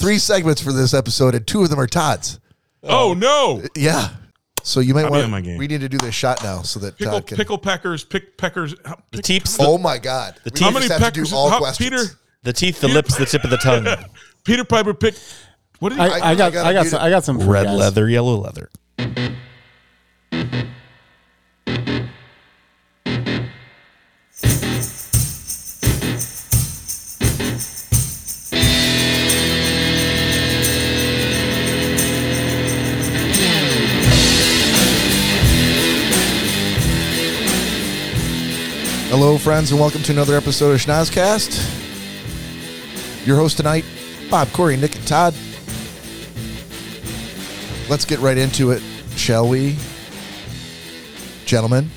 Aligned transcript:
three 0.00 0.18
segments 0.18 0.60
for 0.60 0.72
this 0.72 0.94
episode, 0.94 1.34
and 1.34 1.46
two 1.46 1.62
of 1.62 1.70
them 1.70 1.78
are 1.78 1.86
Todd's. 1.86 2.40
Oh, 2.82 3.10
oh. 3.10 3.14
no! 3.14 3.62
Yeah. 3.76 4.08
So 4.62 4.80
you 4.80 4.92
might 4.94 5.04
I'll 5.04 5.10
be 5.10 5.12
want. 5.12 5.24
on 5.24 5.30
my 5.30 5.40
game. 5.40 5.56
We 5.58 5.66
need 5.68 5.80
to 5.80 5.88
do 5.88 5.96
this 5.98 6.14
shot 6.14 6.42
now 6.42 6.62
so 6.62 6.80
that 6.80 6.98
Pickle, 6.98 7.12
Todd 7.14 7.26
can. 7.26 7.36
pickle 7.38 7.58
peckers, 7.58 8.04
pick 8.04 8.36
peckers. 8.36 8.74
how- 8.84 8.96
The 9.10 9.18
pick- 9.18 9.24
teeps, 9.24 9.56
Oh 9.58 9.76
the, 9.76 9.82
my 9.82 9.98
God! 9.98 10.34
The 10.44 10.50
teeth- 10.50 10.60
How 10.62 10.70
just 10.72 10.88
many 10.88 11.00
have 11.02 11.12
to 11.12 11.20
do 11.20 11.22
peckers? 11.22 11.32
all 11.32 11.48
how- 11.50 11.72
Peter, 11.72 12.02
the 12.42 12.52
teeth, 12.52 12.80
the 12.80 12.88
lips, 12.88 13.16
the 13.16 13.24
tip 13.26 13.44
of 13.44 13.50
the 13.50 13.56
tongue. 13.62 13.86
Peter 14.44 14.64
Piper 14.64 14.92
picked. 14.94 15.20
What 15.78 15.90
did 15.90 15.96
he? 15.98 16.00
I, 16.04 16.06
I 16.08 16.30
I, 16.30 16.34
got 16.34 16.52
gotta 16.52 16.68
I 16.68 16.72
got 16.74 16.82
do 16.84 16.88
some, 16.90 17.00
it. 17.00 17.04
I 17.04 17.10
got 17.10 17.24
some 17.24 17.38
for 17.38 17.44
you 17.44 17.50
Red 17.50 17.64
guys. 17.66 17.78
leather, 17.78 18.08
yellow 18.08 18.36
leather. 18.36 18.68
Hello, 39.22 39.36
friends, 39.36 39.70
and 39.70 39.78
welcome 39.78 40.02
to 40.04 40.12
another 40.12 40.34
episode 40.34 40.70
of 40.70 40.80
Schnozcast. 40.80 41.52
Your 43.26 43.36
host 43.36 43.58
tonight, 43.58 43.84
Bob, 44.30 44.48
Corey, 44.48 44.78
Nick, 44.78 44.96
and 44.96 45.06
Todd. 45.06 45.34
Let's 47.90 48.06
get 48.06 48.18
right 48.20 48.38
into 48.38 48.70
it, 48.70 48.82
shall 49.16 49.46
we? 49.46 49.76
Gentlemen. 51.44 51.90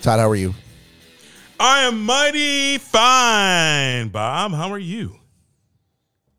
Todd, 0.00 0.20
how 0.20 0.30
are 0.30 0.36
you? 0.36 0.54
I 1.58 1.80
am 1.80 2.04
mighty 2.04 2.78
fine, 2.78 4.10
Bob. 4.10 4.52
How 4.52 4.70
are 4.70 4.78
you? 4.78 5.16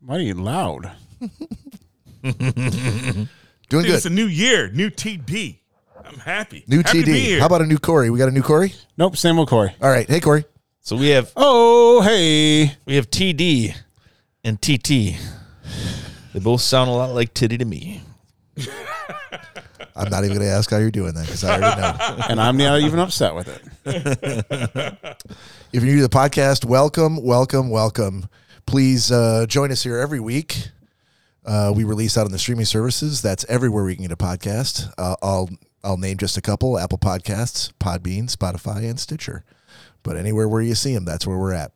Mighty 0.00 0.32
loud. 0.32 0.90
Doing 2.22 3.28
Dude, 3.68 3.84
it's 3.84 4.06
a 4.06 4.10
new 4.10 4.24
year, 4.24 4.70
new 4.70 4.88
TD. 4.88 5.57
I'm 6.08 6.18
happy. 6.18 6.64
New 6.66 6.78
happy 6.78 7.00
to 7.00 7.06
be 7.06 7.12
TD. 7.12 7.16
here. 7.24 7.40
How 7.40 7.46
about 7.46 7.60
a 7.62 7.66
new 7.66 7.78
Corey? 7.78 8.10
We 8.10 8.18
got 8.18 8.28
a 8.28 8.32
new 8.32 8.42
Corey? 8.42 8.72
Nope, 8.96 9.16
same 9.16 9.38
old 9.38 9.48
Corey. 9.48 9.74
All 9.80 9.90
right. 9.90 10.08
Hey, 10.08 10.20
Corey. 10.20 10.44
So 10.80 10.96
we 10.96 11.08
have 11.08 11.30
Oh, 11.36 12.00
hey. 12.02 12.74
we 12.86 12.96
have 12.96 13.10
TD 13.10 13.74
and 14.44 14.60
TT. 14.60 15.16
They 16.32 16.40
both 16.40 16.60
sound 16.62 16.88
a 16.88 16.92
lot 16.94 17.10
like 17.14 17.34
titty 17.34 17.58
to 17.58 17.64
me. 17.64 18.02
I'm 19.94 20.10
not 20.10 20.24
even 20.24 20.36
going 20.36 20.46
to 20.48 20.52
ask 20.52 20.70
how 20.70 20.78
you're 20.78 20.90
doing 20.92 21.12
that 21.14 21.26
because 21.26 21.44
I 21.44 21.60
already 21.60 21.80
know. 21.80 22.24
And 22.30 22.40
I'm 22.40 22.56
not 22.56 22.80
even 22.80 22.98
upset 23.00 23.34
with 23.34 23.48
it. 23.48 25.16
If 25.70 25.82
you're 25.84 25.92
new 25.92 25.96
to 25.96 26.02
the 26.02 26.08
podcast, 26.08 26.64
welcome, 26.64 27.22
welcome, 27.22 27.68
welcome. 27.68 28.26
Please 28.64 29.12
uh, 29.12 29.44
join 29.46 29.70
us 29.70 29.82
here 29.82 29.98
every 29.98 30.18
week. 30.20 30.68
Uh, 31.44 31.74
we 31.76 31.84
release 31.84 32.16
out 32.16 32.24
on 32.24 32.32
the 32.32 32.38
streaming 32.38 32.64
services. 32.64 33.20
That's 33.20 33.44
everywhere 33.50 33.84
we 33.84 33.94
can 33.94 34.04
get 34.04 34.12
a 34.12 34.16
podcast. 34.16 34.90
Uh, 34.96 35.16
I'll 35.22 35.50
I'll 35.84 35.96
name 35.96 36.16
just 36.16 36.36
a 36.36 36.42
couple: 36.42 36.78
Apple 36.78 36.98
Podcasts, 36.98 37.72
Podbean, 37.80 38.34
Spotify, 38.34 38.88
and 38.88 38.98
Stitcher. 38.98 39.44
But 40.02 40.16
anywhere 40.16 40.48
where 40.48 40.62
you 40.62 40.74
see 40.74 40.94
them, 40.94 41.04
that's 41.04 41.26
where 41.26 41.38
we're 41.38 41.52
at. 41.52 41.72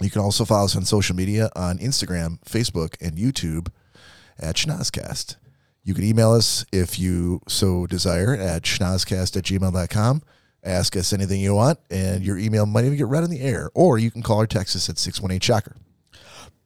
You 0.00 0.10
can 0.10 0.20
also 0.20 0.44
follow 0.44 0.66
us 0.66 0.76
on 0.76 0.84
social 0.84 1.16
media 1.16 1.48
on 1.56 1.78
Instagram, 1.78 2.38
Facebook, 2.44 2.96
and 3.00 3.16
YouTube 3.16 3.68
at 4.38 4.56
Schnozcast. 4.56 5.36
You 5.82 5.94
can 5.94 6.04
email 6.04 6.32
us 6.32 6.66
if 6.72 6.98
you 6.98 7.40
so 7.46 7.86
desire 7.86 8.34
at 8.34 8.62
schnozcast 8.62 9.36
at 9.36 9.44
gmail.com. 9.44 10.22
Ask 10.64 10.96
us 10.96 11.12
anything 11.12 11.40
you 11.40 11.54
want, 11.54 11.78
and 11.90 12.24
your 12.24 12.38
email 12.38 12.66
might 12.66 12.84
even 12.84 12.98
get 12.98 13.06
read 13.06 13.22
on 13.22 13.30
the 13.30 13.40
air. 13.40 13.70
Or 13.72 13.96
you 13.96 14.10
can 14.10 14.20
call 14.20 14.38
or 14.40 14.48
text 14.48 14.74
us 14.74 14.88
at 14.88 14.98
618 14.98 15.40
Shocker. 15.40 15.76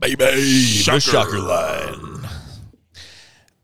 Baby, 0.00 0.40
Shocker. 0.42 0.96
the 0.96 1.00
shocker 1.00 1.38
line. 1.38 2.28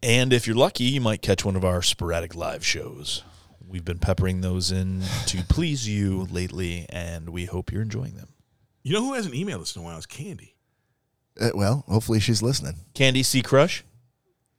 And 0.06 0.32
if 0.32 0.46
you're 0.46 0.54
lucky, 0.54 0.84
you 0.84 1.00
might 1.00 1.20
catch 1.20 1.44
one 1.44 1.56
of 1.56 1.64
our 1.64 1.82
sporadic 1.82 2.36
live 2.36 2.64
shows. 2.64 3.24
We've 3.66 3.84
been 3.84 3.98
peppering 3.98 4.40
those 4.40 4.70
in 4.70 5.02
to 5.26 5.42
please 5.48 5.88
you 5.88 6.28
lately, 6.30 6.86
and 6.90 7.30
we 7.30 7.46
hope 7.46 7.72
you're 7.72 7.82
enjoying 7.82 8.14
them. 8.14 8.28
You 8.84 8.92
know 8.92 9.00
who 9.00 9.14
hasn't 9.14 9.34
emailed 9.34 9.62
us 9.62 9.74
in 9.74 9.82
a 9.82 9.84
while? 9.84 9.96
It's 9.96 10.06
Candy. 10.06 10.54
Uh, 11.40 11.50
well, 11.56 11.84
hopefully 11.88 12.20
she's 12.20 12.40
listening. 12.40 12.76
Candy 12.94 13.24
C 13.24 13.42
Crush? 13.42 13.82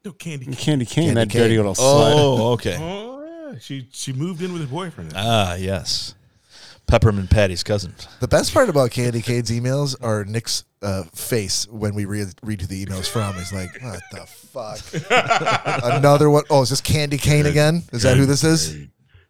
No, 0.04 0.12
Candy. 0.12 0.48
Candy 0.48 0.86
Cane, 0.86 1.06
Candy 1.06 1.14
that 1.14 1.30
cane. 1.30 1.42
dirty 1.44 1.56
little 1.56 1.76
slut. 1.76 2.12
Oh, 2.14 2.52
okay. 2.52 2.76
Oh 2.78 3.52
yeah, 3.54 3.58
she 3.60 3.88
she 3.94 4.12
moved 4.12 4.42
in 4.42 4.52
with 4.52 4.64
her 4.64 4.68
boyfriend. 4.68 5.14
Ah, 5.16 5.56
yes. 5.56 6.14
Peppermint 6.88 7.30
Patty's 7.30 7.64
cousin. 7.64 7.94
The 8.20 8.28
best 8.28 8.54
part 8.54 8.68
about 8.68 8.92
Candy 8.92 9.22
Cane's 9.22 9.50
emails 9.50 9.96
are 10.02 10.26
Nick's 10.26 10.66
uh, 10.82 11.04
face 11.14 11.68
when 11.68 11.96
we 11.96 12.06
read, 12.06 12.28
read 12.44 12.62
who 12.62 12.68
the 12.68 12.86
emails 12.86 13.08
from. 13.08 13.36
He's 13.36 13.54
like, 13.54 13.82
what 13.82 14.02
the 14.12 14.26
fuck? 14.26 15.84
Another 15.84 16.30
one? 16.30 16.44
Oh, 16.50 16.62
is 16.62 16.70
this 16.70 16.82
Candy 16.82 17.18
Cane 17.18 17.46
again? 17.46 17.84
Is 17.92 18.04
that 18.04 18.18
who 18.18 18.26
this 18.26 18.44
is? 18.44 18.88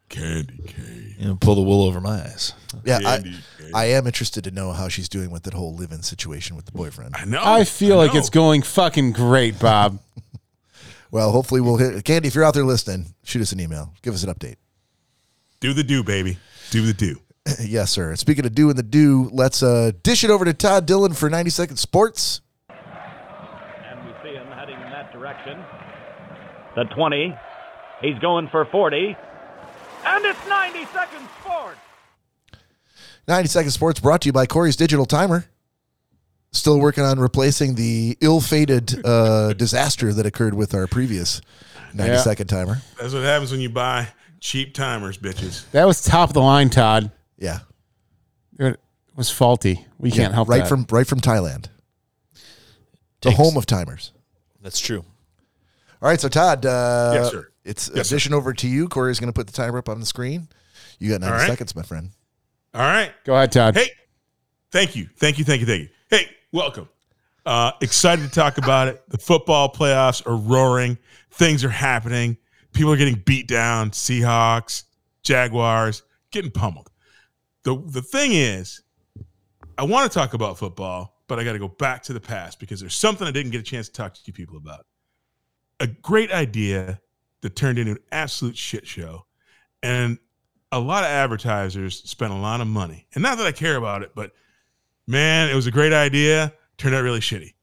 Candy 0.09 0.63
cane. 0.65 1.15
You 1.19 1.27
know, 1.27 1.35
pull 1.35 1.55
the 1.55 1.61
wool 1.61 1.83
over 1.83 1.99
my 1.99 2.21
eyes. 2.21 2.53
Yeah, 2.85 2.99
Candy 2.99 3.29
I, 3.29 3.61
cane. 3.61 3.71
I 3.73 3.85
am 3.85 4.07
interested 4.07 4.43
to 4.45 4.51
know 4.51 4.71
how 4.71 4.87
she's 4.87 5.09
doing 5.09 5.31
with 5.31 5.43
that 5.43 5.53
whole 5.53 5.75
live-in 5.75 6.03
situation 6.03 6.55
with 6.55 6.65
the 6.65 6.71
boyfriend. 6.71 7.15
I 7.17 7.25
know. 7.25 7.41
I 7.43 7.63
feel 7.63 7.97
like 7.97 8.13
know. 8.13 8.19
it's 8.19 8.29
going 8.29 8.61
fucking 8.61 9.11
great, 9.13 9.59
Bob. 9.59 9.99
Well, 11.09 11.31
hopefully 11.31 11.61
we'll 11.61 11.77
hit 11.77 12.03
Candy. 12.03 12.27
If 12.27 12.35
you're 12.35 12.43
out 12.43 12.53
there 12.53 12.65
listening, 12.65 13.13
shoot 13.23 13.41
us 13.41 13.53
an 13.53 13.61
email. 13.61 13.93
Give 14.01 14.13
us 14.13 14.23
an 14.23 14.33
update. 14.33 14.57
do 15.61 15.71
the 15.71 15.81
do, 15.81 16.03
baby. 16.03 16.37
Do 16.69 16.85
the 16.85 16.93
do. 16.93 17.21
yes, 17.61 17.91
sir. 17.91 18.15
Speaking 18.15 18.45
of 18.45 18.53
doing 18.55 18.75
the 18.75 18.83
do, 18.83 19.29
let's 19.31 19.61
uh, 19.63 19.91
dish 20.03 20.23
it 20.23 20.29
over 20.29 20.45
to 20.45 20.53
Todd 20.53 20.85
Dillon 20.85 21.13
for 21.13 21.29
90 21.29 21.49
Second 21.49 21.77
Sports. 21.77 22.41
And 22.69 24.05
we 24.05 24.11
see 24.23 24.35
him 24.35 24.47
heading 24.47 24.75
in 24.75 24.89
that 24.89 25.11
direction. 25.13 25.63
The 26.75 26.83
20. 26.95 27.35
He's 28.01 28.19
going 28.19 28.47
for 28.49 28.65
40. 28.65 29.15
And 30.05 30.25
it's 30.25 30.47
90 30.47 30.85
seconds 30.85 31.29
forward. 31.43 31.75
90 33.27 33.49
Second 33.49 33.71
Sports 33.71 33.99
brought 33.99 34.21
to 34.21 34.27
you 34.27 34.33
by 34.33 34.45
Corey's 34.45 34.75
Digital 34.75 35.05
Timer. 35.05 35.45
Still 36.53 36.79
working 36.79 37.03
on 37.03 37.19
replacing 37.19 37.75
the 37.75 38.17
ill-fated 38.21 39.05
uh, 39.05 39.53
disaster 39.57 40.13
that 40.13 40.25
occurred 40.25 40.53
with 40.53 40.73
our 40.73 40.87
previous 40.87 41.41
90 41.93 42.11
Yeah. 42.13 42.17
second 42.19 42.47
timer. 42.47 42.81
That's 42.99 43.13
what 43.13 43.23
happens 43.23 43.51
when 43.51 43.59
you 43.59 43.69
buy 43.69 44.07
cheap 44.39 44.73
timers, 44.73 45.17
bitches. 45.17 45.69
That 45.71 45.85
was 45.85 46.01
top 46.03 46.29
of 46.29 46.33
the 46.33 46.41
line, 46.41 46.69
Todd. 46.69 47.11
Yeah, 47.37 47.59
It 48.59 48.79
was 49.15 49.29
faulty. 49.29 49.85
We 49.99 50.09
can't 50.09 50.31
Yeah, 50.31 50.35
help 50.35 50.49
right 50.49 50.59
that. 50.63 50.69
from 50.69 50.85
right 50.91 51.05
from 51.07 51.19
Thailand, 51.21 51.67
the 53.21 53.29
Takes- 53.29 53.37
home 53.37 53.57
of 53.57 53.65
timers. 53.65 54.11
That's 54.61 54.79
true. 54.79 55.05
All 56.01 56.09
right, 56.09 56.19
so 56.19 56.27
Todd, 56.29 56.65
uh, 56.65 57.11
Yes, 57.15 57.31
sir. 57.31 57.49
It's 57.63 57.91
Yes, 57.93 58.07
sir. 58.09 58.15
addition 58.15 58.33
over 58.33 58.53
to 58.53 58.67
you. 58.67 58.87
Corey's 58.87 59.19
going 59.19 59.27
to 59.27 59.33
put 59.33 59.47
the 59.47 59.53
timer 59.53 59.77
up 59.79 59.89
on 59.89 59.99
the 59.99 60.05
screen. 60.05 60.47
You 60.99 61.11
got 61.11 61.21
90 61.21 61.33
All 61.33 61.39
right. 61.39 61.47
seconds, 61.47 61.75
my 61.75 61.81
friend. 61.83 62.11
All 62.73 62.81
right. 62.81 63.11
Go 63.25 63.35
ahead, 63.35 63.51
Todd. 63.51 63.75
Hey, 63.75 63.91
thank 64.71 64.95
you, 64.95 65.09
thank 65.17 65.37
you, 65.37 65.45
thank 65.45 65.61
you, 65.61 65.67
thank 65.67 65.81
you. 65.83 65.89
Hey, 66.09 66.29
welcome. 66.51 66.87
Uh, 67.45 67.71
excited 67.81 68.23
to 68.23 68.29
talk 68.29 68.57
about 68.57 68.87
it. 68.87 69.01
The 69.09 69.17
football 69.17 69.71
playoffs 69.71 70.25
are 70.27 70.35
roaring. 70.35 70.97
Things 71.31 71.63
are 71.63 71.69
happening. 71.69 72.37
People 72.73 72.91
are 72.93 72.97
getting 72.97 73.15
beat 73.25 73.47
down. 73.47 73.91
Seahawks, 73.91 74.83
Jaguars, 75.23 76.03
getting 76.31 76.51
pummeled. 76.51 76.86
The 77.67 77.83
The 77.87 78.01
thing 78.01 78.31
is, 78.31 78.81
I 79.77 79.83
want 79.83 80.09
to 80.09 80.17
talk 80.17 80.33
about 80.33 80.57
football, 80.57 81.21
but 81.27 81.37
I 81.37 81.43
got 81.43 81.53
to 81.53 81.59
go 81.59 81.67
back 81.67 82.01
to 82.03 82.13
the 82.13 82.19
past 82.19 82.59
because 82.59 82.79
there's 82.79 82.95
something 82.95 83.27
I 83.27 83.31
didn't 83.31 83.51
get 83.51 83.59
a 83.59 83.63
chance 83.63 83.87
to 83.87 83.93
talk 83.93 84.13
to 84.13 84.21
you 84.25 84.31
people 84.31 84.55
about. 84.55 84.85
A 85.81 85.87
great 85.87 86.31
idea 86.31 87.01
that 87.41 87.55
turned 87.55 87.77
into 87.77 87.91
an 87.91 87.99
absolute 88.11 88.57
shit 88.57 88.87
show, 88.87 89.25
and 89.83 90.17
a 90.71 90.79
lot 90.79 91.03
of 91.03 91.09
advertisers 91.09 92.01
spent 92.09 92.31
a 92.31 92.37
lot 92.37 92.61
of 92.61 92.67
money. 92.67 93.05
And 93.13 93.21
not 93.21 93.37
that 93.37 93.45
I 93.45 93.51
care 93.51 93.75
about 93.75 94.01
it, 94.01 94.11
but 94.15 94.31
man, 95.05 95.49
it 95.49 95.55
was 95.55 95.67
a 95.67 95.71
great 95.71 95.93
idea. 95.93 96.53
Turned 96.77 96.95
out 96.95 97.03
really 97.03 97.19
shitty. 97.19 97.53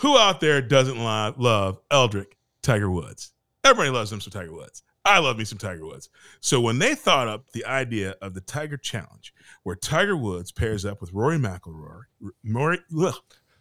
Who 0.00 0.18
out 0.18 0.40
there 0.40 0.60
doesn't 0.60 0.98
lo- 0.98 1.34
love 1.38 1.80
Eldrick 1.90 2.36
Tiger 2.62 2.90
Woods? 2.90 3.32
Everybody 3.64 3.90
loves 3.90 4.12
him 4.12 4.20
some 4.20 4.32
Tiger 4.32 4.52
Woods. 4.52 4.82
I 5.06 5.20
love 5.20 5.38
me 5.38 5.44
some 5.44 5.58
Tiger 5.58 5.86
Woods. 5.86 6.08
So 6.40 6.60
when 6.60 6.78
they 6.80 6.96
thought 6.96 7.28
up 7.28 7.50
the 7.52 7.64
idea 7.64 8.16
of 8.20 8.34
the 8.34 8.40
Tiger 8.40 8.76
Challenge, 8.76 9.32
where 9.66 9.74
Tiger 9.74 10.16
Woods 10.16 10.52
pairs 10.52 10.84
up 10.84 11.00
with 11.00 11.12
Rory 11.12 11.38
McIlroy, 11.38 12.02
Rory, 12.44 12.78
ugh, 13.02 13.14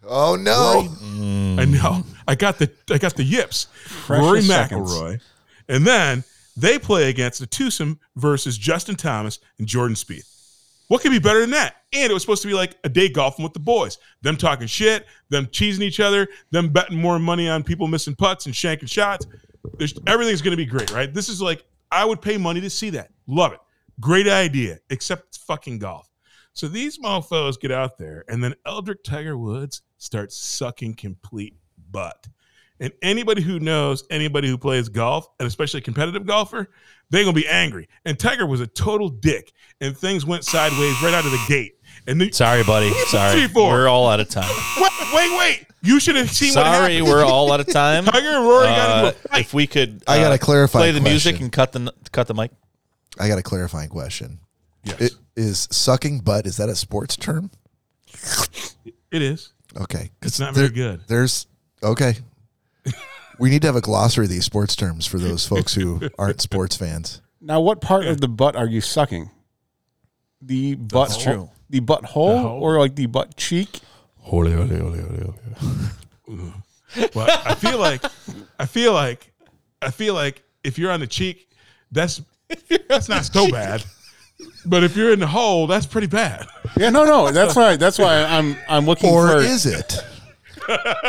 Oh 0.07 0.35
no! 0.35 0.87
Mm. 1.03 1.59
I 1.59 1.65
know. 1.65 2.03
I 2.27 2.35
got 2.35 2.59
the 2.59 2.69
I 2.91 2.99
got 2.99 3.15
the 3.15 3.23
yips. 3.23 3.69
Precious 4.05 4.23
Rory 4.23 4.41
seconds. 4.43 4.91
McIlroy, 4.91 5.19
and 5.67 5.83
then 5.83 6.23
they 6.55 6.77
play 6.77 7.09
against 7.09 7.39
the 7.39 7.47
twosome 7.47 7.99
versus 8.15 8.55
Justin 8.55 8.93
Thomas 8.95 9.39
and 9.57 9.67
Jordan 9.67 9.95
Spieth. 9.95 10.31
What 10.89 11.01
could 11.01 11.09
be 11.09 11.17
better 11.17 11.41
than 11.41 11.49
that? 11.49 11.77
And 11.91 12.11
it 12.11 12.13
was 12.13 12.21
supposed 12.21 12.43
to 12.43 12.47
be 12.47 12.53
like 12.53 12.77
a 12.83 12.89
day 12.89 13.09
golfing 13.09 13.41
with 13.41 13.53
the 13.53 13.59
boys. 13.59 13.97
Them 14.21 14.37
talking 14.37 14.67
shit, 14.67 15.07
them 15.29 15.47
cheesing 15.47 15.81
each 15.81 15.99
other, 15.99 16.27
them 16.51 16.69
betting 16.69 17.01
more 17.01 17.17
money 17.17 17.49
on 17.49 17.63
people 17.63 17.87
missing 17.87 18.13
putts 18.13 18.45
and 18.45 18.53
shanking 18.53 18.87
shots. 18.87 19.25
There's, 19.79 19.95
everything's 20.05 20.43
going 20.43 20.51
to 20.51 20.57
be 20.57 20.67
great, 20.67 20.91
right? 20.91 21.11
This 21.11 21.29
is 21.29 21.41
like 21.41 21.65
I 21.91 22.05
would 22.05 22.21
pay 22.21 22.37
money 22.37 22.61
to 22.61 22.69
see 22.69 22.91
that. 22.91 23.09
Love 23.25 23.53
it. 23.53 23.59
Great 23.99 24.27
idea, 24.27 24.79
except 24.89 25.27
it's 25.29 25.37
fucking 25.37 25.79
golf. 25.79 26.09
So 26.53 26.67
these 26.67 26.99
mofos 26.99 27.59
get 27.59 27.71
out 27.71 27.97
there, 27.97 28.23
and 28.29 28.43
then 28.43 28.55
Eldrick 28.65 29.03
Tiger 29.03 29.37
Woods 29.37 29.81
starts 29.97 30.37
sucking 30.37 30.95
complete 30.95 31.55
butt. 31.91 32.27
And 32.79 32.91
anybody 33.01 33.41
who 33.41 33.59
knows 33.59 34.03
anybody 34.09 34.49
who 34.49 34.57
plays 34.57 34.89
golf, 34.89 35.27
and 35.39 35.47
especially 35.47 35.77
a 35.79 35.81
competitive 35.83 36.25
golfer, 36.25 36.69
they're 37.09 37.23
gonna 37.23 37.33
be 37.33 37.47
angry. 37.47 37.87
And 38.03 38.19
Tiger 38.19 38.45
was 38.45 38.59
a 38.61 38.67
total 38.67 39.07
dick, 39.09 39.53
and 39.79 39.97
things 39.97 40.25
went 40.25 40.43
sideways 40.43 41.01
right 41.01 41.13
out 41.13 41.25
of 41.25 41.31
the 41.31 41.43
gate. 41.47 41.73
And 42.07 42.19
the, 42.19 42.31
Sorry, 42.31 42.63
buddy. 42.63 42.91
Sorry. 43.07 43.31
Three, 43.39 43.47
four. 43.47 43.71
We're 43.71 43.87
all 43.87 44.09
out 44.09 44.19
of 44.19 44.27
time. 44.29 44.53
wait, 44.77 44.91
wait, 45.13 45.37
wait! 45.39 45.65
You 45.83 45.99
should 46.01 46.15
have 46.17 46.29
seen 46.31 46.51
Sorry, 46.51 46.95
happened. 46.95 47.07
we're 47.07 47.23
all 47.25 47.51
out 47.51 47.61
of 47.61 47.67
time. 47.67 48.03
Tiger 48.05 48.27
and 48.27 48.43
Rory 48.45 48.65
got 48.67 48.89
Uh, 48.89 49.07
into 49.07 49.19
a 49.19 49.27
fight. 49.29 49.39
if 49.41 49.53
we 49.53 49.67
could, 49.67 50.03
I 50.07 50.19
got 50.19 50.33
a 50.33 50.37
clarify. 50.37 50.79
Play 50.79 50.91
the 50.91 50.99
music 51.01 51.39
and 51.39 51.51
cut 51.51 51.71
the 51.71 51.93
cut 52.11 52.27
the 52.27 52.33
mic. 52.33 52.51
I 53.19 53.27
got 53.27 53.37
a 53.37 53.43
clarifying 53.43 53.89
question. 53.89 54.39
Yes, 54.83 54.99
It 55.01 55.11
is 55.35 55.67
sucking 55.71 56.19
butt. 56.19 56.45
Is 56.45 56.57
that 56.57 56.69
a 56.69 56.75
sports 56.75 57.15
term? 57.15 57.49
it 59.11 59.21
is. 59.21 59.51
Okay, 59.77 60.11
'cause 60.21 60.31
It's 60.31 60.39
not 60.39 60.53
there- 60.53 60.65
very 60.67 60.75
good. 60.75 61.01
There's 61.07 61.47
okay. 61.83 62.17
we 63.39 63.49
need 63.49 63.61
to 63.61 63.67
have 63.67 63.75
a 63.75 63.81
glossary 63.81 64.25
of 64.25 64.31
these 64.31 64.45
sports 64.45 64.75
terms 64.75 65.05
for 65.05 65.17
those 65.19 65.45
folks 65.45 65.73
who 65.73 66.01
aren't 66.17 66.41
sports 66.41 66.75
fans. 66.77 67.21
Now, 67.41 67.59
what 67.61 67.81
part 67.81 68.05
of 68.05 68.21
the 68.21 68.27
butt 68.27 68.55
are 68.55 68.67
you 68.67 68.81
sucking? 68.81 69.29
The 70.41 70.75
butt 70.75 71.09
That's 71.09 71.21
true. 71.23 71.49
The 71.69 71.79
butt 71.79 72.05
hole, 72.05 72.37
hole? 72.39 72.61
or 72.63 72.79
like 72.79 72.95
the 72.95 73.07
butt 73.07 73.35
cheek? 73.37 73.81
Holy, 74.19 74.51
holy, 74.53 74.77
holy, 74.79 75.01
holy, 75.01 75.33
holy. 76.27 76.53
Well, 77.13 77.41
I 77.45 77.55
feel 77.55 77.77
like, 77.79 78.03
I 78.57 78.65
feel 78.65 78.93
like, 78.93 79.31
I 79.81 79.91
feel 79.91 80.13
like 80.13 80.43
if 80.63 80.77
you're 80.77 80.91
on 80.91 80.99
the 80.99 81.07
cheek, 81.07 81.49
that's 81.91 82.21
that's 82.87 83.09
not 83.09 83.25
so 83.25 83.49
bad. 83.49 83.83
But 84.65 84.83
if 84.83 84.95
you're 84.97 85.13
in 85.13 85.19
the 85.19 85.27
hole, 85.27 85.67
that's 85.67 85.85
pretty 85.85 86.07
bad. 86.07 86.45
Yeah, 86.77 86.89
no, 86.89 87.05
no. 87.05 87.31
That's 87.31 87.55
why. 87.55 87.75
That's 87.77 87.97
why 87.99 88.23
I'm 88.23 88.57
I'm 88.67 88.85
looking 88.85 89.09
Or 89.09 89.27
for 89.29 89.37
is 89.39 89.65
it? 89.65 89.97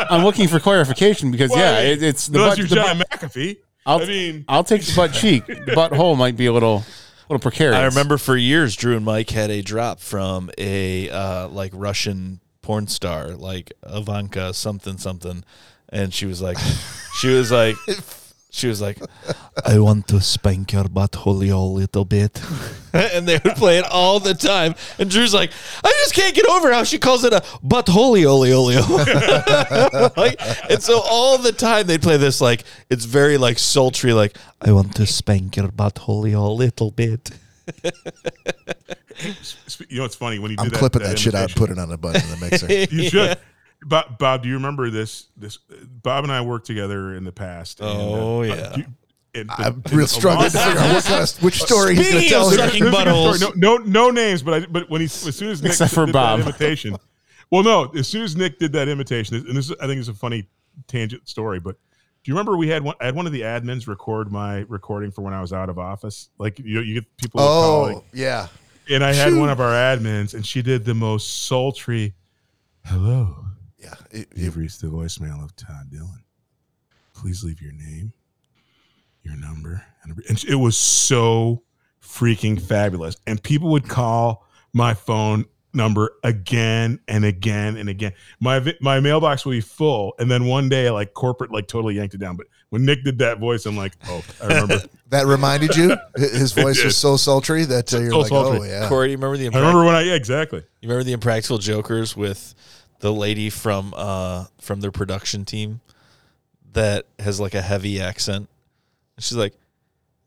I'm 0.09 0.23
looking 0.23 0.47
for 0.47 0.59
clarification 0.59 1.31
because 1.31 1.49
Well, 1.51 1.59
yeah, 1.59 1.89
it, 1.89 2.03
it's 2.03 2.27
the 2.27 2.37
unless 2.39 2.51
butt. 2.51 2.57
you're 2.59 2.67
The 2.67 2.75
John 2.75 2.97
butt 2.99 3.09
McAfee. 3.09 3.57
I'll, 3.85 4.01
I 4.01 4.05
mean, 4.05 4.45
I'll 4.47 4.63
take 4.63 4.83
the 4.83 4.93
butt 4.95 5.13
cheek. 5.13 5.45
The 5.65 5.71
butt 5.73 5.93
hole 5.93 6.15
might 6.15 6.37
be 6.37 6.45
a 6.45 6.53
little 6.53 6.83
little 7.29 7.39
precarious. 7.41 7.75
I 7.77 7.85
remember 7.85 8.17
for 8.17 8.37
years, 8.37 8.75
Drew 8.75 8.95
and 8.95 9.03
Mike 9.05 9.29
had 9.31 9.49
a 9.49 9.61
drop 9.61 9.99
from 9.99 10.49
a 10.57 11.09
uh, 11.09 11.47
like 11.49 11.71
Russian 11.73 12.39
porn 12.61 12.87
star, 12.87 13.29
like 13.29 13.73
Ivanka 13.85 14.53
something 14.53 14.97
something, 14.97 15.43
and 15.89 16.13
she 16.13 16.25
was 16.25 16.41
like, 16.41 16.57
she 17.19 17.29
was 17.29 17.51
like, 17.51 17.75
she 18.57 18.67
was 18.67 18.81
like, 18.81 18.97
I 19.65 19.79
want 19.79 20.07
to 20.09 20.19
spank 20.19 20.73
your 20.73 20.85
butthole 20.85 21.49
a 21.51 21.57
little 21.57 22.05
bit, 22.05 22.41
and 22.93 23.27
they 23.27 23.39
would 23.43 23.55
play 23.55 23.77
it 23.77 23.85
all 23.85 24.19
the 24.19 24.33
time. 24.33 24.75
And 24.97 25.09
Drew's 25.09 25.33
like, 25.33 25.51
I 25.83 25.89
just 26.03 26.13
can't 26.13 26.35
get 26.35 26.47
over 26.47 26.73
how 26.73 26.83
she 26.83 26.97
calls 26.97 27.23
it 27.23 27.33
a 27.33 27.41
butthole 27.63 28.25
oli 28.25 28.53
oli. 28.53 28.75
like, 30.17 30.41
and 30.71 30.81
so 30.81 31.01
all 31.01 31.37
the 31.37 31.51
time 31.51 31.87
they'd 31.87 32.01
play 32.01 32.17
this 32.17 32.41
like 32.41 32.63
it's 32.89 33.05
very 33.05 33.37
like 33.37 33.59
sultry, 33.59 34.13
like 34.13 34.35
I 34.61 34.71
want 34.71 34.95
to 34.95 35.05
spank 35.05 35.57
your 35.57 35.69
butthole 35.69 36.33
a 36.33 36.51
little 36.51 36.91
bit. 36.91 37.29
you 37.83 37.91
know, 39.99 40.05
it's 40.05 40.15
funny 40.15 40.39
when 40.39 40.51
you 40.51 40.57
do 40.57 40.63
I'm 40.63 40.69
that. 40.69 40.79
clipping 40.79 41.03
that, 41.03 41.19
shit 41.19 41.35
out, 41.35 41.49
and 41.49 41.55
putting 41.55 41.77
it 41.77 41.81
on 41.81 41.91
a 41.91 41.97
button 41.97 42.21
in 42.21 42.39
the 42.39 42.49
mixer. 42.49 42.95
You 42.95 43.09
should. 43.09 43.37
Bob, 43.83 44.17
Bob, 44.17 44.43
do 44.43 44.49
you 44.49 44.55
remember 44.55 44.89
this? 44.89 45.27
This 45.37 45.59
Bob 46.03 46.23
and 46.23 46.33
I 46.33 46.41
worked 46.41 46.65
together 46.65 47.15
in 47.15 47.23
the 47.23 47.31
past. 47.31 47.79
and, 47.79 47.89
Oh, 47.89 48.41
uh, 48.41 48.45
yeah. 48.45 48.75
you- 48.77 48.85
and- 49.35 49.51
I'm 49.51 49.83
real 49.91 50.07
struggling 50.07 50.49
to 50.49 50.57
figure 50.57 50.79
out 50.79 50.93
what 50.95 51.03
kind 51.03 51.21
of, 51.23 51.43
which 51.43 51.61
story 51.61 51.95
he's 51.95 52.09
going 52.11 52.23
to 52.23 52.29
tell 52.29 52.47
of 52.47 52.53
here. 52.55 52.65
sucking 52.65 52.83
This 52.83 52.93
is 52.93 52.99
a 52.99 53.03
good 53.03 53.07
buttholes. 53.07 53.55
No, 53.55 53.77
no, 53.77 53.83
no 53.83 54.09
names, 54.09 54.41
but 54.41 54.53
I, 54.63 54.65
but 54.65 54.89
when 54.89 55.01
he 55.01 55.05
as 55.05 55.35
soon 55.35 55.49
as 55.49 55.61
Nick 55.61 55.71
Except 55.73 55.93
for 55.93 56.05
did 56.07 56.13
Bob. 56.13 56.39
that 56.39 56.47
imitation, 56.47 56.97
well, 57.51 57.61
no, 57.63 57.85
as 57.95 58.07
soon 58.07 58.23
as 58.23 58.35
Nick 58.35 58.57
did 58.57 58.73
that 58.73 58.87
imitation, 58.87 59.35
and 59.35 59.55
this 59.55 59.69
is, 59.69 59.75
I 59.79 59.85
think 59.85 59.99
it's 59.99 60.09
a 60.09 60.13
funny 60.13 60.47
tangent 60.87 61.29
story, 61.29 61.59
but 61.59 61.75
do 62.23 62.31
you 62.31 62.33
remember 62.33 62.57
we 62.57 62.67
had 62.67 62.81
one? 62.83 62.95
I 62.99 63.05
had 63.05 63.15
one 63.15 63.25
of 63.27 63.31
the 63.31 63.41
admins 63.41 63.87
record 63.87 64.31
my 64.31 64.65
recording 64.67 65.11
for 65.11 65.21
when 65.21 65.33
I 65.35 65.39
was 65.41 65.53
out 65.53 65.69
of 65.69 65.77
office. 65.77 66.29
Like 66.39 66.57
you, 66.59 66.75
know, 66.75 66.81
you 66.81 66.95
get 66.95 67.17
people. 67.17 67.39
would 67.39 67.47
call, 67.47 67.75
Oh, 67.75 67.81
like, 67.93 68.03
yeah. 68.13 68.47
and 68.89 69.03
I 69.03 69.13
had 69.13 69.29
Shoot. 69.29 69.39
one 69.39 69.49
of 69.49 69.61
our 69.61 69.71
admins, 69.71 70.33
and 70.33 70.43
she 70.45 70.61
did 70.63 70.83
the 70.83 70.95
most 70.95 71.45
sultry. 71.45 72.15
Hello, 72.85 73.45
Yeah. 73.77 73.93
It- 74.11 74.27
it- 74.31 74.37
you've 74.37 74.57
reached 74.57 74.81
the 74.81 74.87
voicemail 74.87 75.43
of 75.43 75.55
Todd 75.55 75.89
Dillon. 75.91 76.23
Please 77.13 77.43
leave 77.43 77.61
your 77.61 77.71
name, 77.73 78.13
your 79.23 79.35
number, 79.35 79.83
and, 80.03 80.21
and 80.29 80.43
it 80.45 80.55
was 80.55 80.77
so 80.77 81.63
freaking 82.01 82.61
fabulous. 82.61 83.15
And 83.25 83.41
people 83.41 83.69
would 83.71 83.87
call 83.87 84.45
my 84.73 84.93
phone 84.93 85.45
number 85.73 86.13
again 86.23 86.99
and 87.07 87.25
again 87.25 87.75
and 87.77 87.89
again. 87.89 88.13
My 88.39 88.73
my 88.81 88.99
mailbox 88.99 89.45
would 89.45 89.51
be 89.53 89.61
full, 89.61 90.13
and 90.19 90.29
then 90.29 90.45
one 90.45 90.69
day, 90.69 90.89
like 90.91 91.13
corporate, 91.15 91.51
like 91.51 91.67
totally 91.67 91.95
yanked 91.95 92.13
it 92.13 92.19
down. 92.19 92.35
But 92.35 92.47
when 92.69 92.85
Nick 92.85 93.03
did 93.03 93.17
that 93.19 93.39
voice, 93.39 93.65
I'm 93.65 93.75
like, 93.77 93.93
oh, 94.07 94.23
I 94.43 94.45
remember. 94.47 94.81
that 95.09 95.25
reminded 95.25 95.75
you? 95.75 95.97
His 96.17 96.51
voice 96.53 96.83
was 96.83 96.95
so 96.95 97.17
sultry 97.17 97.65
that 97.65 97.91
uh, 97.93 97.97
you're 97.99 98.11
So 98.11 98.19
like, 98.19 98.27
sultry. 98.27 98.59
oh, 98.59 98.63
yeah. 98.63 98.87
Corey, 98.89 99.09
you 99.11 99.17
remember 99.17 99.37
the 99.37 99.45
I 99.47 99.59
remember 99.59 99.85
when 99.85 99.95
I 99.95 100.01
yeah, 100.01 100.13
exactly. 100.13 100.59
you 100.81 100.87
remember 100.89 101.03
the 101.03 101.13
Impractical 101.13 101.57
Jokers 101.57 102.15
with 102.15 102.53
the 102.99 103.13
lady 103.13 103.49
from 103.49 103.93
uh 103.95 104.45
from 104.59 104.81
their 104.81 104.91
production 104.91 105.45
team 105.45 105.81
that 106.73 107.05
has 107.19 107.39
like 107.39 107.55
a 107.55 107.61
heavy 107.61 107.99
accent. 107.99 108.49
And 109.15 109.23
she's 109.23 109.37
like, 109.37 109.53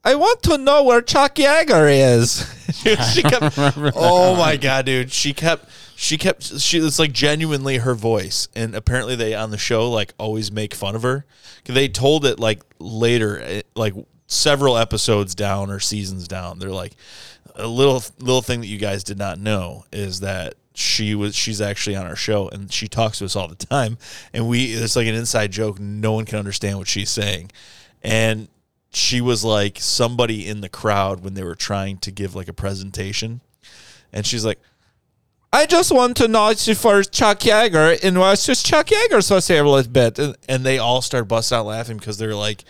I 0.03 0.15
want 0.15 0.43
to 0.45 0.59
know 0.59 0.83
where 0.85 1.03
Chuck 1.03 1.35
Yeager 1.37 1.91
is. 2.17 2.47
she 3.15 3.23
kept, 3.23 3.59
oh 3.95 4.35
my 4.37 4.57
god, 4.57 4.87
dude! 4.87 5.13
She 5.13 5.33
kept, 5.33 5.67
she 5.95 6.17
kept, 6.17 6.59
she. 6.61 6.79
It's 6.79 6.99
like 6.99 7.13
genuinely 7.13 7.79
her 7.79 7.95
voice, 7.95 8.49
and 8.57 8.75
apparently 8.75 9.15
they 9.15 9.35
on 9.35 9.51
the 9.51 9.59
show 9.59 9.91
like 9.91 10.15
always 10.19 10.51
make 10.51 10.75
fun 10.75 10.97
of 10.97 11.03
her. 11.03 11.27
They 11.65 11.89
told 11.89 12.25
it 12.25 12.41
like 12.41 12.63
later, 12.79 13.41
eh, 13.41 13.63
like 13.75 13.95
several 14.27 14.79
episodes 14.79 15.35
down 15.35 15.71
or 15.71 15.81
seasons 15.81 16.27
down. 16.27 16.59
They're 16.59 16.71
like 16.71 16.97
a 17.55 17.67
little 17.67 18.03
little 18.19 18.43
thing 18.43 18.61
that 18.61 18.69
you 18.69 18.79
guys 18.79 19.05
did 19.05 19.19
not 19.19 19.39
know 19.39 19.85
is 19.93 20.21
that 20.21 20.55
she 20.75 21.15
was 21.15 21.35
she's 21.35 21.61
actually 21.61 21.97
on 21.97 22.07
our 22.07 22.17
show 22.17 22.49
and 22.49 22.73
she 22.73 22.89
talks 22.89 23.19
to 23.19 23.25
us 23.25 23.37
all 23.37 23.49
the 23.49 23.55
time. 23.55 23.99
And 24.33 24.49
we 24.49 24.73
it's 24.73 24.97
like 24.97 25.07
an 25.07 25.15
inside 25.15 25.53
joke. 25.53 25.81
No 25.81 26.13
one 26.13 26.25
can 26.25 26.39
understand 26.39 26.79
what 26.79 26.89
she's 26.89 27.11
saying. 27.11 27.51
And 28.03 28.49
she 28.93 29.21
was 29.21 29.45
like 29.45 29.79
somebody 29.79 30.47
in 30.47 30.61
the 30.61 30.69
crowd 30.69 31.23
when 31.23 31.35
they 31.35 31.45
were 31.45 31.55
trying 31.55 31.99
to 31.99 32.11
give 32.11 32.35
like 32.35 32.49
a 32.49 32.53
presentation. 32.53 33.41
And 34.13 34.27
she's 34.27 34.45
like 34.45 34.59
I 35.53 35.67
just 35.67 35.93
want 35.93 36.17
to 36.19 36.29
know 36.29 36.55
for 36.55 37.03
Chuck 37.03 37.41
Yeager 37.41 37.99
and 38.05 38.19
was 38.19 38.47
just 38.47 38.65
Chuck 38.65 38.87
Yeager 38.87 39.23
so 39.23 39.37
I 39.37 39.41
say 39.41 39.59
a 39.59 39.65
little 39.65 39.91
bit 39.91 40.19
and, 40.19 40.37
and 40.49 40.65
they 40.65 40.79
all 40.79 41.03
start 41.03 41.27
busting 41.27 41.59
out 41.59 41.67
laughing 41.67 41.97
because 41.97 42.19
they're 42.19 42.37
like 42.37 42.65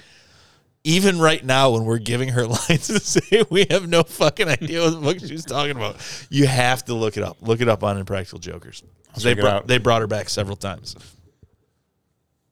even 0.85 1.19
right 1.19 1.45
now 1.45 1.71
when 1.71 1.85
we're 1.85 1.99
giving 1.99 2.31
her 2.31 2.47
lines 2.69 2.87
to 2.87 3.01
say 3.01 3.45
we 3.51 3.67
have 3.71 3.89
no 3.89 4.03
fucking 4.03 4.49
idea 4.49 4.83
what 4.83 5.01
the 5.01 5.01
fuck 5.07 5.19
she's 5.29 5.45
talking 5.45 5.77
about 5.77 5.97
you 6.31 6.47
have 6.47 6.85
to 6.85 6.95
look 6.95 7.17
it 7.17 7.23
up 7.23 7.37
look 7.41 7.61
it 7.61 7.69
up 7.69 7.85
on 7.85 7.99
impractical 7.99 8.39
jokers 8.39 8.83
they 9.23 9.35
brought, 9.35 9.67
they 9.67 9.79
brought 9.79 10.01
her 10.01 10.07
back 10.07 10.29
several 10.29 10.57
times 10.57 10.95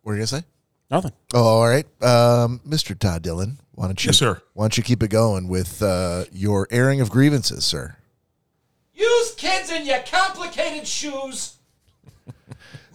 What 0.03 0.13
are 0.13 0.15
you 0.15 0.19
going 0.19 0.27
to 0.27 0.37
say? 0.37 0.43
Nothing. 0.91 1.13
Oh, 1.35 1.45
all 1.45 1.69
right. 1.69 1.85
Um, 2.03 2.61
Mr. 2.67 2.99
Todd 2.99 3.23
Dillon, 3.23 3.59
why 3.73 3.87
don't 3.87 4.03
you, 4.03 4.09
Yes, 4.09 4.17
sir. 4.17 4.41
Why 4.55 4.65
don't 4.65 4.77
you 4.77 4.83
keep 4.83 5.03
it 5.03 5.09
going 5.09 5.47
with 5.47 5.83
uh, 5.83 6.25
your 6.33 6.67
airing 6.71 7.01
of 7.03 7.11
grievances, 7.11 7.65
sir? 7.65 7.97
Use 8.95 9.35
kids 9.37 9.71
in 9.71 9.85
your 9.87 10.01
complicated 10.01 10.89
shoes. 10.89 11.59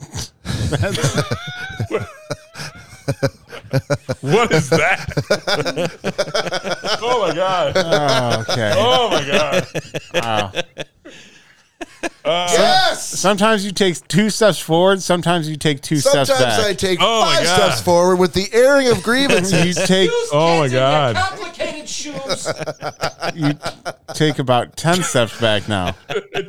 What 4.22 4.52
is 4.52 4.70
that? 4.70 5.10
oh 7.02 7.28
my 7.28 7.34
god! 7.34 7.74
Oh, 7.76 8.42
okay. 8.42 8.74
Oh 8.76 9.10
my 9.10 9.24
god! 10.14 10.66
Uh, 12.26 12.48
yes. 12.52 13.08
Sometimes 13.10 13.66
you 13.66 13.72
take 13.72 14.08
two 14.08 14.30
steps 14.30 14.58
forward. 14.60 15.02
Sometimes 15.02 15.50
you 15.50 15.56
take 15.58 15.82
two 15.82 15.98
Sometimes 15.98 16.30
steps 16.30 16.42
back. 16.42 16.52
Sometimes 16.54 16.72
I 16.72 16.74
take 16.76 17.00
Oh 17.02 17.22
my 17.26 17.36
five 17.36 17.44
God. 17.46 17.56
steps 17.62 17.82
forward 17.82 18.16
with 18.18 18.34
the 18.34 18.48
airing 18.54 18.88
of 18.88 19.04
grievances. 19.04 19.66
you 19.66 19.74
take 19.86 20.10
Use 20.10 20.30
Oh 20.32 20.60
my 20.60 20.68
God. 20.70 21.16
complicated 21.18 21.90
shoes. 21.90 22.48
you 23.36 23.52
take 24.14 24.40
about 24.40 24.78
ten 24.78 25.04
steps 25.04 25.38
back 25.42 25.68
now. 25.68 25.96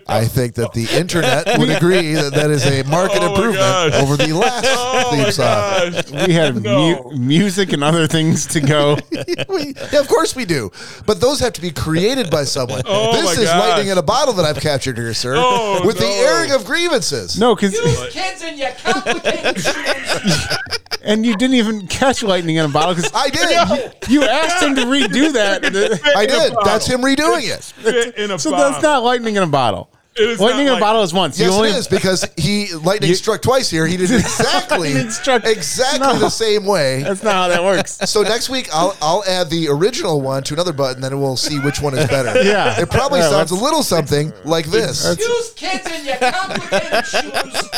I 0.06 0.26
think 0.26 0.54
that 0.54 0.72
the 0.74 0.86
internet 0.92 1.58
would 1.58 1.70
agree 1.70 2.14
that 2.14 2.32
that 2.34 2.50
is 2.50 2.64
a 2.66 2.84
market 2.88 3.18
Oh 3.20 3.26
my 3.26 3.34
improvement 3.34 3.58
gosh. 3.92 3.94
over 4.02 4.16
the 4.16 4.32
last 4.32 4.64
Oh 4.68 5.10
theme 5.10 5.22
my 5.24 5.30
song. 5.30 6.26
We 6.28 6.34
had 6.34 6.62
No. 6.62 7.10
mu- 7.10 7.16
music 7.18 7.72
and 7.72 7.82
other 7.82 8.06
things 8.06 8.46
to 8.48 8.60
go. 8.60 8.96
we, 9.48 9.74
yeah, 9.92 9.98
of 10.00 10.06
course 10.08 10.36
we 10.36 10.44
do, 10.44 10.70
but 11.06 11.20
those 11.20 11.40
have 11.40 11.52
to 11.54 11.60
be 11.60 11.70
created 11.72 12.30
by 12.30 12.44
someone. 12.44 12.82
Oh 12.86 13.12
this 13.12 13.24
my 13.24 13.42
is 13.42 13.48
gosh. 13.48 13.58
lightning 13.58 13.88
in 13.88 13.98
a 13.98 14.02
bottle 14.02 14.34
that 14.34 14.44
I've 14.44 14.60
captured 14.60 14.96
here, 14.98 15.12
sir, 15.14 15.34
Oh, 15.36 15.63
Oh, 15.66 15.86
with 15.86 15.98
the 15.98 16.04
airing 16.06 16.50
of 16.52 16.64
grievances. 16.64 17.38
No, 17.38 17.54
because 17.54 17.72
Use 17.72 18.08
kids 18.12 18.42
in 18.42 18.58
your 18.58 18.70
complicated 18.72 19.58
shoes. 19.60 20.46
and 21.02 21.24
you 21.24 21.36
didn't 21.36 21.54
even 21.54 21.86
catch 21.86 22.22
lightning 22.22 22.56
in 22.56 22.64
a 22.64 22.68
bottle 22.68 22.94
because 22.94 23.10
I 23.14 23.30
did. 23.30 23.94
you 24.10 24.24
asked 24.24 24.62
him 24.62 24.74
to 24.76 24.82
redo 24.82 25.32
that. 25.32 25.64
I 26.16 26.26
did. 26.26 26.54
That's 26.64 26.86
him 26.86 27.00
redoing 27.00 27.48
it. 27.48 28.14
In 28.18 28.30
a 28.30 28.38
So 28.38 28.50
bottle. 28.50 28.70
that's 28.72 28.82
not 28.82 29.02
lightning 29.02 29.36
in 29.36 29.42
a 29.42 29.46
bottle. 29.46 29.90
It 30.16 30.30
is 30.30 30.38
Lightning 30.38 30.66
in 30.66 30.68
a 30.68 30.72
like- 30.74 30.80
bottle 30.80 31.02
is 31.02 31.12
once. 31.12 31.40
Yes, 31.40 31.48
you 31.50 31.54
only, 31.56 31.70
it 31.70 31.74
is 31.76 31.88
because 31.88 32.24
he 32.36 32.72
lightning 32.74 33.10
You- 33.10 33.16
struck 33.16 33.42
twice 33.42 33.68
here. 33.68 33.84
He 33.84 33.96
did 33.96 34.10
exactly 34.12 34.94
Lightning 34.94 35.10
struck- 35.10 35.44
exactly 35.44 36.06
No. 36.06 36.18
the 36.20 36.30
same 36.30 36.64
way. 36.66 37.02
That's 37.02 37.22
not 37.24 37.34
how 37.34 37.48
that 37.48 37.64
works. 37.64 37.98
So 38.08 38.22
next 38.22 38.48
week 38.48 38.68
I'll 38.72 38.96
I'll 39.02 39.24
add 39.24 39.50
the 39.50 39.66
original 39.68 40.20
one 40.20 40.44
to 40.44 40.54
another 40.54 40.72
button, 40.72 41.00
then 41.02 41.18
we'll 41.20 41.36
see 41.36 41.58
which 41.58 41.80
one 41.80 41.98
is 41.98 42.06
better. 42.08 42.42
Yeah. 42.44 42.80
it 42.80 42.90
probably 42.90 43.18
Yeah, 43.20 43.30
sounds 43.30 43.50
a 43.50 43.56
little 43.56 43.82
something 43.82 44.32
like 44.44 44.66
this. 44.66 45.04
Use 45.18 45.52
kids 45.54 45.86
in 45.90 46.04
your 46.06 46.16
complicated 46.16 47.06
shoes. 47.06 47.70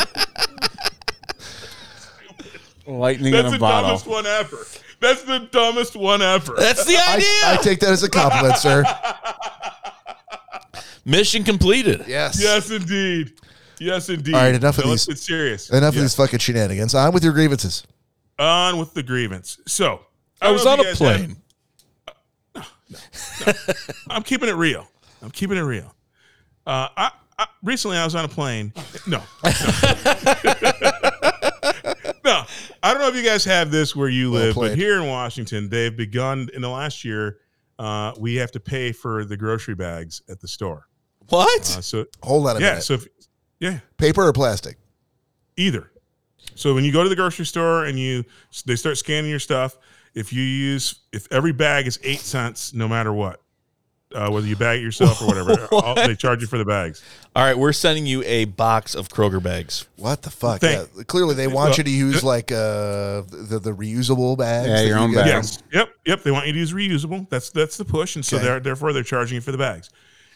Lightning 2.87 3.33
That's 3.33 3.47
in 3.47 3.51
the 3.53 3.57
a 3.57 3.61
bottle. 3.61 3.91
That's 3.91 4.03
the 4.05 4.11
dumbest 4.11 4.17
one 4.17 4.27
ever. 4.27 4.67
That's 5.01 5.23
the 5.25 5.39
dumbest 5.51 5.97
one 5.97 6.23
ever. 6.23 6.55
That's 6.59 6.85
the 6.85 6.97
idea. 6.97 7.27
I, 7.45 7.57
I 7.59 7.63
take 7.63 7.81
that 7.81 7.91
as 7.91 8.03
a 8.03 8.11
compliment, 8.11 8.57
sir. 8.59 8.85
Mission 11.07 11.45
completed. 11.45 12.05
Yes. 12.09 12.39
yes, 12.43 12.71
indeed. 12.71 13.33
Yes, 13.79 14.09
indeed. 14.09 14.35
All 14.35 14.41
right, 14.43 14.55
enough 14.55 14.77
of 14.79 14.85
Now 14.85 14.91
let's 14.91 15.07
these- 15.07 15.15
get 15.17 15.23
serious. 15.23 15.71
Enough 15.71 15.95
Yeah. 15.95 16.01
of 16.01 16.05
these 16.05 16.15
fucking 16.17 16.41
shenanigans. 16.41 16.95
On 16.95 17.13
with 17.15 17.23
your 17.25 17.33
grievances. 17.33 17.85
On 18.39 18.77
with 18.77 18.93
the 18.93 19.03
grievance. 19.03 19.59
So 19.67 20.01
I 20.43 20.47
don't 20.47 20.55
was 20.55 20.67
on 20.67 20.81
if 20.81 20.87
a 20.87 20.89
you 20.89 20.95
guys 20.95 20.99
have- 20.99 21.21
plane. 21.29 21.37
I'm 24.11 24.23
keeping 24.23 24.49
it 24.49 24.55
real. 24.57 24.89
I'm 25.23 25.31
keeping 25.31 25.57
it 25.57 25.63
real. 25.63 25.95
Uh, 26.67 26.89
I, 26.97 27.11
I 27.39 27.47
recently 27.63 27.97
I 27.99 28.05
was 28.05 28.15
on 28.17 28.25
a 28.25 28.29
plane. 28.29 28.73
No, 29.07 29.23
no, 29.45 29.51
no. 32.25 32.43
I 32.83 32.93
don't 32.93 32.99
know 33.01 33.09
if 33.09 33.15
you 33.17 33.23
guys 33.23 33.45
have 33.45 33.71
this 33.71 33.95
where 33.95 34.09
you 34.09 34.31
Well 34.33 34.41
live, 34.43 34.55
but 34.57 34.77
here 34.77 34.97
in 35.01 35.07
Washington, 35.09 35.69
they've 35.69 35.97
begun 35.97 36.49
in 36.55 36.63
the 36.63 36.69
last 36.71 37.05
year. 37.05 37.39
Uh, 37.79 38.13
we 38.19 38.35
have 38.37 38.51
to 38.53 38.61
pay 38.61 38.91
for 38.93 39.25
the 39.27 39.37
grocery 39.37 39.75
bags 39.75 40.23
at 40.31 40.41
the 40.41 40.49
store. 40.49 40.87
What? 41.29 41.61
Uh, 41.63 41.81
so 41.81 42.07
Hold 42.23 42.47
on 42.49 42.57
a 42.57 42.61
yeah, 42.61 42.69
minute. 42.71 42.83
so 42.85 42.95
if, 42.95 43.07
yeah, 43.61 43.79
Paper 43.97 44.27
or 44.27 44.33
plastic? 44.33 44.77
either. 45.57 45.91
So 46.55 46.75
when 46.75 46.85
you 46.85 46.93
go 46.93 47.03
to 47.03 47.09
the 47.09 47.17
grocery 47.17 47.47
store 47.47 47.85
and 47.87 47.99
you 47.99 48.25
they 48.67 48.77
start 48.77 48.97
scanning 48.99 49.31
your 49.31 49.39
stuff, 49.41 49.77
if 50.15 50.33
you 50.33 50.43
use 50.43 51.01
if 51.13 51.27
every 51.33 51.53
bag 51.53 51.87
is 51.87 51.99
eight 52.03 52.21
cents, 52.21 52.73
no 52.73 52.87
matter 52.89 53.13
what, 53.13 53.41
uh, 54.15 54.31
whether 54.31 54.47
you 54.47 54.57
bag 54.57 54.79
it 54.79 54.83
yourself 54.83 55.21
or 55.21 55.27
whatever, 55.27 55.67
all, 55.73 55.95
they 55.95 56.15
charge 56.15 56.41
you 56.41 56.47
for 56.47 56.57
the 56.59 56.65
bags. 56.65 57.03
All 57.35 57.43
right, 57.45 57.59
we're 57.59 57.73
sending 57.73 58.07
you 58.07 58.23
a 58.25 58.45
box 58.47 58.95
of 58.95 59.09
Kroger 59.09 59.43
bags. 59.43 59.87
What 59.97 60.23
the 60.23 60.31
fuck? 60.31 60.61
Thank- 60.61 60.89
yeah, 60.97 61.03
clearly 61.05 61.35
they 61.35 61.47
want 61.49 61.71
Well, 61.71 61.79
you 61.79 61.85
to 61.85 61.91
use 61.91 62.23
like 62.25 62.53
uh, 62.53 63.23
the 63.29 63.59
the 63.63 63.73
reusable 63.73 64.39
bags. 64.39 64.69
Yeah, 64.69 64.83
your 64.83 64.99
own 64.99 65.11
get. 65.11 65.17
bag. 65.25 65.27
Yes. 65.29 65.63
Yep. 65.73 65.89
Yep. 66.07 66.23
They 66.23 66.31
want 66.31 66.47
you 66.47 66.53
to 66.53 66.59
use 66.59 66.73
reusable. 66.73 67.29
That's 67.29 67.51
that's 67.51 67.77
the 67.77 67.85
push, 67.85 68.17
and 68.17 68.25
so 68.25 68.37
Okay. 68.37 68.45
they're 68.47 68.61
therefore 68.61 68.93
they're 68.93 69.03
charging 69.03 69.35
you 69.35 69.41
for 69.43 69.53
the 69.53 69.59
bags. 69.59 69.91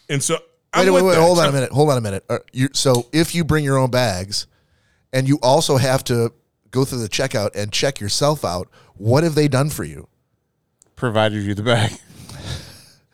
And 0.09 0.21
so 0.21 0.35
Wait, 0.35 0.41
I'm 0.73 0.85
wait, 0.85 0.91
with 0.91 1.03
wait. 1.03 1.15
that. 1.15 1.21
Hold 1.21 1.39
on 1.39 1.49
a 1.49 1.51
minute. 1.51 1.71
Hold 1.71 1.89
on 1.89 1.97
a 1.97 2.01
minute. 2.01 2.23
Uh, 2.29 2.39
you, 2.53 2.69
so 2.73 3.07
if 3.11 3.35
you 3.35 3.43
bring 3.43 3.63
your 3.63 3.77
own 3.77 3.91
bags, 3.91 4.47
and 5.13 5.27
you 5.27 5.37
also 5.41 5.77
have 5.77 6.03
to 6.05 6.31
go 6.71 6.85
through 6.85 6.99
the 6.99 7.09
checkout 7.09 7.55
and 7.55 7.71
check 7.71 7.99
yourself 7.99 8.45
out, 8.45 8.69
what 8.95 9.23
have 9.23 9.35
they 9.35 9.47
done 9.49 9.69
for 9.69 9.83
you? 9.83 10.07
Provided 10.95 11.43
you 11.43 11.53
the 11.53 11.63
bag. 11.63 11.91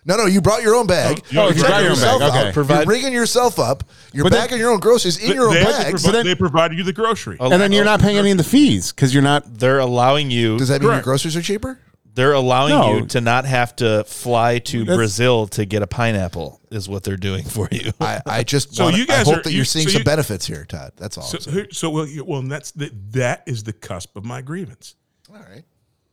No, 0.06 0.16
no, 0.16 0.26
you 0.26 0.40
brought 0.40 0.62
your 0.62 0.74
own 0.76 0.88
bag. 0.88 1.22
Oh, 1.22 1.28
you 1.30 1.36
You're 1.36 1.44
brought 1.44 1.56
checking 1.56 1.70
your 1.70 1.80
own 1.80 1.84
yourself 1.90 2.20
bag, 2.22 2.32
out. 2.32 2.38
okay. 2.46 2.52
Provide- 2.54 2.76
You're 2.78 2.86
bringing 2.86 3.12
yourself 3.14 3.60
up. 3.60 3.84
You're 4.14 4.24
But 4.24 4.32
then- 4.32 4.42
bagging 4.44 4.60
your 4.60 4.72
own 4.72 4.80
groceries 4.80 5.18
in 5.18 5.34
your 5.34 5.48
own 5.50 5.54
they, 5.56 5.64
have 5.66 5.70
bags. 5.84 6.04
provi- 6.04 6.18
then- 6.18 6.26
they 6.26 6.36
provide 6.36 6.72
you 6.74 6.84
the 6.84 6.94
grocery. 6.94 7.36
And 7.42 7.52
then 7.62 7.74
you're 7.74 7.84
not 7.84 8.00
paying 8.00 8.16
any 8.18 8.32
of 8.32 8.38
the 8.38 8.44
fees 8.46 8.94
because 8.94 9.14
you're 9.14 9.24
not. 9.24 9.60
They're 9.60 9.80
allowing 9.80 10.32
you. 10.32 10.58
Does 10.58 10.70
that 10.70 10.82
mean 10.82 10.92
your 10.92 11.02
groceries 11.02 11.36
are 11.36 11.42
cheaper? 11.42 11.78
They're 12.18 12.34
allowing 12.34 12.74
No. 12.74 12.96
you 12.98 13.06
to 13.08 13.22
not 13.22 13.46
have 13.46 13.76
to 13.78 14.04
fly 14.06 14.58
to 14.60 14.80
That's- 14.80 14.98
Brazil 14.98 15.48
to 15.50 15.66
get 15.66 15.84
a 15.84 15.88
pineapple. 15.88 16.60
Is 16.72 16.90
what 16.90 17.04
they're 17.04 17.16
doing 17.16 17.44
for 17.46 17.70
you. 17.72 17.92
I, 18.02 18.22
I 18.26 18.44
just 18.56 18.76
So 18.76 18.86
wanna- 18.86 18.98
you 18.98 19.06
guys 19.06 19.28
I 19.28 19.30
hope 19.32 19.40
are- 19.40 19.44
that 19.44 19.52
you- 19.52 19.58
you're 19.58 19.66
seeing 19.66 19.86
so 19.88 19.92
some 19.94 20.00
you- 20.00 20.06
benefits 20.06 20.46
here, 20.48 20.66
Todd. 20.66 20.94
That's 20.98 21.18
all. 21.18 21.24
So, 21.24 21.38
I'm 21.38 21.42
saying. 21.44 21.56
here- 21.56 21.68
so 21.72 21.90
well, 21.92 22.06
you- 22.08 22.26
well, 22.26 22.40
and 22.40 22.52
that's 22.52 22.72
the, 22.72 22.92
that 23.12 23.44
is 23.46 23.64
the 23.64 23.72
cusp 23.72 24.18
of 24.18 24.26
my 24.26 24.42
grievance. 24.42 24.96
all 25.30 25.38
right. 25.38 25.64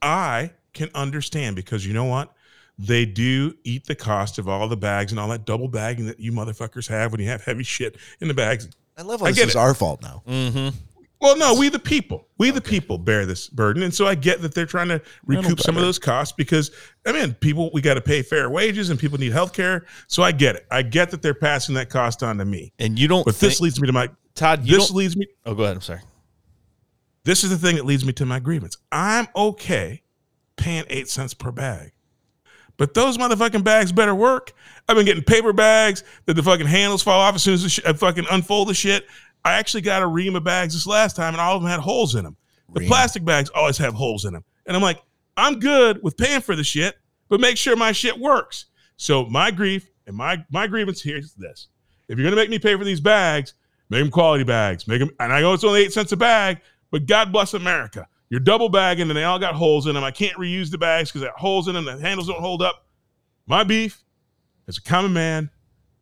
I 0.03 0.51
can 0.75 0.91
understand 0.95 1.57
because 1.57 1.87
you 1.87 1.95
know 1.95 2.05
what? 2.05 2.33
They 2.79 3.07
do 3.07 3.55
eat 3.65 3.87
the 3.87 3.95
cost 3.95 4.39
of 4.39 4.49
all 4.49 4.69
the 4.69 4.77
bags 4.77 5.11
and 5.13 5.19
all 5.19 5.29
that 5.29 5.47
double 5.47 5.69
bagging 5.69 6.07
that 6.07 6.21
you 6.21 6.33
motherfuckers 6.33 6.87
have 6.89 7.13
when 7.13 7.21
you 7.23 7.29
have 7.29 7.43
heavy 7.45 7.65
shit 7.65 7.97
in 8.21 8.29
the 8.29 8.35
bags. 8.35 8.69
I 8.99 9.03
love 9.03 9.21
how 9.21 9.27
I 9.27 9.31
this 9.31 9.39
get 9.39 9.49
is 9.49 9.55
it. 9.55 9.59
our 9.59 9.73
fault 9.75 10.03
now. 10.03 10.23
Mm-hmm. 10.29 10.77
Well, 11.25 11.39
no, 11.39 11.55
we 11.55 11.71
the 11.71 11.79
people, 11.79 12.29
we 12.37 12.51
the 12.51 12.61
people 12.61 12.99
bear 12.99 13.25
this 13.25 13.49
burden, 13.49 13.83
and 13.83 13.95
so 13.95 14.07
I 14.07 14.15
get 14.15 14.43
that 14.43 14.55
they're 14.55 14.67
trying 14.67 14.89
to 14.89 15.01
recoup 15.25 15.59
some 15.59 15.75
of 15.75 15.83
those 15.83 15.99
costs 15.99 16.35
because 16.37 16.71
I 17.07 17.13
mean, 17.13 17.33
people 17.33 17.71
we 17.73 17.81
got 17.81 17.95
to 17.95 18.03
pay 18.03 18.21
fair 18.21 18.51
wages 18.51 18.91
and 18.91 19.01
people 19.01 19.19
need 19.19 19.33
health 19.33 19.55
care. 19.55 19.87
So 20.07 20.23
I 20.23 20.33
get 20.33 20.55
it. 20.55 20.67
I 20.71 20.83
get 20.83 21.11
that 21.13 21.23
they're 21.23 21.33
passing 21.33 21.77
that 21.77 21.89
cost 21.89 22.23
on 22.23 22.37
to 22.37 22.45
me. 22.45 22.75
And 22.79 22.99
you 22.99 23.09
don't. 23.09 23.25
But 23.25 23.37
think, 23.37 23.53
this 23.53 23.61
leads 23.63 23.81
me 23.81 23.87
to 23.87 23.93
my 23.95 24.11
Todd. 24.35 24.67
You 24.67 24.77
this 24.77 24.91
leads 24.91 25.17
me 25.17 25.27
Oh, 25.47 25.55
go 25.55 25.65
ahead. 25.65 25.77
I'm 25.77 25.83
sorry. 25.83 26.03
This 27.25 27.43
is 27.43 27.49
the 27.49 27.57
thing 27.57 27.77
that 27.77 27.87
leads 27.87 28.05
me 28.05 28.13
to 28.13 28.27
my 28.27 28.39
grievance. 28.39 28.77
I'm 28.93 29.27
okay 29.35 30.03
paying 30.57 30.85
eight 30.91 31.09
cents 31.09 31.33
per 31.33 31.51
bag, 31.51 31.93
but 32.77 32.93
those 32.93 33.17
motherfucking 33.17 33.65
bags 33.65 33.93
better 33.93 34.15
work. 34.15 34.53
I've 34.89 34.97
been 34.97 35.07
getting 35.07 35.25
paper 35.25 35.55
bags 35.55 36.05
that 36.27 36.35
the 36.35 36.43
fucking 36.43 36.67
handles 36.67 37.03
fall 37.03 37.21
off 37.21 37.35
as 37.35 37.43
soon 37.43 37.55
as 37.55 37.63
the 37.63 37.71
sh- 37.71 37.81
I 37.87 37.95
fucking 37.95 38.27
unfold 38.31 38.69
the 38.69 38.75
shit. 38.75 39.07
I 39.45 39.55
actually 39.55 39.83
got 39.83 40.03
a 40.03 40.07
ream 40.07 40.37
of 40.37 40.45
bags 40.45 40.75
this 40.75 40.87
last 40.87 41.17
time, 41.17 41.35
and 41.35 41.41
all 41.41 41.57
of 41.57 41.63
them 41.63 41.71
had 41.71 41.81
holes 41.81 42.15
in 42.15 42.25
them. 42.25 42.37
The 42.73 42.81
Ream. 42.81 42.89
plastic 42.89 43.25
bags 43.25 43.51
always 43.51 43.77
have 43.79 43.95
holes 43.95 44.25
in 44.25 44.33
them, 44.33 44.45
and 44.67 44.77
I'm 44.77 44.83
like, 44.83 45.03
I'm 45.37 45.61
good 45.61 46.03
with 46.03 46.17
paying 46.17 46.41
for 46.41 46.57
the 46.57 46.65
shit, 46.65 46.97
but 47.29 47.41
make 47.41 47.57
sure 47.57 47.77
my 47.77 47.93
shit 47.93 48.19
works. 48.19 48.67
So 48.97 49.27
my 49.27 49.51
grief 49.51 49.91
and 50.07 50.17
my 50.17 50.45
my 50.51 50.67
grievance 50.67 51.03
here 51.03 51.19
is 51.19 51.35
this: 51.35 51.69
if 52.09 52.19
you're 52.19 52.27
gonna 52.27 52.41
make 52.41 52.51
me 52.51 52.59
pay 52.59 52.77
for 52.77 52.85
these 52.85 53.01
bags, 53.01 53.55
make 53.91 54.01
them 54.01 54.11
quality 54.11 54.45
bags. 54.45 54.89
Make 54.89 55.01
them, 55.01 55.11
and 55.21 55.33
I 55.33 55.41
know 55.41 55.53
it's 55.53 55.65
only 55.65 55.83
eight 55.83 55.93
cents 55.93 56.13
a 56.13 56.17
bag, 56.17 56.61
but 56.91 57.07
God 57.07 57.33
bless 57.33 57.55
America. 57.55 58.07
You're 58.31 58.41
double 58.41 58.69
bagging, 58.69 59.11
and 59.11 59.17
they 59.17 59.25
all 59.25 59.39
got 59.39 59.55
holes 59.55 59.87
in 59.87 59.95
them. 59.95 60.05
I 60.05 60.11
can't 60.11 60.37
reuse 60.37 60.71
the 60.71 60.79
bags 60.79 61.11
because 61.11 61.21
they 61.21 61.29
got 61.29 61.39
holes 61.39 61.69
in 61.69 61.75
them. 61.75 61.85
The 61.85 61.99
handles 61.99 62.29
don't 62.29 62.41
hold 62.41 62.63
up. 62.63 62.87
My 63.47 63.63
beef, 63.63 64.03
as 64.67 64.79
a 64.79 64.83
common 64.83 65.13
man, 65.13 65.51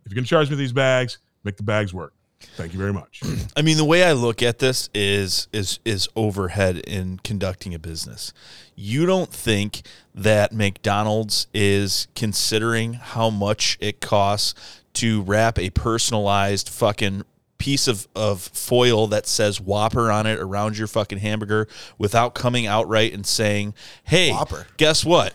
if 0.05 0.13
you're 0.13 0.17
gonna 0.17 0.27
charge 0.27 0.49
me 0.49 0.57
these 0.57 0.73
bags, 0.73 1.19
make 1.45 1.57
the 1.57 1.63
bags 1.63 1.93
work. 1.93 2.15
Thank 2.57 2.73
you 2.73 2.79
very 2.79 2.93
much. 2.93 3.21
I 3.57 3.63
mean, 3.63 3.77
the 3.77 3.85
way 3.85 4.05
I 4.05 4.13
look 4.13 4.43
at 4.43 4.59
this 4.59 4.91
is 4.95 5.49
is 5.53 5.81
is 5.85 6.09
overhead 6.17 6.79
in 6.79 7.19
conducting 7.25 7.75
a 7.75 7.79
business. 7.79 8.33
You 8.75 9.07
don't 9.07 9.33
think 9.33 9.83
that 10.15 10.53
McDonald's 10.53 11.47
is 11.55 12.09
considering 12.15 12.95
how 12.95 13.31
much 13.31 13.79
it 13.81 14.01
costs 14.01 14.81
to 14.95 15.23
wrap 15.23 15.59
a 15.59 15.71
personalized 15.71 16.69
fucking 16.69 17.25
piece 17.59 17.87
of, 17.87 18.09
of 18.17 18.41
foil 18.41 19.07
that 19.07 19.27
says 19.27 19.61
Whopper 19.61 20.11
on 20.11 20.27
it 20.27 20.41
around 20.41 20.77
your 20.77 20.89
fucking 20.89 21.19
hamburger 21.19 21.69
without 21.97 22.35
coming 22.35 22.67
outright 22.67 23.13
and 23.13 23.25
saying, 23.25 23.73
"Hey, 24.03 24.33
Whopper. 24.33 24.67
guess 24.77 25.05
what?" 25.05 25.33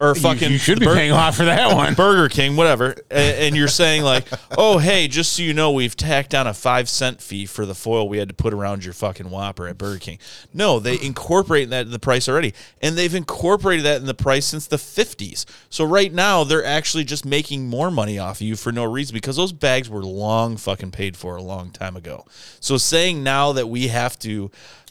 Or 0.00 0.14
fucking 0.14 0.48
you, 0.48 0.54
you 0.54 0.58
should 0.58 0.80
be 0.80 0.86
Bur- 0.86 0.94
paying 0.94 1.10
a 1.10 1.14
lot 1.14 1.34
for 1.34 1.44
that 1.44 1.74
one. 1.76 1.92
Burger 1.92 2.30
King, 2.30 2.56
whatever, 2.56 2.94
and, 3.10 3.36
and 3.36 3.56
you're 3.56 3.68
saying 3.68 4.02
like, 4.02 4.26
oh 4.58 4.78
hey, 4.78 5.06
just 5.08 5.34
so 5.34 5.42
you 5.42 5.52
know, 5.52 5.70
we've 5.72 5.94
tacked 5.94 6.34
on 6.34 6.46
a 6.46 6.54
five 6.54 6.88
cent 6.88 7.20
fee 7.20 7.44
for 7.44 7.66
the 7.66 7.74
foil 7.74 8.08
we 8.08 8.16
had 8.16 8.28
to 8.28 8.34
put 8.34 8.54
around 8.54 8.82
your 8.82 8.94
fucking 8.94 9.28
Whopper 9.28 9.68
at 9.68 9.76
Burger 9.76 9.98
King. 9.98 10.18
No, 10.54 10.78
they 10.78 10.98
incorporate 11.02 11.68
that 11.68 11.84
in 11.84 11.92
the 11.92 11.98
price 11.98 12.30
already, 12.30 12.54
and 12.80 12.96
they've 12.96 13.14
incorporated 13.14 13.84
that 13.84 14.00
in 14.00 14.06
the 14.06 14.14
price 14.14 14.46
since 14.46 14.66
the 14.66 14.76
'50s. 14.76 15.44
So 15.68 15.84
right 15.84 16.12
now, 16.12 16.44
they're 16.44 16.64
actually 16.64 17.04
just 17.04 17.26
making 17.26 17.68
more 17.68 17.90
money 17.90 18.18
off 18.18 18.38
of 18.38 18.42
you 18.46 18.56
for 18.56 18.72
no 18.72 18.84
reason 18.84 19.12
because 19.12 19.36
those 19.36 19.52
bags 19.52 19.90
were 19.90 20.02
long 20.02 20.56
fucking 20.56 20.92
paid 20.92 21.14
for 21.14 21.36
a 21.36 21.42
long 21.42 21.70
time 21.70 21.94
ago. 21.94 22.24
So 22.58 22.78
saying 22.78 23.22
now 23.22 23.52
that 23.52 23.68
we 23.68 23.88
have 23.88 24.18
to 24.20 24.50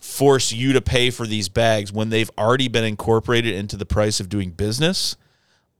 force 0.09 0.51
you 0.51 0.73
to 0.73 0.81
pay 0.81 1.09
for 1.11 1.27
these 1.27 1.47
bags 1.49 1.93
when 1.93 2.09
they've 2.09 2.31
already 2.37 2.67
been 2.67 2.83
incorporated 2.83 3.53
into 3.53 3.77
the 3.77 3.85
price 3.85 4.19
of 4.19 4.27
doing 4.27 4.49
business 4.51 5.15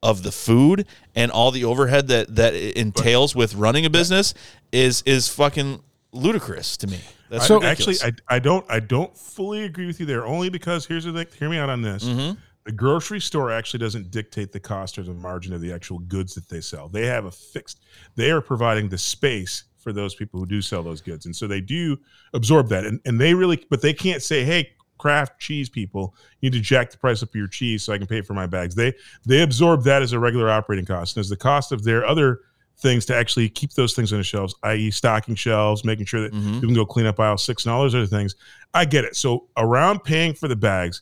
of 0.02 0.24
the 0.24 0.32
food 0.32 0.86
and 1.16 1.30
all 1.32 1.52
the 1.52 1.66
overhead 1.66 2.08
that 2.08 2.36
that 2.36 2.54
it 2.54 2.78
entails 2.78 3.36
with 3.36 3.54
running 3.56 3.86
a 3.86 3.90
business 3.90 4.34
is 4.72 5.02
is 5.06 5.28
fucking 5.28 5.82
ludicrous 6.14 6.78
to 6.78 6.88
me. 6.88 7.00
That's 7.30 7.48
So 7.48 7.56
ridiculous. 7.60 8.02
actually, 8.04 8.18
I, 8.30 8.36
I 8.36 8.40
don't 8.40 8.66
I 8.70 8.80
don't 8.80 9.18
fully 9.18 9.64
agree 9.64 9.88
with 9.88 10.00
you 10.00 10.06
there. 10.06 10.26
Only 10.26 10.50
because 10.50 10.86
here's 10.86 11.04
the 11.06 11.12
thing. 11.12 11.28
Hear 11.38 11.50
me 11.50 11.58
out 11.58 11.70
on 11.70 11.82
this. 11.82 12.06
Mm-hmm. 12.06 12.40
The 12.66 12.72
grocery 12.72 13.20
store 13.20 13.52
actually 13.52 13.80
doesn't 13.80 14.12
dictate 14.12 14.52
the 14.52 14.60
cost 14.60 14.98
or 15.00 15.04
the 15.04 15.14
margin 15.14 15.54
of 15.54 15.62
the 15.62 15.74
actual 15.74 16.00
goods 16.00 16.36
that 16.36 16.48
they 16.50 16.62
sell. 16.62 16.88
They 16.88 17.08
have 17.08 17.26
a 17.26 17.32
fixed. 17.32 17.80
They 18.16 18.32
are 18.32 18.42
providing 18.42 18.90
the 18.90 18.98
space 18.98 19.64
for 19.80 19.92
those 19.94 20.14
people 20.16 20.40
who 20.40 20.46
do 20.46 20.62
sell 20.62 20.84
those 20.84 21.02
goods, 21.02 21.26
and 21.26 21.36
so 21.36 21.48
they 21.48 21.62
do 21.62 21.98
absorb 22.34 22.70
that. 22.70 22.86
And 22.86 23.00
and 23.06 23.20
they 23.20 23.34
really, 23.34 23.66
but 23.70 23.82
they 23.82 23.94
can't 23.94 24.22
say, 24.22 24.44
hey. 24.44 24.70
Kraft 24.98 25.40
cheese 25.40 25.70
people, 25.70 26.14
you 26.42 26.50
need 26.50 26.58
to 26.58 26.62
jack 26.62 26.92
the 26.92 26.98
price 26.98 27.24
up 27.24 27.30
of 27.30 27.36
your 27.36 27.48
cheese 27.48 27.84
so 27.84 27.94
I 27.94 27.98
can 27.98 28.06
pay 28.06 28.20
for 28.22 28.34
my 28.34 28.46
bags. 28.46 28.76
They 28.76 28.94
they 29.26 29.42
absorb 29.44 29.86
that 29.86 30.02
as 30.02 30.12
a 30.12 30.20
regular 30.20 30.50
operating 30.50 30.86
cost, 30.86 31.16
and 31.16 31.22
as 31.22 31.30
the 31.30 31.38
cost 31.38 31.72
of 31.72 31.86
their 31.86 32.06
other 32.06 32.42
things 32.80 33.06
to 33.06 33.16
actually 33.16 33.48
keep 33.48 33.72
those 33.76 33.94
things 33.94 34.12
on 34.12 34.18
the 34.20 34.26
shelves, 34.26 34.54
i.e., 34.64 34.92
stocking 34.92 35.36
shelves, 35.36 35.86
making 35.86 36.06
sure 36.06 36.20
that 36.24 36.34
Mhm. 36.34 36.56
you 36.56 36.60
can 36.68 36.74
go 36.74 36.86
clean 36.86 37.06
up 37.06 37.18
aisle 37.18 37.38
six 37.38 37.64
and 37.64 37.72
all 37.72 37.82
those 37.84 37.96
other 37.96 38.08
things. 38.08 38.36
I 38.74 38.84
get 38.84 39.06
it. 39.06 39.16
So 39.16 39.48
around 39.56 40.04
paying 40.04 40.34
for 40.34 40.50
the 40.50 40.58
bags, 40.58 41.02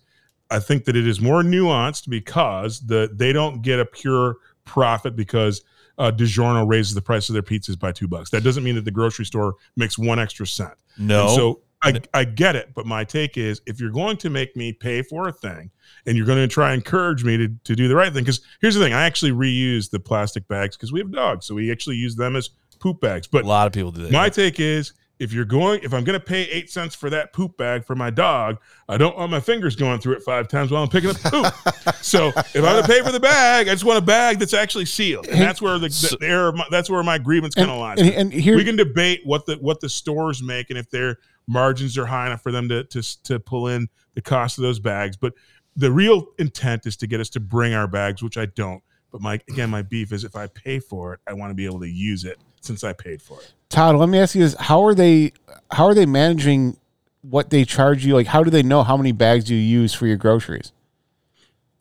I 0.51 0.59
think 0.59 0.85
that 0.85 0.95
it 0.95 1.07
is 1.07 1.19
more 1.19 1.41
nuanced 1.41 2.07
because 2.07 2.81
the 2.81 3.09
they 3.11 3.33
don't 3.33 3.63
get 3.63 3.79
a 3.79 3.85
pure 3.85 4.35
profit 4.63 5.15
because 5.15 5.63
uh, 5.97 6.11
DiGiorno 6.11 6.67
raises 6.67 6.93
the 6.93 7.01
price 7.01 7.29
of 7.29 7.33
their 7.33 7.41
pizzas 7.41 7.77
by 7.77 7.91
two 7.91 8.07
bucks. 8.07 8.29
That 8.29 8.43
doesn't 8.43 8.63
mean 8.63 8.75
that 8.75 8.85
the 8.85 8.91
grocery 8.91 9.25
store 9.25 9.55
makes 9.75 9.97
one 9.97 10.19
extra 10.19 10.45
cent. 10.45 10.73
No. 10.97 11.27
And 11.27 11.35
so 11.35 11.61
I, 11.81 12.01
I 12.13 12.23
get 12.23 12.55
it, 12.55 12.73
but 12.73 12.85
my 12.85 13.03
take 13.03 13.37
is 13.37 13.61
if 13.65 13.79
you're 13.79 13.91
going 13.91 14.17
to 14.17 14.29
make 14.29 14.55
me 14.55 14.73
pay 14.73 15.01
for 15.01 15.27
a 15.27 15.31
thing 15.31 15.69
and 16.05 16.17
you're 16.17 16.25
going 16.25 16.39
to 16.39 16.47
try 16.47 16.73
and 16.73 16.81
encourage 16.81 17.23
me 17.23 17.37
to, 17.37 17.49
to 17.63 17.75
do 17.75 17.87
the 17.87 17.95
right 17.95 18.11
thing, 18.11 18.23
because 18.23 18.41
here's 18.61 18.75
the 18.75 18.83
thing 18.83 18.93
I 18.93 19.03
actually 19.03 19.31
reuse 19.31 19.89
the 19.89 19.99
plastic 19.99 20.47
bags 20.47 20.75
because 20.75 20.91
we 20.91 20.99
have 20.99 21.11
dogs. 21.11 21.45
So 21.45 21.55
we 21.55 21.71
actually 21.71 21.97
use 21.97 22.15
them 22.15 22.35
as 22.35 22.49
poop 22.79 22.99
bags. 23.01 23.27
But 23.27 23.45
a 23.45 23.47
lot 23.47 23.67
of 23.67 23.73
people 23.73 23.91
do 23.91 24.03
that. 24.03 24.11
my 24.11 24.29
take 24.29 24.59
is 24.59 24.93
if 25.19 25.33
you're 25.33 25.45
going, 25.45 25.81
if 25.83 25.93
I'm 25.93 26.03
going 26.03 26.19
to 26.19 26.25
pay 26.25 26.43
eight 26.43 26.69
cents 26.69 26.93
for 26.93 27.09
that 27.09 27.33
poop 27.33 27.57
bag 27.57 27.85
for 27.85 27.95
my 27.95 28.09
dog, 28.09 28.59
I 28.87 28.97
don't 28.97 29.17
want 29.17 29.31
my 29.31 29.39
fingers 29.39 29.75
going 29.75 29.99
through 29.99 30.13
it 30.13 30.23
five 30.23 30.47
times 30.47 30.71
while 30.71 30.83
I'm 30.83 30.89
picking 30.89 31.09
up 31.09 31.17
poop. 31.17 31.95
so 32.01 32.27
if 32.27 32.55
I'm 32.55 32.61
going 32.61 32.83
to 32.83 32.87
pay 32.87 33.01
for 33.01 33.11
the 33.11 33.19
bag, 33.19 33.67
I 33.67 33.71
just 33.71 33.83
want 33.83 33.97
a 33.97 34.05
bag 34.05 34.39
that's 34.39 34.53
actually 34.53 34.85
sealed, 34.85 35.27
and 35.27 35.41
that's 35.41 35.61
where 35.61 35.79
the, 35.79 35.87
the, 35.87 36.17
the 36.19 36.27
error, 36.27 36.53
that's 36.69 36.89
where 36.89 37.01
my 37.03 37.17
grievance 37.17 37.55
kind 37.55 37.71
of 37.71 37.79
lies. 37.79 37.99
and, 37.99 38.09
and 38.09 38.33
here, 38.33 38.55
we 38.55 38.63
can 38.63 38.75
debate 38.75 39.21
what 39.23 39.45
the 39.45 39.55
what 39.55 39.79
the 39.79 39.89
stores 39.89 40.43
make 40.43 40.69
and 40.69 40.77
if 40.77 40.89
their 40.89 41.17
margins 41.47 41.97
are 41.97 42.05
high 42.05 42.27
enough 42.27 42.41
for 42.41 42.51
them 42.51 42.69
to 42.69 42.83
to 42.85 43.23
to 43.23 43.39
pull 43.39 43.67
in 43.67 43.87
the 44.13 44.21
cost 44.21 44.57
of 44.57 44.61
those 44.61 44.79
bags, 44.79 45.17
but 45.17 45.33
the 45.75 45.91
real 45.91 46.27
intent 46.39 46.85
is 46.85 46.97
to 46.97 47.07
get 47.07 47.19
us 47.19 47.29
to 47.29 47.39
bring 47.39 47.73
our 47.73 47.87
bags, 47.87 48.23
which 48.23 48.37
I 48.37 48.47
don't. 48.47 48.83
But 49.11 49.21
my 49.21 49.39
again, 49.49 49.69
my 49.69 49.81
beef 49.81 50.11
is 50.11 50.23
if 50.23 50.35
I 50.35 50.47
pay 50.47 50.79
for 50.79 51.13
it, 51.13 51.19
I 51.27 51.33
want 51.33 51.51
to 51.51 51.55
be 51.55 51.65
able 51.65 51.79
to 51.79 51.89
use 51.89 52.23
it 52.23 52.37
since 52.67 52.83
I 52.83 52.93
paid 52.93 53.21
for 53.21 53.39
it. 53.41 53.51
Todd, 53.69 53.95
let 53.95 54.09
me 54.09 54.19
ask 54.19 54.35
you 54.35 54.41
this: 54.43 54.55
How 54.59 54.83
are 54.85 54.93
they? 54.93 55.33
How 55.71 55.85
are 55.85 55.93
they 55.93 56.05
managing 56.05 56.77
what 57.21 57.49
they 57.49 57.65
charge 57.65 58.05
you? 58.05 58.13
Like, 58.13 58.27
how 58.27 58.43
do 58.43 58.49
they 58.51 58.63
know 58.63 58.83
how 58.83 58.95
many 58.97 59.11
bags 59.11 59.49
you 59.49 59.57
use 59.57 59.93
for 59.93 60.05
your 60.07 60.17
groceries? 60.17 60.71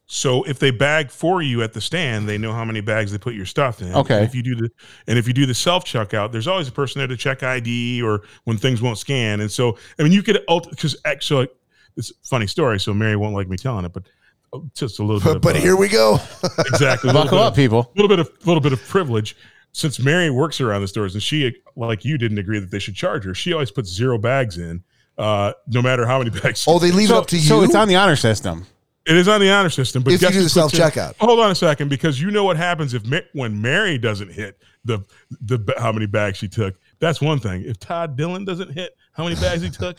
So 0.08 0.44
if 0.44 0.60
they 0.60 0.70
bag 0.70 1.10
for 1.10 1.42
you 1.42 1.62
at 1.62 1.72
the 1.72 1.80
stand, 1.80 2.28
they 2.28 2.38
know 2.38 2.52
how 2.52 2.64
many 2.64 2.80
bags 2.80 3.10
they 3.10 3.18
put 3.18 3.34
your 3.34 3.44
stuff 3.46 3.82
in. 3.82 3.92
Okay. 3.92 4.18
And 4.18 4.24
if 4.24 4.36
you 4.36 4.42
do 4.42 4.54
the 4.54 4.70
and 5.08 5.18
if 5.18 5.26
you 5.26 5.34
do 5.34 5.46
the 5.46 5.54
self 5.54 5.84
checkout, 5.84 6.30
there's 6.30 6.46
always 6.46 6.68
a 6.68 6.72
person 6.72 7.00
there 7.00 7.08
to 7.08 7.16
check 7.16 7.42
ID 7.42 8.02
or 8.02 8.22
when 8.44 8.56
things 8.56 8.80
won't 8.80 8.98
scan. 8.98 9.40
And 9.40 9.50
so 9.50 9.76
I 9.98 10.04
mean, 10.04 10.12
you 10.12 10.22
could 10.22 10.38
because 10.70 10.96
actually 11.04 11.48
it's 11.96 12.10
a 12.10 12.14
funny 12.24 12.46
story. 12.46 12.78
So 12.78 12.94
Mary 12.94 13.16
won't 13.16 13.34
like 13.34 13.48
me 13.48 13.56
telling 13.56 13.84
it, 13.84 13.92
but 13.92 14.04
uh, 14.52 14.60
just 14.74 15.00
a 15.00 15.02
little 15.02 15.20
bit. 15.20 15.36
Of, 15.36 15.42
But 15.42 15.56
uh, 15.56 15.60
here 15.60 15.76
we 15.76 15.88
go. 15.88 16.20
exactly 16.60 17.10
a 17.10 17.12
little 17.12 17.24
Buckle 17.24 17.38
up, 17.40 17.52
of- 17.52 17.56
people. 17.56 17.80
A 17.80 18.00
little 18.00 18.08
bit 18.08 18.20
of 18.20 18.28
a 18.28 18.46
little 18.46 18.60
bit 18.60 18.72
of 18.72 18.80
privilege 18.86 19.36
since 19.76 19.98
Mary 19.98 20.30
works 20.30 20.58
around 20.58 20.80
the 20.80 20.88
stores 20.88 21.12
and 21.14 21.22
she 21.22 21.54
like 21.76 22.02
you 22.02 22.16
didn't 22.16 22.38
agree 22.38 22.58
that 22.58 22.70
they 22.70 22.78
should 22.78 22.94
charge 22.94 23.24
her. 23.24 23.34
She 23.34 23.52
always 23.52 23.70
puts 23.70 23.90
zero 23.90 24.16
bags 24.16 24.56
in, 24.56 24.82
uh, 25.18 25.52
no 25.68 25.82
matter 25.82 26.06
how 26.06 26.18
many 26.18 26.30
bags. 26.40 26.64
Oh, 26.66 26.78
they 26.78 26.90
leave 26.90 27.10
it 27.10 27.14
up 27.14 27.26
to 27.26 27.36
you. 27.36 27.42
so 27.42 27.62
it's 27.62 27.74
on 27.74 27.86
the 27.86 27.96
honor 27.96 28.16
system. 28.16 28.66
It 29.06 29.16
is 29.16 29.28
on 29.28 29.40
the 29.40 29.50
honor 29.50 29.68
system, 29.70 30.02
but 30.02 30.14
If 30.14 30.22
you 30.22 30.28
guess 30.28 30.34
do 30.36 30.42
the 30.42 30.48
self-checkout. 30.48 31.14
Hold 31.20 31.38
on 31.40 31.50
a 31.50 31.54
second, 31.54 31.90
because 31.90 32.20
you 32.20 32.30
know 32.32 32.42
what 32.42 32.56
happens 32.56 32.92
if 32.94 33.02
when 33.34 33.60
Mary 33.62 33.98
doesn't 33.98 34.32
hit 34.32 34.60
the 34.84 35.00
the 35.42 35.74
how 35.78 35.92
many 35.92 36.06
bags 36.06 36.38
she 36.38 36.48
took. 36.48 36.74
That's 36.98 37.20
one 37.20 37.38
thing. 37.38 37.62
If 37.66 37.78
Todd 37.78 38.16
Dillon 38.16 38.44
doesn't 38.46 38.72
hit 38.72 38.96
how 39.12 39.24
many 39.24 39.36
bags 39.36 39.60
he 39.62 39.68
took, 39.70 39.96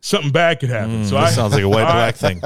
something 0.00 0.32
bad 0.32 0.58
could 0.60 0.68
happen. 0.68 1.06
so 1.06 1.14
Mm, 1.14 1.20
that 1.20 1.26
I 1.28 1.30
sounds 1.30 1.54
like 1.54 1.62
a 1.62 1.68
white 1.68 1.84
I- 1.86 1.92
black 1.92 2.16
thing. 2.16 2.42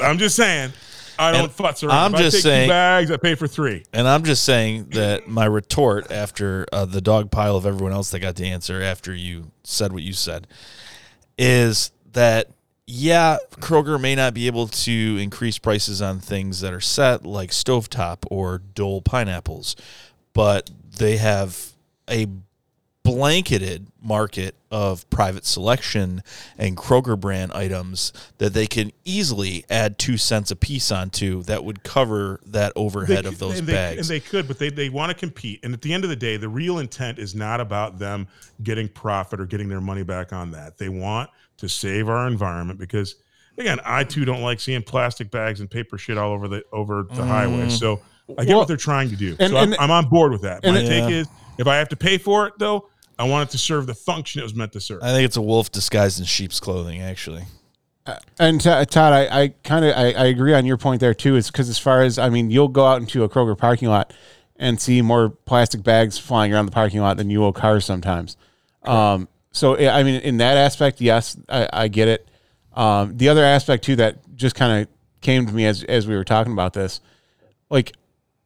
I'm 0.00 0.16
just 0.18 0.34
saying. 0.34 0.72
I 1.18 1.32
don't 1.32 1.44
And 1.44 1.52
futz 1.52 1.86
around. 1.86 1.96
I'm 1.96 2.14
if 2.14 2.20
just 2.20 2.42
saying- 2.42 2.68
bags. 2.68 3.10
I 3.10 3.16
pay 3.16 3.34
for 3.34 3.46
three. 3.46 3.84
And 3.92 4.06
I'm 4.06 4.24
just 4.24 4.44
saying 4.44 4.90
that 4.90 5.28
my 5.28 5.44
retort 5.44 6.10
after 6.10 6.66
uh, 6.72 6.84
the 6.84 7.00
dog 7.00 7.30
pile 7.30 7.56
of 7.56 7.66
everyone 7.66 7.92
else 7.92 8.10
that 8.10 8.20
got 8.20 8.36
the 8.36 8.46
answer 8.46 8.82
after 8.82 9.14
you 9.14 9.50
said 9.64 9.92
what 9.92 10.02
you 10.02 10.12
said 10.12 10.46
is 11.38 11.90
that 12.12 12.50
yeah, 12.88 13.38
Kroger 13.56 14.00
may 14.00 14.14
not 14.14 14.32
be 14.32 14.46
able 14.46 14.68
to 14.68 15.18
increase 15.20 15.58
prices 15.58 16.00
on 16.00 16.20
things 16.20 16.60
that 16.60 16.72
are 16.72 16.80
set 16.80 17.26
like 17.26 17.50
stovetop 17.50 18.18
or 18.30 18.58
Dole 18.58 19.02
pineapples, 19.02 19.74
but 20.32 20.70
they 20.98 21.16
have 21.16 21.72
a 22.08 22.28
blanketed 23.06 23.86
market 24.02 24.54
of 24.70 25.08
private 25.10 25.46
selection 25.46 26.22
and 26.58 26.76
Kroger 26.76 27.18
brand 27.18 27.52
items 27.52 28.12
that 28.38 28.52
they 28.52 28.66
can 28.66 28.90
easily 29.04 29.64
add 29.70 29.98
two 29.98 30.16
cents 30.16 30.50
a 30.50 30.56
piece 30.56 30.90
onto 30.90 31.42
that 31.44 31.64
would 31.64 31.82
cover 31.82 32.40
that 32.46 32.72
overhead 32.76 33.24
They- 33.24 33.28
of 33.28 33.38
those 33.38 33.58
and 33.60 33.68
they, 33.68 33.72
bags. 33.72 33.98
And 33.98 34.08
they 34.08 34.20
could, 34.20 34.48
but 34.48 34.58
they, 34.58 34.70
they 34.70 34.88
want 34.88 35.10
to 35.10 35.16
compete. 35.18 35.60
And 35.64 35.72
at 35.72 35.82
the 35.82 35.92
end 35.92 36.04
of 36.04 36.10
the 36.10 36.16
day, 36.16 36.36
the 36.36 36.48
real 36.48 36.78
intent 36.78 37.18
is 37.18 37.34
not 37.34 37.60
about 37.60 37.98
them 37.98 38.26
getting 38.62 38.88
profit 38.88 39.40
or 39.40 39.46
getting 39.46 39.68
their 39.68 39.80
money 39.80 40.02
back 40.02 40.32
on 40.32 40.50
that. 40.52 40.76
They 40.78 40.88
want 40.88 41.30
to 41.58 41.68
save 41.68 42.08
our 42.08 42.26
environment 42.26 42.78
because 42.78 43.14
again, 43.56 43.78
I 43.84 44.04
too 44.04 44.24
don't 44.24 44.42
like 44.42 44.60
seeing 44.60 44.82
plastic 44.82 45.30
bags 45.30 45.60
and 45.60 45.70
paper 45.70 45.96
shit 45.96 46.18
all 46.18 46.32
over 46.32 46.48
the 46.48 46.62
over 46.72 47.04
the 47.04 47.24
highway. 47.24 47.66
Mm. 47.66 47.70
So 47.72 48.00
I 48.36 48.44
get 48.44 48.48
Well, 48.50 48.58
what 48.58 48.68
they're 48.68 48.76
trying 48.76 49.08
to 49.10 49.16
do. 49.16 49.36
and- 49.38 49.50
so 49.50 49.56
I'm, 49.56 49.74
I'm 49.78 49.90
on 49.90 50.08
board 50.08 50.32
with 50.32 50.42
that. 50.42 50.64
My 50.64 50.82
take 50.82 51.10
is 51.10 51.26
if 51.58 51.66
I 51.66 51.76
have 51.76 51.88
to 51.90 51.96
pay 51.96 52.18
for 52.18 52.46
it 52.48 52.54
though, 52.58 52.88
I 53.18 53.24
want 53.24 53.48
it 53.48 53.52
to 53.52 53.58
serve 53.58 53.86
the 53.86 53.94
function 53.94 54.40
it 54.40 54.44
was 54.44 54.54
meant 54.54 54.72
to 54.72 54.80
serve. 54.80 55.02
I 55.02 55.12
think 55.12 55.24
it's 55.24 55.36
a 55.36 55.42
wolf 55.42 55.72
disguised 55.72 56.18
in 56.18 56.26
sheep's 56.26 56.60
clothing, 56.60 57.00
actually. 57.00 57.44
And 58.38 58.60
T- 58.60 58.68
Todd, 58.68 59.12
I, 59.12 59.42
I 59.42 59.48
kind 59.64 59.84
of 59.84 59.96
I, 59.96 60.12
I 60.12 60.26
agree 60.26 60.54
on 60.54 60.64
your 60.64 60.76
point 60.76 61.00
there 61.00 61.14
too. 61.14 61.36
Is 61.36 61.50
because 61.50 61.68
as 61.68 61.78
far 61.78 62.02
as 62.02 62.18
I 62.18 62.28
mean, 62.28 62.50
you'll 62.50 62.68
go 62.68 62.86
out 62.86 63.00
into 63.00 63.24
a 63.24 63.28
Kroger 63.28 63.58
parking 63.58 63.88
lot 63.88 64.12
and 64.56 64.80
see 64.80 65.02
more 65.02 65.30
plastic 65.30 65.82
bags 65.82 66.18
flying 66.18 66.52
around 66.52 66.66
the 66.66 66.72
parking 66.72 67.00
lot 67.00 67.16
than 67.16 67.30
you 67.30 67.40
will 67.40 67.52
cars 67.52 67.84
sometimes. 67.84 68.36
Um, 68.84 69.28
so 69.50 69.76
I 69.76 70.02
mean, 70.02 70.20
in 70.20 70.36
that 70.36 70.56
aspect, 70.56 71.00
yes, 71.00 71.36
I, 71.48 71.68
I 71.72 71.88
get 71.88 72.08
it. 72.08 72.28
Um, 72.74 73.16
the 73.16 73.28
other 73.28 73.42
aspect 73.42 73.84
too 73.84 73.96
that 73.96 74.18
just 74.36 74.54
kind 74.54 74.82
of 74.82 74.88
came 75.20 75.46
to 75.46 75.52
me 75.52 75.66
as 75.66 75.82
as 75.82 76.06
we 76.06 76.14
were 76.14 76.24
talking 76.24 76.52
about 76.52 76.74
this, 76.74 77.00
like 77.70 77.92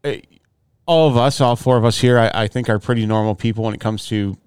eh, 0.04 0.20
all 0.86 1.08
of 1.08 1.16
us, 1.16 1.40
all 1.40 1.56
four 1.56 1.76
of 1.76 1.84
us 1.84 1.98
here, 1.98 2.18
I, 2.18 2.30
I 2.44 2.48
think 2.48 2.68
are 2.70 2.78
pretty 2.78 3.04
normal 3.04 3.34
people 3.34 3.64
when 3.64 3.74
it 3.74 3.80
comes 3.80 4.06
to 4.06 4.38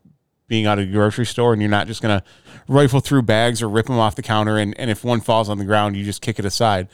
being 0.53 0.67
out 0.67 0.77
of 0.77 0.85
the 0.85 0.93
grocery 0.93 1.25
store 1.25 1.51
and 1.51 1.63
you're 1.63 1.71
not 1.71 1.87
just 1.87 1.99
going 1.99 2.15
to 2.15 2.23
rifle 2.67 2.99
through 2.99 3.23
bags 3.23 3.59
or 3.59 3.67
rip 3.67 3.87
them 3.87 3.97
off 3.97 4.13
the 4.13 4.21
counter 4.21 4.59
and, 4.59 4.77
and 4.77 4.91
if 4.91 5.03
one 5.03 5.19
falls 5.19 5.49
on 5.49 5.57
the 5.57 5.65
ground 5.65 5.97
you 5.97 6.05
just 6.05 6.21
kick 6.21 6.37
it 6.37 6.45
aside. 6.45 6.87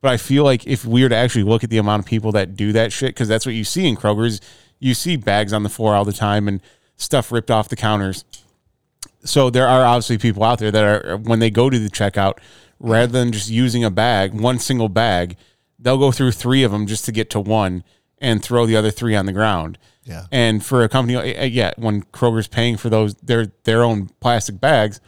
But 0.00 0.12
i 0.12 0.16
feel 0.16 0.44
like 0.44 0.66
if 0.66 0.86
we 0.86 1.02
were 1.02 1.10
to 1.10 1.14
actually 1.14 1.42
look 1.42 1.62
at 1.62 1.68
the 1.68 1.76
amount 1.76 2.00
of 2.00 2.06
people 2.06 2.32
that 2.32 2.56
do 2.56 2.72
that 2.72 2.90
shit 2.90 3.10
because 3.10 3.28
that's 3.28 3.44
what 3.44 3.54
you 3.54 3.64
see 3.64 3.86
in 3.86 3.96
kroger's 3.96 4.40
you 4.78 4.94
see 4.94 5.16
bags 5.16 5.52
on 5.52 5.62
the 5.62 5.68
floor 5.68 5.94
all 5.94 6.06
the 6.06 6.14
time 6.14 6.48
and 6.48 6.62
stuff 6.96 7.30
ripped 7.30 7.50
off 7.50 7.68
the 7.68 7.76
counters. 7.76 8.24
So 9.24 9.50
there 9.50 9.68
are 9.68 9.84
obviously 9.84 10.16
people 10.16 10.42
out 10.42 10.58
there 10.58 10.70
that 10.70 10.82
are 10.82 11.12
uh, 11.12 11.18
when 11.18 11.38
they 11.38 11.50
go 11.50 11.68
to 11.68 11.78
the 11.78 11.90
checkout 11.90 12.38
rather 12.80 13.12
than 13.12 13.30
just 13.30 13.50
using 13.50 13.84
a 13.84 13.90
bag 13.90 14.32
one 14.32 14.58
single 14.58 14.88
bag 14.88 15.36
they'll 15.78 15.98
go 15.98 16.12
through 16.12 16.32
three 16.32 16.62
of 16.62 16.72
them 16.72 16.86
just 16.86 17.04
to 17.04 17.12
get 17.12 17.28
to 17.28 17.38
one 17.38 17.84
and 18.18 18.42
throw 18.42 18.64
the 18.64 18.74
other 18.74 18.90
three 18.90 19.14
on 19.14 19.26
the 19.26 19.32
ground 19.32 19.76
Yeah. 20.04 20.26
and 20.32 20.64
for 20.64 20.82
a 20.82 20.88
company, 20.88 21.16
uh, 21.16 21.44
yeah, 21.44 21.70
when 21.76 22.02
Kroger's 22.04 22.48
paying 22.48 22.76
for 22.76 22.90
those 22.90 23.14
their 23.16 23.52
their 23.64 23.82
own 23.84 24.08
plastic 24.20 24.60
bags, 24.60 25.00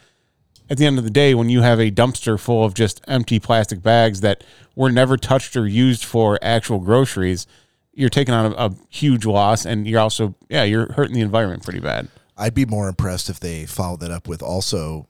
at 0.70 0.78
the 0.78 0.86
end 0.86 0.98
of 0.98 1.04
the 1.04 1.10
day, 1.10 1.34
when 1.34 1.50
you 1.50 1.62
have 1.62 1.80
a 1.80 1.90
dumpster 1.90 2.38
full 2.38 2.64
of 2.64 2.74
just 2.74 3.00
empty 3.08 3.38
plastic 3.40 3.82
bags 3.82 4.20
that 4.20 4.44
were 4.76 4.90
never 4.92 5.16
touched 5.16 5.56
or 5.56 5.66
used 5.66 6.04
for 6.04 6.38
actual 6.42 6.78
groceries, 6.78 7.46
you're 7.92 8.08
taking 8.08 8.32
on 8.34 8.52
a, 8.52 8.56
a 8.56 8.74
huge 8.88 9.26
loss, 9.26 9.64
and 9.66 9.86
you're 9.86 10.00
also 10.00 10.34
yeah, 10.48 10.62
you're 10.64 10.92
hurting 10.92 11.14
the 11.14 11.20
environment 11.22 11.64
pretty 11.64 11.80
bad. 11.80 12.08
I'd 12.36 12.54
be 12.54 12.64
more 12.64 12.88
impressed 12.88 13.28
if 13.30 13.38
they 13.40 13.66
followed 13.66 14.00
that 14.00 14.10
up 14.10 14.26
with 14.28 14.42
also 14.42 15.08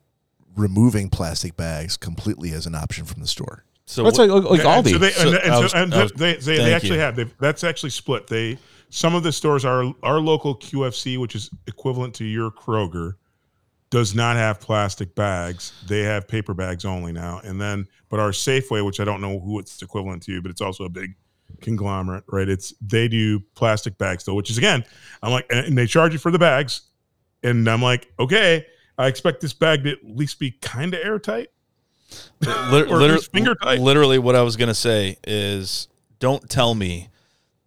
removing 0.57 1.11
plastic 1.11 1.57
bags 1.57 1.97
completely 1.97 2.53
as 2.53 2.67
an 2.67 2.75
option 2.75 3.05
from 3.05 3.21
the 3.21 3.27
store. 3.29 3.65
So 3.87 4.05
That's 4.05 4.19
what- 4.19 4.29
like, 4.31 4.45
like 4.45 4.61
And 4.61 4.69
Aldi. 4.87 4.91
So 4.93 4.99
they, 4.99 5.11
So 5.11 5.29
and, 5.29 5.37
and 5.37 5.45
so- 5.55 5.61
was- 5.63 5.75
and 5.75 5.93
was- 5.93 6.13
they, 6.13 6.35
they, 6.37 6.57
they 6.59 6.75
actually 6.75 6.95
you. 6.97 7.01
have. 7.01 7.17
They've, 7.17 7.35
that's 7.39 7.65
actually 7.65 7.91
split. 7.91 8.27
They 8.29 8.59
some 8.95 9.17
of 9.17 9.25
the 9.25 9.33
stores 9.33 9.65
are 9.65 9.93
our 10.05 10.21
local 10.21 10.55
QFC, 10.57 11.19
which 11.19 11.35
is 11.35 11.51
equivalent 11.67 12.15
to 12.15 12.25
your 12.25 12.49
Kroger, 12.53 13.15
does 13.91 14.15
not 14.15 14.37
have 14.37 14.61
plastic 14.61 15.17
bags. 15.17 15.73
They 15.89 16.03
have 16.03 16.29
paper 16.29 16.55
bags 16.55 16.85
only 16.85 17.11
now. 17.11 17.41
And 17.43 17.61
then, 17.61 17.89
but 18.09 18.21
our 18.21 18.31
Safeway, 18.31 18.87
which 18.87 19.01
I 19.01 19.05
don't 19.05 19.21
know 19.21 19.41
who 19.41 19.59
it's 19.59 19.83
equivalent 19.83 20.23
to, 20.25 20.41
but 20.41 20.53
it's 20.53 20.61
also 20.61 20.85
a 20.85 20.89
big 20.89 21.17
conglomerate, 21.61 22.23
right? 22.29 22.49
It's 22.49 22.73
they 22.81 23.09
do 23.09 23.41
plastic 23.57 23.99
bags 23.99 24.23
though, 24.25 24.35
which 24.35 24.49
is 24.49 24.59
again, 24.59 24.85
I'm 25.25 25.33
like, 25.33 25.47
and 25.51 25.77
they 25.77 25.89
charge 25.89 26.13
you 26.13 26.21
for 26.21 26.31
the 26.31 26.39
bags, 26.39 26.83
and 27.43 27.69
I'm 27.69 27.83
like, 27.83 28.13
okay, 28.21 28.65
I 28.97 29.09
expect 29.09 29.41
this 29.41 29.53
bag 29.53 29.83
to 29.85 29.91
at 29.91 29.99
least 30.05 30.39
be 30.39 30.53
kind 30.53 30.95
of 30.95 31.01
airtight. 31.05 31.49
Lit- 32.71 32.89
Or 32.89 32.99
liter- 32.99 33.15
least 33.15 33.33
finger 33.33 33.57
tight. 33.57 33.81
literally 33.81 34.21
what 34.21 34.37
I 34.37 34.43
was 34.43 34.55
going 34.55 34.69
to 34.69 34.75
say 34.75 35.17
is 35.27 35.89
don't 36.21 36.49
tell 36.49 36.77
me 36.77 37.09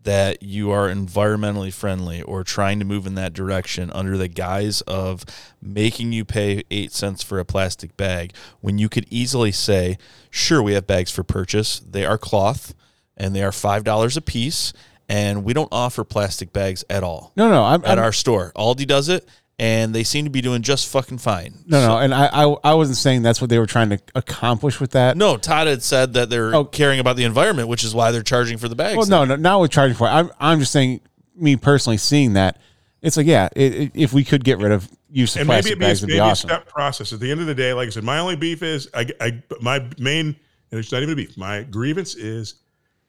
that 0.07 0.41
you 0.41 0.71
are 0.71 0.87
environmentally 0.87 1.73
friendly 1.73 2.21
or 2.21 2.41
trying 2.41 2.79
to 2.79 2.85
move 2.85 3.05
in 3.05 3.15
that 3.15 3.33
direction 3.33 3.91
under 3.91 4.17
the 4.17 4.29
guise 4.29 4.79
of 4.83 5.25
making 5.61 6.13
you 6.13 6.23
pay 6.23 6.63
8 6.71 6.93
cents 6.93 7.21
for 7.21 7.39
a 7.39 7.43
plastic 7.45 7.97
bag 7.97 8.33
when 8.61 8.77
you 8.77 8.87
could 8.87 9.05
easily 9.09 9.51
say 9.51 9.97
sure 10.29 10.63
we 10.63 10.75
have 10.75 10.87
bags 10.87 11.11
for 11.11 11.23
purchase. 11.23 11.81
They 11.81 12.05
are 12.05 12.17
cloth 12.17 12.73
and 13.17 13.35
they 13.35 13.43
are 13.43 13.51
$5 13.51 14.15
a 14.15 14.21
piece 14.21 14.71
and 15.09 15.43
we 15.43 15.51
don't 15.51 15.67
offer 15.73 16.05
plastic 16.05 16.53
bags 16.53 16.85
at 16.89 17.03
all 17.03 17.33
no, 17.35 17.49
no, 17.49 17.65
I'm, 17.65 17.83
at 17.83 17.97
I'm 17.97 18.05
our 18.05 18.13
store. 18.13 18.53
Aldi 18.55 18.87
does 18.87 19.09
it 19.09 19.27
and 19.59 19.93
they 19.95 20.03
seem 20.03 20.23
to 20.25 20.29
be 20.31 20.41
doing 20.41 20.61
just 20.61 20.87
fucking 20.87 21.17
fine 21.17 21.53
no, 21.65 21.85
no, 21.87 21.97
and 21.97 22.13
I, 22.13 22.27
I 22.27 22.55
I 22.63 22.73
wasn't 22.75 22.97
saying 22.97 23.23
that's 23.23 23.41
what 23.41 23.49
they 23.49 23.57
were 23.57 23.65
trying 23.65 23.89
to 23.89 23.99
accomplish 24.13 24.79
with 24.79 24.91
that. 24.91 25.17
No, 25.17 25.37
Todd 25.37 25.67
had 25.67 25.81
said 25.81 26.13
that 26.13 26.29
they're 26.29 26.53
Oh. 26.53 26.63
caring 26.65 26.99
about 26.99 27.15
the 27.15 27.23
environment, 27.23 27.67
which 27.67 27.83
is 27.83 27.93
why 27.95 28.11
they're 28.11 28.21
charging 28.23 28.57
for 28.57 28.67
the 28.69 28.75
bags. 28.75 28.97
Well, 28.97 29.07
no, 29.07 29.25
no, 29.25 29.35
not 29.35 29.59
with 29.61 29.71
charging 29.71 29.95
for 29.97 30.07
it. 30.07 30.11
I'm, 30.11 30.29
I'm 30.39 30.59
just 30.59 30.71
saying 30.71 31.01
me 31.35 31.55
personally 31.55 31.97
seeing 31.97 32.33
that, 32.33 32.59
it's 33.01 33.17
like 33.17 33.25
yeah, 33.27 33.49
it, 33.55 33.73
it, 33.75 33.91
if 33.95 34.13
we 34.13 34.23
could 34.23 34.43
get 34.43 34.57
rid 34.59 34.71
of 34.71 34.89
use 35.09 35.35
of 35.35 35.41
and 35.41 35.47
maybe 35.47 35.61
plastic 35.61 35.71
it 35.73 35.79
be, 35.79 35.85
bags, 35.85 36.01
would 36.01 36.07
maybe 36.09 36.15
be 36.17 36.19
a 36.19 36.23
awesome. 36.23 36.49
step 36.49 36.67
process. 36.67 37.13
At 37.13 37.19
the 37.19 37.31
end 37.31 37.41
of 37.41 37.47
the 37.47 37.55
day, 37.55 37.73
like 37.73 37.87
I 37.87 37.89
said, 37.89 38.03
my 38.03 38.19
only 38.19 38.35
beef 38.35 38.61
is 38.63 38.89
I, 38.93 39.07
I 39.21 39.41
my 39.61 39.79
main 39.97 40.35
and 40.71 40.79
it's 40.79 40.91
not 40.91 41.01
even 41.01 41.13
a 41.13 41.15
beef. 41.15 41.37
My 41.37 41.63
grievance 41.63 42.15
is 42.15 42.55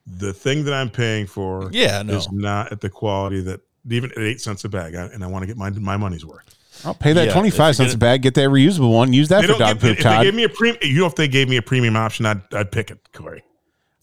the 0.07 0.33
thing 0.33 0.65
that 0.65 0.73
I'm 0.75 0.89
paying 0.91 1.27
for 1.27 1.69
Yeah, 1.73 2.03
no. 2.03 2.15
is 2.17 2.31
not 2.33 2.71
at 2.73 2.81
the 2.81 2.89
quality 2.89 3.41
that 3.43 3.61
even 3.91 4.11
at 4.13 4.19
eight 4.19 4.41
cents 4.41 4.65
a 4.65 4.69
bag, 4.69 4.95
I, 4.95 5.05
and 5.07 5.23
I 5.25 5.27
want 5.27 5.43
to 5.43 5.47
get 5.47 5.57
my 5.57 5.71
my 5.71 5.97
money's 5.97 6.25
worth. 6.25 6.55
I'll 6.85 6.95
pay 6.95 7.13
that 7.13 7.27
Yeah, 7.29 7.33
twenty 7.33 7.49
if 7.49 7.55
five 7.57 7.69
you're 7.69 7.75
cents 7.75 7.95
a 7.95 7.99
bag. 7.99 8.23
Get 8.23 8.35
that 8.35 8.49
reusable 8.49 8.93
one. 8.95 9.13
Use 9.13 9.29
that 9.29 9.43
for 9.45 9.53
dog 9.59 9.59
give, 9.59 9.81
poop, 9.81 9.99
if 9.99 10.05
they 10.05 10.23
gave 10.25 10.35
me 10.35 10.45
a 10.45 10.49
premium, 10.49 10.79
you 10.83 11.01
know, 11.01 11.07
if 11.07 11.15
they 11.17 11.29
gave 11.29 11.49
me 11.49 11.57
a 11.57 11.63
premium 11.63 11.97
option, 11.97 12.25
I'd 12.27 12.43
I'd 12.55 12.71
pick 12.71 12.91
it, 12.91 12.99
Corey. 13.13 13.43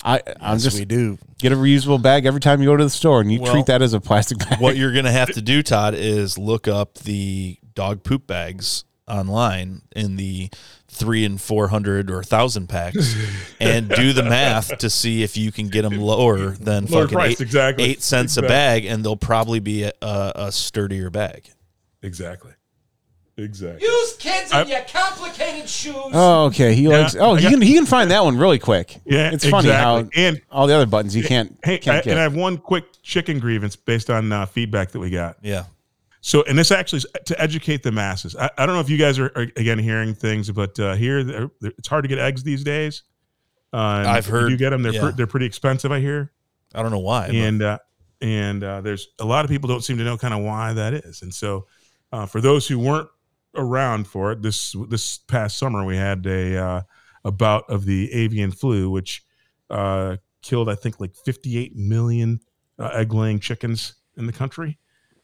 I, 0.04 0.21
I'm 0.39 0.54
Yes, 0.54 0.63
just 0.63 0.78
we 0.80 0.86
do. 0.86 1.17
get 1.39 1.52
a 1.52 1.56
reusable 1.56 2.00
bag 2.00 2.26
every 2.28 2.39
time 2.41 2.62
you 2.62 2.67
go 2.67 2.78
to 2.78 2.84
the 2.84 2.89
store, 2.91 3.21
and 3.21 3.32
you 3.32 3.39
Well, 3.41 3.52
treat 3.52 3.65
that 3.67 3.82
as 3.82 3.93
a 3.93 4.00
plastic 4.02 4.38
bag. 4.38 4.60
what 4.60 4.76
you're 4.78 4.91
going 4.91 5.06
to 5.06 5.12
have 5.12 5.34
to 5.34 5.41
do, 5.41 5.63
Todd, 5.63 5.95
is 5.95 6.38
look 6.38 6.67
up 6.67 6.95
the 7.00 7.58
dog 7.74 8.04
poop 8.04 8.28
bags 8.28 8.84
online 9.08 9.82
in 9.95 10.15
the 10.17 10.50
three 10.95 11.25
and 11.25 11.39
four 11.39 11.67
hundred 11.67 12.10
or 12.10 12.23
thousand 12.23 12.67
packs, 12.67 13.15
and 13.60 13.89
do 13.89 14.13
the 14.13 14.23
math 14.23 14.77
to 14.79 14.89
see 14.89 15.21
if 15.23 15.38
you 15.38 15.51
can 15.51 15.67
get 15.69 15.84
them 15.84 15.99
lower 15.99 16.51
than 16.51 16.86
Lower 16.86 17.03
fucking 17.03 17.15
priced, 17.15 17.41
eight, 17.41 17.43
exactly. 17.45 17.84
eight 17.86 18.01
cents 18.01 18.38
a 18.38 18.41
bag, 18.41 18.86
and 18.86 19.03
they'll 19.03 19.15
probably 19.15 19.60
be 19.60 19.84
a, 19.84 19.91
a, 20.01 20.31
a 20.36 20.51
sturdier 20.51 21.10
bag. 21.10 21.49
Exactly, 22.01 22.51
exactly. 23.38 23.88
Use 23.88 24.15
kids 24.17 24.51
in 24.51 24.58
I- 24.58 24.63
your 24.63 24.81
complicated 24.81 25.67
shoes. 25.69 25.95
Oh, 26.13 26.45
okay. 26.45 26.73
He 26.75 26.84
Yeah, 26.84 26.99
likes. 26.99 27.15
Oh, 27.15 27.36
I 27.36 27.41
he 27.41 27.49
can. 27.49 27.62
He 27.62 27.73
can 27.73 27.86
find 27.86 28.12
that 28.12 28.23
one 28.23 28.38
really 28.38 28.60
quick. 28.60 28.99
Yeah, 29.05 29.31
it's 29.31 29.47
funny 29.47 29.69
how 29.69 30.08
and 30.15 30.41
all 30.51 30.67
the 30.67 30.75
other 30.75 30.86
buttons 30.86 31.15
you 31.15 31.23
can't. 31.23 31.58
hey, 31.63 31.75
I, 31.75 31.77
can't 31.77 32.05
and 32.08 32.19
I 32.19 32.23
have 32.23 32.36
one 32.36 32.58
quick 32.58 32.86
chicken 33.01 33.39
grievance 33.39 33.75
based 33.75 34.10
on 34.10 34.31
uh, 34.31 34.45
feedback 34.45 34.91
that 34.91 34.99
we 34.99 35.10
got. 35.10 35.38
Yeah. 35.41 35.65
So, 36.28 36.42
and 36.48 36.58
this 36.58 36.72
actually 36.72 36.98
is 36.98 37.08
to 37.26 37.40
educate 37.40 37.84
the 37.84 37.92
masses. 37.92 38.36
I, 38.36 38.50
I 38.58 38.66
don't 38.66 38.74
know 38.74 38.82
if 38.82 38.90
you 38.90 38.98
guys 38.98 39.20
are, 39.20 39.32
are 39.36 39.44
again 39.58 39.78
hearing 39.78 40.16
things, 40.16 40.50
but 40.50 40.80
uh, 40.80 40.96
here 40.96 41.24
they're- 41.24 41.52
they're- 41.62 41.74
it's 41.78 41.88
hard 41.88 42.04
to 42.04 42.08
get 42.08 42.18
eggs 42.18 42.42
these 42.42 42.64
days. 42.64 43.04
Uh, 43.72 43.78
I've 44.08 44.28
if 44.28 44.50
you 44.50 44.58
get 44.58 44.72
them. 44.72 44.82
They're 44.82 44.94
yeah. 44.94 45.12
they're 45.16 45.28
pretty 45.28 45.46
expensive. 45.46 45.92
I 45.92 46.00
hear, 46.00 46.32
I 46.74 46.82
don't 46.82 46.90
know 46.90 46.98
why. 46.98 47.28
and 47.28 47.62
uh, 47.62 47.78
and 48.22 48.64
uh, 48.64 48.82
there's 48.82 49.10
a 49.20 49.26
lot 49.26 49.46
of 49.46 49.52
people 49.52 49.68
don't 49.68 49.84
seem 49.84 50.00
to 50.00 50.04
know 50.04 50.18
kind 50.18 50.34
of 50.34 50.40
why 50.42 50.74
that 50.74 50.96
is. 50.96 51.22
And 51.22 51.32
so, 51.32 51.68
uh, 52.12 52.26
for 52.26 52.42
those 52.42 52.68
who 52.68 52.80
weren't 52.80 53.10
around 53.54 54.08
for 54.08 54.32
it, 54.32 54.42
this 54.42 54.76
this 54.90 55.20
past 55.20 55.60
summer 55.60 55.86
we 55.86 55.96
had 55.96 56.26
a 56.26 56.58
uh, 56.58 56.82
a 57.24 57.32
bout 57.32 57.66
of 57.70 57.86
the 57.86 58.12
avian 58.14 58.50
flu, 58.50 58.90
which 58.90 59.24
uh, 59.70 60.18
killed 60.42 60.70
I 60.70 60.76
think 60.76 61.00
like 61.00 61.14
58 61.24 61.76
million 61.76 62.40
uh, 62.80 62.88
egg 62.94 63.14
laying 63.14 63.40
chickens 63.40 63.94
in 64.18 64.26
the 64.26 64.34
country, 64.34 64.80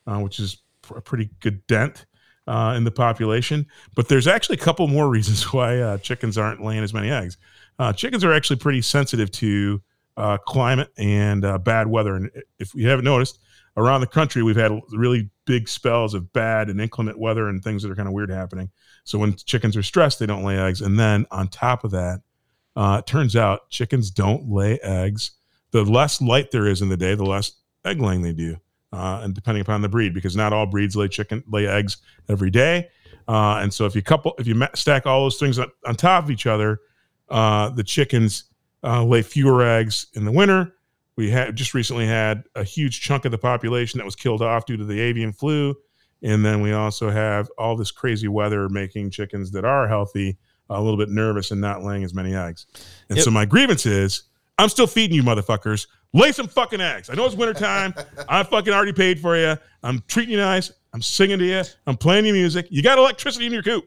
uh, 0.06 0.20
which 0.20 0.40
is 0.40 0.62
a 0.98 1.02
pretty 1.02 1.30
good 1.40 1.66
dent 1.68 2.06
uh, 2.48 2.74
in 2.76 2.84
the 2.84 2.92
population. 2.92 3.66
But 3.96 4.08
there's 4.08 4.28
actually 4.28 4.58
a 4.58 4.62
couple 4.62 4.88
more 4.88 5.10
reasons 5.10 5.44
why 5.54 5.80
uh, 5.80 5.98
chickens 5.98 6.38
aren't 6.38 6.64
laying 6.64 6.84
as 6.84 6.94
many 6.94 7.10
eggs. 7.10 7.38
Uh, 7.80 7.94
chickens 7.94 8.24
are 8.24 8.34
actually 8.34 8.58
pretty 8.58 8.82
sensitive 8.82 9.32
to 9.32 9.82
uh, 10.18 10.38
climate 10.38 10.90
and 10.98 11.46
uh, 11.46 11.58
bad 11.58 11.88
weather. 11.88 12.16
And 12.16 12.30
if 12.60 12.74
you 12.76 12.88
haven't 12.88 13.06
noticed, 13.06 13.40
around 13.78 14.02
the 14.02 14.08
country, 14.08 14.44
we've 14.44 14.56
had 14.56 14.72
really 14.92 15.30
big 15.46 15.68
spells 15.68 16.14
of 16.14 16.32
bad 16.34 16.70
and 16.70 16.82
inclement 16.82 17.18
weather 17.18 17.50
and 17.50 17.64
things 17.64 17.84
that 17.84 17.92
are 17.92 17.96
kind 17.96 18.08
of 18.08 18.14
weird 18.14 18.30
happening. 18.30 18.70
So 19.04 19.18
when 19.18 19.36
chickens 19.36 19.78
are 19.78 19.84
stressed, 19.84 20.20
they 20.20 20.26
don't 20.26 20.44
lay 20.44 20.58
eggs. 20.58 20.82
And 20.82 21.00
then 21.00 21.26
on 21.32 21.48
top 21.48 21.84
of 21.84 21.92
that, 21.92 22.22
uh, 22.76 22.98
it 23.00 23.08
turns 23.08 23.36
out 23.36 23.70
chickens 23.70 24.12
don't 24.12 24.50
lay 24.50 24.80
eggs. 24.80 25.32
The 25.72 25.84
less 25.84 26.22
light 26.22 26.52
there 26.52 26.68
is 26.68 26.82
in 26.82 26.90
the 26.90 26.98
day, 26.98 27.16
the 27.16 27.26
less 27.26 27.54
egg 27.86 28.02
laying 28.02 28.22
they 28.22 28.34
do, 28.34 28.58
uh, 28.94 29.22
and 29.24 29.34
depending 29.34 29.62
upon 29.62 29.82
the 29.82 29.90
breed, 29.90 30.14
because 30.14 30.36
not 30.36 30.54
all 30.54 30.66
breeds 30.66 30.96
lay 30.96 31.08
chicken 31.08 31.44
lay 31.50 31.68
eggs 31.68 31.98
every 32.30 32.50
day. 32.50 32.90
Uh, 33.28 33.60
and 33.62 33.74
so 33.74 33.86
if 33.86 33.96
you 33.96 34.02
couple, 34.02 34.34
if 34.40 34.48
you 34.48 34.68
stack 34.76 35.06
all 35.06 35.24
those 35.24 35.38
things 35.38 35.60
on, 35.60 35.72
on 35.86 35.96
top 35.96 36.24
of 36.24 36.32
each 36.32 36.48
other, 36.48 36.80
uh, 37.30 37.70
the 37.70 37.84
chickens 37.84 38.46
uh, 38.84 39.04
lay 39.04 39.22
fewer 39.22 39.64
eggs 39.64 40.08
in 40.14 40.26
the 40.26 40.32
winter. 40.32 40.74
We 41.16 41.30
had 41.30 41.56
just 41.56 41.74
recently 41.74 42.08
had 42.08 42.44
a 42.56 42.64
huge 42.64 43.02
chunk 43.02 43.26
of 43.26 43.32
the 43.32 43.38
population 43.38 43.98
that 44.00 44.06
was 44.06 44.16
killed 44.16 44.42
off 44.42 44.66
due 44.66 44.78
to 44.78 44.86
the 44.86 45.00
avian 45.00 45.34
flu, 45.34 45.76
and 46.24 46.44
then 46.44 46.62
we 46.62 46.74
also 46.74 47.10
have 47.10 47.50
all 47.58 47.76
this 47.76 47.92
crazy 47.92 48.28
weather 48.28 48.70
making 48.70 49.12
chickens 49.12 49.52
that 49.52 49.66
are 49.66 49.88
healthy 49.88 50.38
a 50.70 50.82
little 50.82 50.98
bit 50.98 51.10
nervous 51.10 51.52
and 51.52 51.60
not 51.60 51.84
laying 51.84 52.04
as 52.04 52.14
many 52.14 52.34
eggs. 52.34 52.66
And 53.10 53.20
so 53.20 53.30
my 53.30 53.46
grievance 53.46 53.86
is, 53.86 54.24
I'm 54.62 54.70
still 54.70 54.88
feeding 54.88 55.16
you 55.16 55.24
motherfuckers. 55.24 55.88
Lay 56.14 56.32
some 56.32 56.48
fucking 56.48 56.82
eggs. 56.82 57.10
I 57.10 57.14
know 57.16 57.26
it's 57.26 57.36
wintertime. 57.36 57.94
I 58.30 58.44
fucking 58.44 58.74
already 58.74 58.94
paid 58.94 59.20
for 59.20 59.38
you. 59.38 59.58
I'm 59.84 60.04
treating 60.08 60.32
you 60.32 60.38
nice. 60.38 60.72
I'm 60.94 61.02
singing 61.02 61.40
to 61.40 61.46
you. 61.46 61.64
I'm 61.88 61.98
playing 61.98 62.26
your 62.26 62.36
music. 62.36 62.68
You 62.70 62.82
got 62.84 62.98
electricity 62.98 63.46
in 63.46 63.54
your 63.54 63.64
coop. 63.64 63.86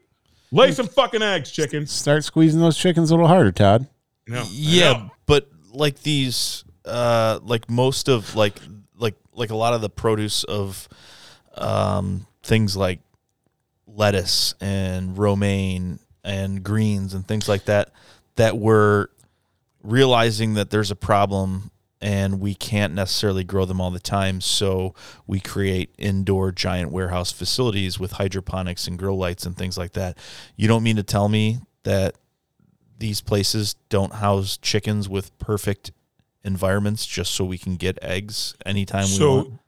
Lay 0.51 0.71
some 0.71 0.87
fucking 0.87 1.21
eggs, 1.21 1.51
chickens. 1.51 1.91
Start 1.91 2.23
squeezing 2.23 2.61
those 2.61 2.77
chickens 2.77 3.11
a 3.11 3.13
little 3.13 3.27
harder, 3.27 3.51
Todd. 3.51 3.87
No, 4.27 4.43
yeah 4.49 5.09
but 5.25 5.49
like 5.71 6.01
these 6.01 6.63
uh 6.85 7.39
like 7.43 7.69
most 7.69 8.07
of 8.07 8.35
like 8.35 8.59
like 8.95 9.15
like 9.33 9.49
a 9.49 9.55
lot 9.55 9.73
of 9.73 9.81
the 9.81 9.89
produce 9.89 10.43
of 10.43 10.87
um 11.55 12.25
things 12.43 12.75
like 12.75 12.99
lettuce 13.87 14.55
and 14.61 15.17
romaine 15.17 15.99
and 16.23 16.63
greens 16.63 17.13
and 17.13 17.27
things 17.27 17.47
like 17.47 17.65
that 17.65 17.91
that 18.35 18.57
we're 18.57 19.07
realizing 19.85 20.55
that 20.55 20.69
there's 20.69 20.91
a 20.91 20.95
problem 20.95 21.71
and 22.01 22.39
we 22.39 22.53
can't 22.53 22.93
necessarily 22.93 23.43
grow 23.43 23.65
them 23.65 23.79
all 23.79 23.91
the 23.91 23.99
time 23.99 24.41
so 24.41 24.93
we 25.25 25.39
create 25.39 25.93
indoor 25.97 26.51
giant 26.51 26.91
warehouse 26.91 27.31
facilities 27.31 27.99
with 27.99 28.13
hydroponics 28.13 28.87
and 28.87 28.99
grow 28.99 29.15
lights 29.15 29.45
and 29.45 29.57
things 29.57 29.77
like 29.77 29.93
that 29.93 30.17
you 30.55 30.67
don't 30.67 30.83
mean 30.83 30.95
to 30.97 31.03
tell 31.03 31.29
me 31.29 31.59
that 31.83 32.15
these 32.97 33.21
places 33.21 33.75
don't 33.89 34.13
house 34.15 34.57
chickens 34.57 35.07
with 35.07 35.37
perfect 35.39 35.91
environments 36.43 37.05
just 37.05 37.33
so 37.33 37.43
we 37.43 37.57
can 37.57 37.75
get 37.75 37.97
eggs 38.01 38.55
anytime 38.65 39.05
we 39.05 39.17
want. 39.37 39.59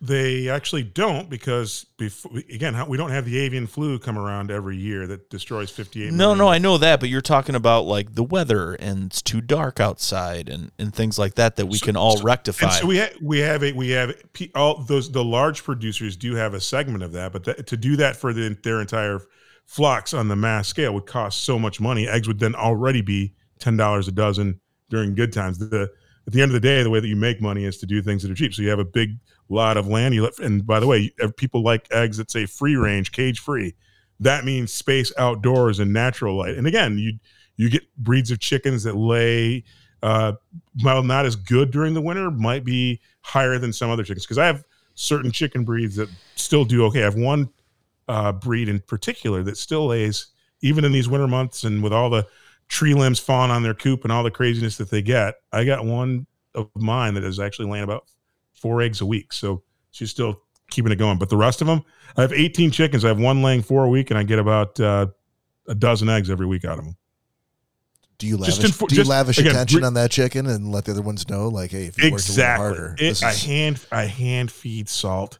They 0.00 0.48
actually 0.48 0.82
don't 0.82 1.30
because 1.30 1.86
before 1.96 2.32
again 2.52 2.76
we 2.88 2.96
don't 2.96 3.10
have 3.10 3.24
the 3.24 3.38
avian 3.38 3.66
flu 3.66 3.98
come 3.98 4.18
around 4.18 4.50
every 4.50 4.76
year 4.76 5.06
that 5.06 5.30
destroys 5.30 5.70
58 5.70 6.12
No, 6.12 6.16
million. 6.16 6.38
no, 6.38 6.48
I 6.48 6.58
know 6.58 6.78
that, 6.78 7.00
but 7.00 7.08
you're 7.08 7.20
talking 7.20 7.54
about 7.54 7.86
like 7.86 8.14
the 8.14 8.22
weather 8.22 8.74
and 8.74 9.06
it's 9.06 9.22
too 9.22 9.40
dark 9.40 9.80
outside 9.80 10.48
and, 10.48 10.70
and 10.78 10.94
things 10.94 11.18
like 11.18 11.34
that 11.36 11.56
that 11.56 11.66
we 11.66 11.78
can 11.78 11.96
all 11.96 12.20
rectify. 12.22 12.66
And 12.66 12.74
so 12.74 12.86
we 12.86 12.98
ha- 12.98 13.16
we 13.22 13.38
have 13.38 13.62
a 13.62 13.72
we 13.72 13.90
have 13.90 14.14
all 14.54 14.82
those 14.82 15.10
the 15.10 15.24
large 15.24 15.64
producers 15.64 16.16
do 16.16 16.34
have 16.34 16.52
a 16.54 16.60
segment 16.60 17.02
of 17.02 17.12
that, 17.12 17.32
but 17.32 17.44
that, 17.44 17.66
to 17.66 17.76
do 17.76 17.96
that 17.96 18.16
for 18.16 18.32
the, 18.32 18.56
their 18.62 18.80
entire 18.80 19.20
flocks 19.64 20.14
on 20.14 20.28
the 20.28 20.36
mass 20.36 20.68
scale 20.68 20.92
would 20.94 21.06
cost 21.06 21.44
so 21.44 21.58
much 21.58 21.80
money. 21.80 22.06
Eggs 22.06 22.28
would 22.28 22.38
then 22.38 22.54
already 22.54 23.00
be 23.02 23.34
ten 23.58 23.76
dollars 23.76 24.08
a 24.08 24.12
dozen 24.12 24.60
during 24.90 25.14
good 25.14 25.32
times. 25.32 25.58
The 25.58 25.90
at 26.26 26.32
the 26.32 26.42
end 26.42 26.50
of 26.50 26.54
the 26.54 26.60
day, 26.60 26.82
the 26.82 26.90
way 26.90 26.98
that 27.00 27.06
you 27.06 27.14
make 27.16 27.40
money 27.40 27.64
is 27.64 27.78
to 27.78 27.86
do 27.86 28.02
things 28.02 28.22
that 28.22 28.30
are 28.32 28.34
cheap. 28.34 28.52
So 28.52 28.60
you 28.62 28.68
have 28.68 28.80
a 28.80 28.84
big 28.84 29.16
lot 29.48 29.76
of 29.76 29.86
land. 29.86 30.14
You 30.14 30.24
let, 30.24 30.38
and 30.38 30.66
by 30.66 30.80
the 30.80 30.86
way, 30.86 31.12
people 31.36 31.62
like 31.62 31.86
eggs 31.90 32.16
that 32.16 32.30
say 32.30 32.46
free 32.46 32.76
range, 32.76 33.12
cage 33.12 33.40
free. 33.40 33.74
That 34.20 34.44
means 34.44 34.72
space 34.72 35.12
outdoors 35.18 35.78
and 35.78 35.92
natural 35.92 36.36
light. 36.36 36.56
And 36.56 36.66
again, 36.66 36.98
you 36.98 37.18
you 37.56 37.70
get 37.70 37.82
breeds 37.96 38.30
of 38.30 38.38
chickens 38.38 38.82
that 38.84 38.96
lay 38.96 39.64
uh, 40.02 40.32
not 40.82 41.26
as 41.26 41.36
good 41.36 41.70
during 41.70 41.94
the 41.94 42.00
winter, 42.00 42.30
might 42.30 42.64
be 42.64 43.00
higher 43.22 43.58
than 43.58 43.72
some 43.72 43.90
other 43.90 44.02
chickens. 44.02 44.24
Because 44.24 44.38
I 44.38 44.46
have 44.46 44.64
certain 44.94 45.30
chicken 45.30 45.64
breeds 45.64 45.96
that 45.96 46.08
still 46.36 46.64
do 46.64 46.84
okay. 46.86 47.00
I 47.00 47.04
have 47.04 47.16
one 47.16 47.50
uh, 48.08 48.32
breed 48.32 48.68
in 48.68 48.80
particular 48.80 49.42
that 49.42 49.56
still 49.56 49.86
lays 49.86 50.28
even 50.60 50.84
in 50.84 50.92
these 50.92 51.08
winter 51.08 51.26
months 51.26 51.64
and 51.64 51.82
with 51.82 51.92
all 51.92 52.10
the 52.10 52.26
tree 52.68 52.94
limbs 52.94 53.18
falling 53.18 53.50
on 53.50 53.62
their 53.62 53.74
coop 53.74 54.04
and 54.04 54.12
all 54.12 54.22
the 54.22 54.30
craziness 54.30 54.76
that 54.76 54.90
they 54.90 55.02
get. 55.02 55.34
I 55.52 55.64
got 55.64 55.84
one 55.84 56.26
of 56.54 56.70
mine 56.74 57.14
that 57.14 57.24
is 57.24 57.38
actually 57.38 57.70
laying 57.70 57.84
about 57.84 58.06
four 58.66 58.80
eggs 58.82 59.00
a 59.00 59.06
week, 59.06 59.32
so 59.32 59.62
she's 59.92 60.10
still 60.10 60.42
keeping 60.70 60.90
it 60.92 60.96
going. 60.96 61.18
But 61.18 61.28
the 61.28 61.36
rest 61.36 61.60
of 61.60 61.66
them, 61.66 61.84
I 62.16 62.22
have 62.22 62.32
18 62.32 62.70
chickens. 62.72 63.04
I 63.04 63.08
have 63.08 63.20
one 63.20 63.42
laying 63.42 63.62
four 63.62 63.84
a 63.84 63.88
week, 63.88 64.10
and 64.10 64.18
I 64.18 64.22
get 64.24 64.38
about 64.38 64.78
uh, 64.80 65.06
a 65.68 65.74
dozen 65.74 66.08
eggs 66.08 66.30
every 66.30 66.46
week 66.46 66.64
out 66.64 66.78
of 66.78 66.84
them. 66.84 66.96
Do 68.18 68.26
you 68.26 68.36
lavish, 68.38 68.58
in- 68.64 68.70
do 68.70 68.94
you 68.94 68.96
just- 68.96 69.10
lavish 69.10 69.38
again, 69.38 69.52
attention 69.52 69.80
re- 69.80 69.86
on 69.86 69.94
that 69.94 70.10
chicken 70.10 70.46
and 70.46 70.72
let 70.72 70.86
the 70.86 70.92
other 70.92 71.02
ones 71.02 71.28
know, 71.28 71.48
like, 71.48 71.70
hey, 71.70 71.84
if 71.84 72.02
you 72.02 72.10
worked 72.10 72.28
a 72.28 72.32
little 72.32 72.32
exactly. 72.32 72.66
harder, 72.66 72.94
It, 72.94 73.00
this 73.00 73.22
I 73.22 73.32
hand 73.32 73.84
I 73.92 74.04
hand 74.06 74.50
feed 74.50 74.88
salt 74.88 75.38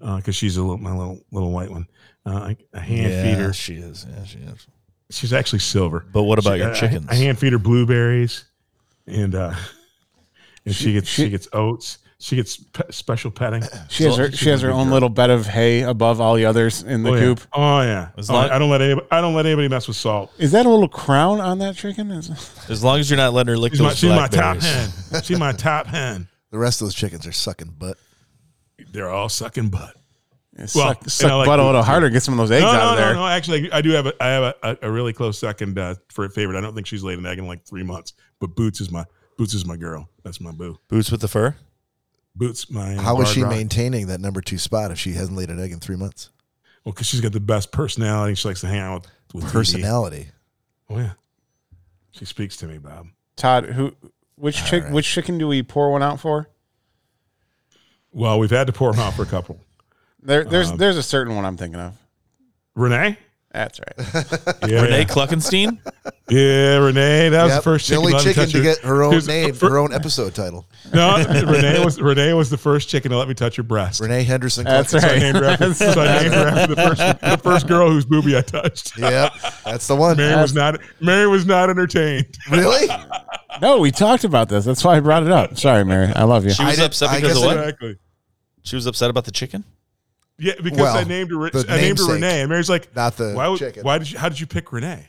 because 0.00 0.34
she's 0.34 0.56
a 0.56 0.60
little 0.60 0.78
my 0.78 0.90
little 0.90 1.20
little 1.30 1.52
white 1.52 1.70
one. 1.70 1.86
Uh, 2.26 2.30
I, 2.34 2.56
I 2.74 2.80
hand 2.80 3.12
yeah, 3.12 3.22
feed 3.22 3.38
her. 3.42 3.52
she 3.52 3.74
is. 3.76 4.04
Yeah, 4.10 4.24
she 4.24 4.38
is. 4.38 4.66
She's 5.10 5.32
actually 5.32 5.60
silver. 5.60 6.04
But 6.12 6.24
what 6.24 6.40
about 6.40 6.54
She- 6.54 6.64
your 6.64 6.74
chickens? 6.74 7.06
I, 7.08 7.14
hand 7.14 7.38
feed 7.38 7.52
her 7.52 7.60
blueberries, 7.60 8.44
and 9.06 9.34
uh, 9.36 9.54
and 10.66 10.74
she, 10.74 10.94
gets 10.94 11.08
she, 11.08 11.22
she- 11.26 11.30
gets 11.30 11.46
oats. 11.52 11.98
She 12.18 12.34
gets 12.36 12.56
pe- 12.56 12.90
special 12.90 13.30
petting. 13.30 13.62
She 13.90 14.04
has 14.04 14.14
So- 14.16 14.22
her 14.22 14.32
she 14.32 14.48
has 14.48 14.62
her 14.62 14.70
own 14.70 14.84
girl. 14.86 14.94
little 14.94 15.08
bed 15.10 15.28
of 15.30 15.46
hay 15.46 15.82
above 15.82 16.20
all 16.20 16.34
the 16.34 16.46
others 16.46 16.82
in 16.82 17.02
the 17.02 17.10
oh, 17.10 17.18
coop. 17.18 17.40
Oh 17.52 17.82
yeah. 17.82 18.08
As 18.16 18.30
Oh, 18.30 18.34
long- 18.34 18.50
I 18.50 18.58
don't 18.58 18.70
let 18.70 18.80
anybody. 18.80 19.06
I 19.10 19.20
don't 19.20 19.34
let 19.34 19.44
anybody 19.46 19.68
mess 19.68 19.86
with 19.86 19.96
salt. 19.98 20.32
Is 20.38 20.52
that 20.52 20.64
a 20.64 20.68
little 20.70 20.88
crown 20.88 21.40
on 21.40 21.58
that 21.58 21.76
chicken? 21.76 22.10
Is 22.10 22.30
As 22.70 22.82
long 22.82 22.98
as 23.00 23.10
you're 23.10 23.18
not 23.18 23.32
letting 23.34 23.50
her 23.50 23.58
lick 23.58 23.72
She's 23.72 23.82
my, 23.82 23.92
she's 23.92 24.10
my 24.10 24.28
top 24.28 24.58
hen. 24.58 24.90
She's 25.22 25.38
my 25.38 25.52
top 25.52 25.86
hen. 25.86 26.28
the 26.50 26.58
rest 26.58 26.80
of 26.80 26.86
those 26.86 26.94
chickens 26.94 27.26
are 27.26 27.32
sucking 27.32 27.74
butt. 27.78 27.98
they're 28.92 29.10
all 29.10 29.28
sucking 29.28 29.68
butt. 29.68 29.94
Suck, 30.64 30.74
Well, 30.74 30.96
and 31.02 31.12
suck 31.12 31.30
like 31.32 31.46
butt 31.46 31.58
a 31.60 31.64
little 31.64 31.80
boots, 31.82 31.86
harder. 31.88 32.08
Get 32.08 32.22
some 32.22 32.32
of 32.32 32.38
those 32.38 32.50
eggs 32.50 32.62
No, 32.62 32.68
out 32.70 32.76
no, 32.78 32.90
of 32.92 32.96
there. 32.96 33.12
no, 33.12 33.20
no. 33.20 33.26
Actually, 33.26 33.70
I 33.72 33.82
do 33.82 33.90
have 33.90 34.06
a 34.06 34.14
I 34.22 34.26
have 34.28 34.42
a, 34.42 34.54
a, 34.62 34.76
a 34.88 34.90
really 34.90 35.12
close 35.12 35.38
second 35.38 35.78
uh, 35.78 35.96
for 36.08 36.26
favorite. 36.30 36.56
I 36.56 36.62
don't 36.62 36.74
think 36.74 36.86
she's 36.86 37.02
laid 37.04 37.18
an 37.18 37.26
egg 37.26 37.38
in 37.38 37.46
like 37.46 37.66
three 37.66 37.82
months, 37.82 38.14
but 38.40 38.56
Boots 38.56 38.80
is 38.80 38.90
my 38.90 39.04
Boots 39.36 39.52
is 39.52 39.66
my 39.66 39.76
girl. 39.76 40.08
That's 40.24 40.40
my 40.40 40.50
boo. 40.52 40.78
Boots 40.88 41.10
with 41.12 41.20
the 41.20 41.28
fur. 41.28 41.56
Boots, 42.36 42.70
my 42.70 42.94
How 42.94 43.20
is 43.22 43.30
she 43.30 43.42
rock. 43.42 43.50
maintaining 43.50 44.08
that 44.08 44.20
number 44.20 44.40
two 44.42 44.58
spot 44.58 44.90
if 44.90 44.98
she 44.98 45.12
hasn't 45.12 45.36
laid 45.36 45.48
an 45.48 45.58
egg 45.58 45.72
in 45.72 45.80
three 45.80 45.96
months? 45.96 46.30
Well, 46.84 46.92
because 46.92 47.06
she's 47.06 47.20
got 47.22 47.32
the 47.32 47.40
best 47.40 47.72
personality. 47.72 48.34
She 48.34 48.46
likes 48.46 48.60
to 48.60 48.66
hang 48.66 48.80
out 48.80 49.06
with, 49.32 49.42
with 49.42 49.44
TD. 49.44 49.52
Personality. 49.52 50.28
Oh 50.90 50.98
yeah, 50.98 51.12
she 52.12 52.24
speaks 52.26 52.56
to 52.58 52.66
me, 52.66 52.78
Bob. 52.78 53.08
Todd, 53.36 53.64
who 53.64 53.94
which 54.36 54.64
chick 54.66 54.84
right. 54.84 54.92
which 54.92 55.06
chicken 55.10 55.38
do 55.38 55.48
we 55.48 55.62
pour 55.62 55.90
one 55.90 56.02
out 56.02 56.20
for? 56.20 56.48
Well, 58.12 58.38
we've 58.38 58.50
had 58.50 58.66
to 58.66 58.72
pour 58.72 58.92
them 58.92 59.00
out 59.00 59.14
for 59.14 59.22
a 59.22 59.26
couple. 59.26 59.58
There 60.22 60.44
there's 60.44 60.70
Um, 60.70 60.76
there's 60.76 60.96
a 60.96 61.02
certain 61.02 61.34
one 61.34 61.44
I'm 61.44 61.56
thinking 61.56 61.80
of. 61.80 61.94
Renee, 62.74 63.16
That's 63.52 63.80
right. 63.80 64.24
yeah, 64.68 64.82
Renee 64.82 65.06
Cluckenstein. 65.06 65.78
yeah, 66.28 66.76
Renee. 66.76 67.30
That 67.30 67.44
was 67.44 67.52
Yep. 67.52 67.58
the 67.58 67.62
first 67.62 67.88
the 67.88 67.96
only 67.96 68.12
chicken, 68.14 68.32
chicken 68.34 68.46
to 68.48 68.52
touch 68.52 68.62
get 68.62 68.78
her 68.84 69.02
own 69.02 69.12
Here's- 69.12 69.26
name, 69.26 69.54
fir- 69.54 69.70
her 69.70 69.78
own 69.78 69.94
episode 69.94 70.34
title. 70.34 70.66
No, 70.92 71.16
Renee 71.46 71.82
was 71.82 71.98
Renee 71.98 72.34
was 72.34 72.50
the 72.50 72.58
first 72.58 72.90
chicken 72.90 73.12
to 73.12 73.16
let 73.16 73.28
me 73.28 73.34
touch 73.34 73.56
her 73.56 73.62
breast. 73.62 74.00
Renee 74.00 74.24
Henderson. 74.24 74.64
That's 74.64 74.92
Cluckins. 74.92 75.00
So 75.00 75.08
I 75.08 75.12
right. 75.12 75.22
named 75.22 75.36
her 75.38 75.44
after, 75.46 75.74
so 75.74 76.00
I 76.02 76.22
named 76.22 76.34
her 76.34 76.48
after 76.48 76.74
the 76.74 76.82
first 76.82 77.20
the 77.20 77.40
first 77.42 77.66
girl 77.66 77.90
whose 77.90 78.04
boobie 78.04 78.36
I 78.36 78.42
touched. 78.42 78.98
Yeah, 78.98 79.30
that's 79.64 79.86
the 79.86 79.96
one. 79.96 80.18
Mary 80.18 80.36
was 80.40 80.52
not 80.54 80.78
Mary 81.00 81.26
was 81.26 81.46
not 81.46 81.70
entertained. 81.70 82.36
Really? 82.50 82.88
No, 83.62 83.78
we 83.78 83.90
talked 83.90 84.24
about 84.24 84.50
this. 84.50 84.66
That's 84.66 84.84
why 84.84 84.96
I 84.98 85.00
brought 85.00 85.22
it 85.22 85.32
up. 85.32 85.56
Sorry, 85.56 85.82
Mary. 85.84 86.12
I 86.14 86.24
love 86.24 86.44
you. 86.44 86.50
She 86.50 86.62
was 86.64 86.76
did- 86.76 86.84
upset 86.84 87.08
I 87.08 87.20
because 87.22 87.38
of 87.38 87.44
what? 87.44 87.56
Exactly. 87.56 87.96
She 88.64 88.76
was 88.76 88.84
upset 88.84 89.08
about 89.08 89.24
the 89.24 89.30
chicken. 89.30 89.64
Yeah, 90.38 90.52
because 90.62 90.78
Well, 90.78 90.96
I 90.96 91.04
named 91.04 91.30
her. 91.30 91.50
the 91.50 91.64
I 91.68 91.76
named 91.76 91.98
her 91.98 92.12
Renee, 92.12 92.40
and 92.42 92.48
Mary's 92.50 92.68
like, 92.68 92.94
not 92.94 93.16
the 93.16 93.32
why, 93.32 93.48
would- 93.48 93.58
chicken. 93.58 93.82
Why 93.84 93.98
did 93.98 94.10
you? 94.10 94.18
How 94.18 94.28
did 94.28 94.38
you 94.38 94.46
pick 94.46 94.70
Renee? 94.72 95.08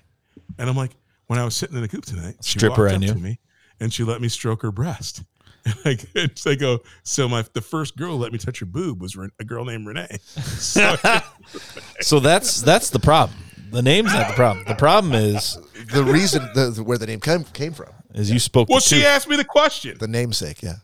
And 0.57 0.69
I'm 0.69 0.75
like, 0.77 0.91
when 1.27 1.37
I 1.37 1.43
was 1.43 1.55
sitting 1.55 1.75
in 1.75 1.81
the 1.81 1.87
coop 1.89 2.05
tonight, 2.05 2.35
she 2.41 2.57
Stripper 2.59 2.87
I 2.87 2.97
knew. 2.97 3.13
me, 3.15 3.39
and 3.79 3.91
she 3.93 4.03
let 4.03 4.21
me 4.21 4.29
stroke 4.29 4.61
her 4.61 4.71
breast. 4.71 5.23
And 5.65 5.75
I, 5.85 5.97
and 6.15 6.41
I 6.45 6.55
go, 6.55 6.71
oh, 6.75 6.79
so 7.03 7.27
my 7.27 7.43
the 7.53 7.61
first 7.61 7.97
girl 7.97 8.17
let 8.17 8.31
me 8.31 8.37
touch 8.39 8.59
her 8.59 8.65
boob 8.65 9.01
was 9.01 9.17
a 9.39 9.43
girl 9.43 9.65
named 9.65 9.85
Renee. 9.85 10.07
So, 10.37 10.95
So 12.01 12.19
that's 12.21 12.61
that's 12.61 12.89
the 12.89 12.99
problem. 12.99 13.37
The 13.71 13.81
name's 13.81 14.13
not 14.13 14.29
the 14.29 14.33
problem. 14.33 14.63
The 14.65 14.75
problem 14.75 15.13
is 15.13 15.57
The 15.93 16.03
reason 16.05 16.47
the, 16.55 16.69
the- 16.71 16.83
where 16.83 16.97
the 16.97 17.05
name 17.05 17.19
came, 17.19 17.43
came 17.43 17.73
from, 17.73 17.89
is 18.13 18.31
you 18.31 18.39
spoke. 18.39 18.69
well, 18.69 18.79
she 18.79 19.01
two. 19.01 19.05
asked 19.05 19.27
me 19.27 19.35
the 19.35 19.43
question. 19.43 19.97
the 19.99 20.07
namesake. 20.07 20.63
Yeah. 20.63 20.75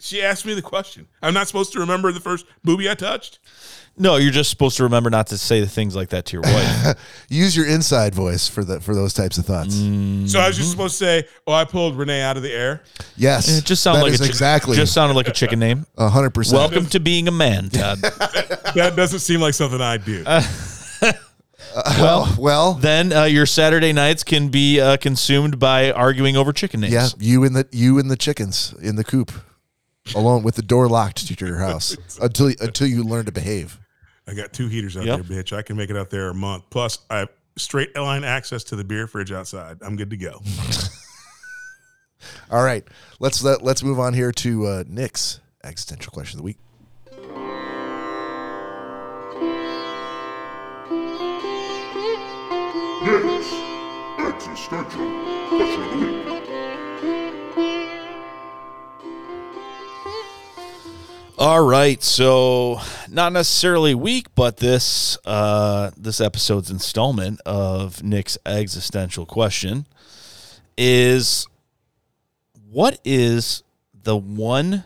She 0.00 0.22
asked 0.22 0.46
me 0.46 0.54
the 0.54 0.62
question. 0.62 1.06
I'm 1.22 1.34
not 1.34 1.46
supposed 1.46 1.72
to 1.74 1.78
remember 1.80 2.10
the 2.10 2.20
first 2.20 2.46
booby 2.64 2.88
I 2.90 2.94
touched. 2.94 3.38
No, 3.98 4.16
you're 4.16 4.30
just 4.32 4.48
supposed 4.48 4.78
to 4.78 4.84
remember 4.84 5.10
not 5.10 5.26
to 5.26 5.36
say 5.36 5.60
the 5.60 5.66
things 5.68 5.94
like 5.94 6.08
that 6.10 6.24
to 6.26 6.36
your 6.36 6.42
wife. 6.42 6.96
Use 7.28 7.54
your 7.54 7.66
inside 7.66 8.14
voice 8.14 8.48
for 8.48 8.64
the 8.64 8.80
for 8.80 8.94
those 8.94 9.12
types 9.12 9.36
of 9.36 9.44
thoughts. 9.44 9.74
So 9.74 9.80
I 9.82 9.84
was 9.84 10.30
Mm-hmm. 10.32 10.50
just 10.52 10.70
supposed 10.70 10.98
to 11.00 11.04
say, 11.04 11.28
"Oh, 11.46 11.52
I 11.52 11.64
pulled 11.66 11.96
Renee 11.98 12.22
out 12.22 12.38
of 12.38 12.42
the 12.42 12.52
air." 12.52 12.82
Yes, 13.16 13.48
it 13.58 13.64
just 13.66 13.82
sounded 13.82 14.02
like 14.02 14.14
a 14.14 14.18
chi- 14.18 14.24
exactly 14.26 14.74
Just 14.76 14.94
sounded 14.94 15.16
like 15.16 15.28
a 15.28 15.32
chicken 15.32 15.58
name. 15.58 15.84
hundred 15.98 16.30
percent. 16.30 16.58
Welcome 16.58 16.86
to 16.86 17.00
being 17.00 17.28
a 17.28 17.32
man, 17.32 17.68
Todd. 17.68 17.98
That 18.74 18.94
doesn't 18.96 19.18
seem 19.18 19.40
like 19.40 19.52
something 19.54 19.80
I'd 19.80 20.04
do. 20.04 20.24
Well, 21.98 22.34
well, 22.38 22.74
then 22.74 23.12
uh, 23.12 23.24
your 23.24 23.46
Saturday 23.46 23.92
nights 23.92 24.24
can 24.24 24.48
be 24.48 24.80
uh, 24.80 24.96
consumed 24.96 25.58
by 25.58 25.92
arguing 25.92 26.36
over 26.36 26.52
chicken 26.52 26.80
names. 26.80 26.92
yeah. 26.92 27.08
You 27.18 27.44
and 27.44 27.54
the 27.54 27.68
you 27.70 27.98
and 27.98 28.10
the 28.10 28.16
chickens 28.16 28.74
in 28.80 28.96
the 28.96 29.04
coop, 29.04 29.30
alone 30.14 30.42
with 30.42 30.54
the 30.56 30.62
door 30.62 30.88
locked 30.88 31.26
to 31.26 31.46
your 31.46 31.58
house 31.58 31.96
until 32.22 32.52
until 32.60 32.86
you 32.86 33.02
learn 33.04 33.24
to 33.26 33.32
behave. 33.32 33.78
I 34.26 34.34
got 34.34 34.52
two 34.52 34.68
heaters 34.68 34.96
out 34.96 35.04
Yep. 35.06 35.22
there, 35.26 35.42
bitch. 35.42 35.56
I 35.56 35.62
can 35.62 35.76
make 35.76 35.90
it 35.90 35.96
out 35.96 36.10
there 36.10 36.28
a 36.28 36.34
month. 36.34 36.64
Plus, 36.70 36.98
I 37.10 37.18
have 37.20 37.28
straight 37.56 37.96
line 37.96 38.22
access 38.24 38.62
to 38.64 38.76
the 38.76 38.84
beer 38.84 39.06
fridge 39.06 39.32
outside. 39.32 39.78
I'm 39.82 39.96
good 39.96 40.10
to 40.10 40.16
go. 40.16 40.40
All 42.50 42.62
right, 42.62 42.86
let's 43.18 43.42
let, 43.42 43.62
let's 43.62 43.82
move 43.82 43.98
on 43.98 44.12
here 44.14 44.30
to 44.32 44.66
uh, 44.66 44.84
Nick's 44.86 45.40
existential 45.64 46.12
question 46.12 46.38
of 46.38 46.42
the 46.42 46.44
week. 46.44 46.58
Nick's 53.02 53.52
existential 54.18 55.06
question 55.48 55.82
of 55.82 55.90
the 55.90 55.96
week. 56.06 56.29
All 61.40 61.64
right, 61.64 62.02
so 62.02 62.82
not 63.08 63.32
necessarily 63.32 63.94
week, 63.94 64.26
but 64.34 64.58
this 64.58 65.16
uh, 65.24 65.90
this 65.96 66.20
episode's 66.20 66.70
installment 66.70 67.40
of 67.46 68.02
Nick's 68.02 68.36
existential 68.44 69.24
question 69.24 69.86
is: 70.76 71.46
What 72.70 73.00
is 73.06 73.62
the 73.94 74.18
one 74.18 74.84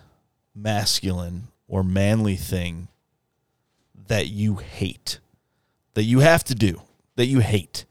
masculine 0.55 1.49
or 1.67 1.83
manly 1.83 2.37
thing 2.37 2.87
that 4.07 4.29
you 4.29 4.55
hate, 4.55 5.19
that 5.95 6.05
you 6.05 6.21
have 6.21 6.45
to 6.45 6.55
do, 6.55 6.83
that 7.17 7.27
you 7.27 7.41
hate, 7.41 7.85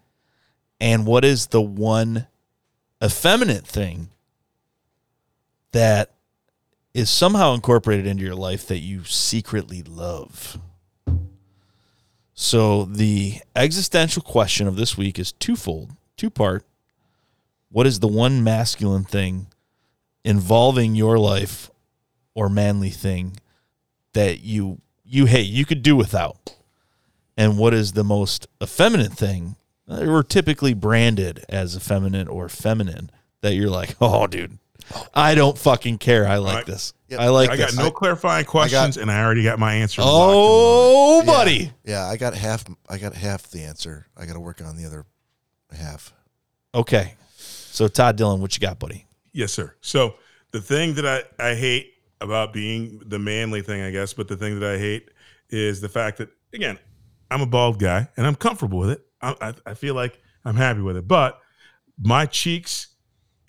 and 0.79 1.05
what 1.05 1.25
is 1.25 1.47
the 1.47 1.61
one 1.61 2.27
effeminate 3.03 3.67
thing 3.67 4.07
that 5.73 6.12
is 6.93 7.09
somehow 7.09 7.53
incorporated 7.53 8.05
into 8.05 8.23
your 8.23 8.35
life 8.35 8.67
that 8.67 8.79
you 8.79 9.03
secretly 9.03 9.81
love. 9.81 10.59
So 12.33 12.85
the 12.85 13.39
existential 13.55 14.21
question 14.21 14.67
of 14.67 14.75
this 14.75 14.97
week 14.97 15.17
is 15.17 15.31
twofold, 15.31 15.91
two 16.17 16.29
part. 16.29 16.65
What 17.69 17.87
is 17.87 17.99
the 17.99 18.07
one 18.07 18.43
masculine 18.43 19.03
thing 19.03 19.47
involving 20.23 20.95
your 20.95 21.17
life 21.17 21.71
or 22.35 22.49
manly 22.49 22.89
thing 22.89 23.37
that 24.13 24.41
you 24.41 24.79
you 25.05 25.25
hate, 25.25 25.47
you 25.47 25.65
could 25.65 25.81
do 25.83 25.95
without? 25.95 26.55
And 27.35 27.57
what 27.57 27.73
is 27.73 27.93
the 27.93 28.03
most 28.03 28.47
effeminate 28.61 29.13
thing 29.13 29.55
uh, 29.89 30.05
or 30.05 30.23
typically 30.23 30.73
branded 30.73 31.43
as 31.49 31.75
effeminate 31.75 32.27
or 32.29 32.49
feminine 32.49 33.09
that 33.41 33.55
you're 33.55 33.69
like, 33.69 33.95
"Oh 33.99 34.27
dude, 34.27 34.59
I 35.13 35.35
don't 35.35 35.57
fucking 35.57 35.97
care. 35.99 36.27
I 36.27 36.37
like 36.37 36.55
Right. 36.55 36.65
this. 36.65 36.93
Yep. 37.09 37.19
I 37.19 37.27
like 37.29 37.49
I 37.51 37.57
got 37.57 37.69
this. 37.71 37.77
no 37.77 37.91
clarifying 37.91 38.45
questions, 38.45 38.97
and 38.97 39.11
I 39.11 39.23
already 39.23 39.43
got 39.43 39.59
my 39.59 39.73
answer. 39.75 40.01
locked 40.01 40.11
oh, 40.13 41.19
Yeah. 41.19 41.25
buddy. 41.25 41.71
Yeah, 41.85 42.05
I 42.07 42.17
got 42.17 42.33
half. 42.33 42.65
I 42.89 42.97
got 42.97 43.13
half 43.13 43.43
the 43.49 43.61
answer. 43.63 44.07
I 44.17 44.25
got 44.25 44.33
to 44.33 44.39
work 44.39 44.61
on 44.61 44.75
the 44.77 44.85
other 44.85 45.05
half. 45.77 46.13
Okay. 46.73 47.15
So 47.37 47.87
Todd 47.87 48.15
Dillon, 48.15 48.41
what 48.41 48.55
you 48.55 48.59
got, 48.59 48.79
buddy? 48.79 49.05
Yes, 49.31 49.51
sir. 49.51 49.75
So 49.81 50.15
the 50.51 50.61
thing 50.61 50.93
that 50.95 51.05
I, 51.39 51.51
I 51.51 51.55
hate 51.55 51.93
about 52.21 52.53
being 52.53 53.01
the 53.05 53.19
manly 53.19 53.61
thing, 53.61 53.81
I 53.81 53.91
guess, 53.91 54.13
but 54.13 54.27
the 54.27 54.37
thing 54.37 54.59
that 54.59 54.69
I 54.75 54.77
hate 54.77 55.09
is 55.49 55.81
the 55.81 55.89
fact 55.89 56.17
that 56.19 56.29
again, 56.53 56.79
I'm 57.31 57.41
a 57.41 57.45
bald 57.47 57.79
guy 57.79 58.07
and 58.17 58.25
I'm 58.27 58.35
comfortable 58.35 58.79
with 58.79 58.91
it. 58.91 59.01
I, 59.21 59.35
I, 59.41 59.53
I 59.71 59.73
feel 59.73 59.95
like 59.95 60.19
I'm 60.45 60.55
happy 60.55 60.81
with 60.81 60.97
it, 60.97 61.07
but 61.07 61.39
my 61.99 62.25
cheeks 62.25 62.87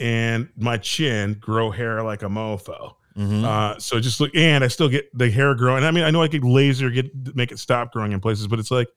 and 0.00 0.48
my 0.56 0.76
chin 0.76 1.34
grow 1.40 1.70
hair 1.70 2.02
like 2.02 2.22
a 2.22 2.28
mofo. 2.28 2.94
Mm-hmm. 3.16 3.44
Uh, 3.44 3.78
so 3.78 4.00
just 4.00 4.20
look, 4.20 4.34
and 4.34 4.64
I 4.64 4.68
still 4.68 4.88
get 4.88 5.16
the 5.16 5.30
hair 5.30 5.54
growing. 5.54 5.84
I 5.84 5.90
mean, 5.90 6.04
I 6.04 6.10
know 6.10 6.22
I 6.22 6.28
could 6.28 6.44
laser 6.44 6.90
get 6.90 7.36
make 7.36 7.52
it 7.52 7.58
stop 7.58 7.92
growing 7.92 8.12
in 8.12 8.20
places, 8.20 8.48
but 8.48 8.58
it's 8.58 8.70
like, 8.70 8.88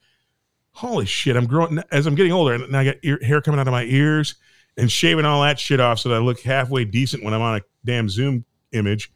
holy 0.72 1.06
shit, 1.06 1.36
I'm 1.36 1.46
growing 1.46 1.80
as 1.92 2.08
I'm 2.08 2.16
getting 2.16 2.32
older, 2.32 2.54
and 2.54 2.76
I 2.76 2.84
got 2.84 2.96
ear, 3.04 3.20
hair 3.22 3.42
coming 3.42 3.60
out 3.60 3.68
of 3.68 3.72
my 3.72 3.84
ears 3.84 4.36
and 4.78 4.92
shaving 4.92 5.26
all 5.26 5.42
that 5.42 5.60
shit 5.60 5.80
off 5.80 6.00
so 6.00 6.10
that 6.10 6.16
I 6.16 6.20
look 6.20 6.40
halfway 6.40 6.86
decent 6.86 7.24
when 7.24 7.34
I'm 7.34 7.42
on 7.42 7.58
a 7.58 7.62
damn 7.86 8.10
Zoom 8.10 8.46
image. 8.72 9.12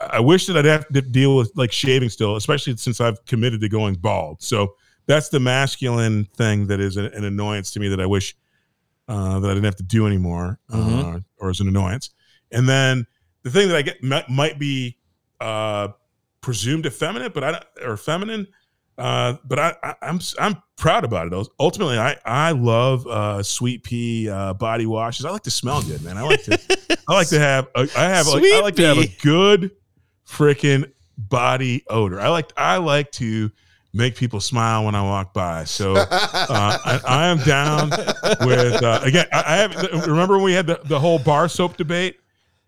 I 0.00 0.20
wish 0.20 0.46
that 0.46 0.56
I'd 0.56 0.64
have 0.64 0.88
to 0.88 1.00
deal 1.00 1.36
with 1.36 1.52
like 1.54 1.70
shaving 1.70 2.08
still, 2.08 2.36
especially 2.36 2.76
since 2.76 3.00
I've 3.00 3.24
committed 3.26 3.60
to 3.60 3.68
going 3.68 3.94
bald. 3.94 4.42
So 4.42 4.74
that's 5.06 5.28
the 5.28 5.40
masculine 5.40 6.24
thing 6.36 6.66
that 6.68 6.80
is 6.80 6.96
an, 6.96 7.06
an 7.06 7.24
annoyance 7.24 7.70
to 7.72 7.80
me 7.80 7.88
that 7.88 8.00
I 8.00 8.06
wish 8.06 8.36
uh, 9.08 9.40
that 9.40 9.50
I 9.50 9.54
didn't 9.54 9.64
have 9.64 9.76
to 9.76 9.82
do 9.82 10.06
anymore, 10.06 10.58
uh, 10.72 10.76
Mhm. 10.76 11.24
or 11.38 11.50
as 11.50 11.60
an 11.60 11.68
annoyance. 11.68 12.10
And 12.50 12.68
then 12.68 13.06
the 13.42 13.50
thing 13.50 13.68
that 13.68 13.76
I 13.76 13.82
get 13.82 14.02
might, 14.02 14.28
might 14.28 14.58
be 14.58 14.98
uh, 15.40 15.88
presumed 16.40 16.86
effeminate, 16.86 17.34
but 17.34 17.42
I 17.44 17.62
or 17.84 17.96
feminine, 17.96 18.46
uh, 18.98 19.34
but 19.44 19.58
I, 19.58 19.74
I 19.82 19.94
I'm 20.02 20.20
I'm 20.38 20.62
proud 20.76 21.04
about 21.04 21.32
it. 21.32 21.48
Ultimately, 21.58 21.98
I 21.98 22.16
I 22.24 22.52
love 22.52 23.06
uh, 23.06 23.42
sweet 23.42 23.82
pea 23.82 24.28
uh, 24.28 24.54
body 24.54 24.86
washes. 24.86 25.24
I 25.24 25.30
like 25.30 25.42
to 25.44 25.50
smell 25.50 25.82
good, 25.82 26.02
man. 26.02 26.16
I 26.18 26.22
like 26.22 26.42
to 26.44 26.58
I 27.08 27.12
like 27.14 27.28
to 27.28 27.38
have 27.50 27.68
a, 27.74 27.88
I 27.96 28.04
have 28.04 28.26
like, 28.28 28.44
I 28.44 28.60
like 28.60 28.76
to 28.76 28.86
have 28.86 28.98
a 28.98 29.16
good 29.22 29.70
freaking 30.28 30.90
body 31.16 31.84
odor. 31.88 32.20
I 32.20 32.28
like 32.28 32.52
I 32.56 32.76
like 32.76 33.10
to 33.12 33.50
make 33.94 34.16
people 34.16 34.40
smile 34.40 34.84
when 34.86 34.94
I 34.94 35.02
walk 35.02 35.34
by. 35.34 35.64
So 35.64 35.94
uh, 35.96 36.06
I, 36.10 37.00
I 37.06 37.26
am 37.28 37.38
down 37.38 37.90
with 38.46 38.82
uh, 38.82 39.00
again. 39.02 39.26
I, 39.32 39.42
I 39.46 39.56
have 39.56 40.06
remember 40.06 40.34
when 40.36 40.44
we 40.44 40.52
had 40.52 40.66
the, 40.66 40.80
the 40.84 40.98
whole 40.98 41.18
bar 41.18 41.48
soap 41.48 41.76
debate. 41.76 42.18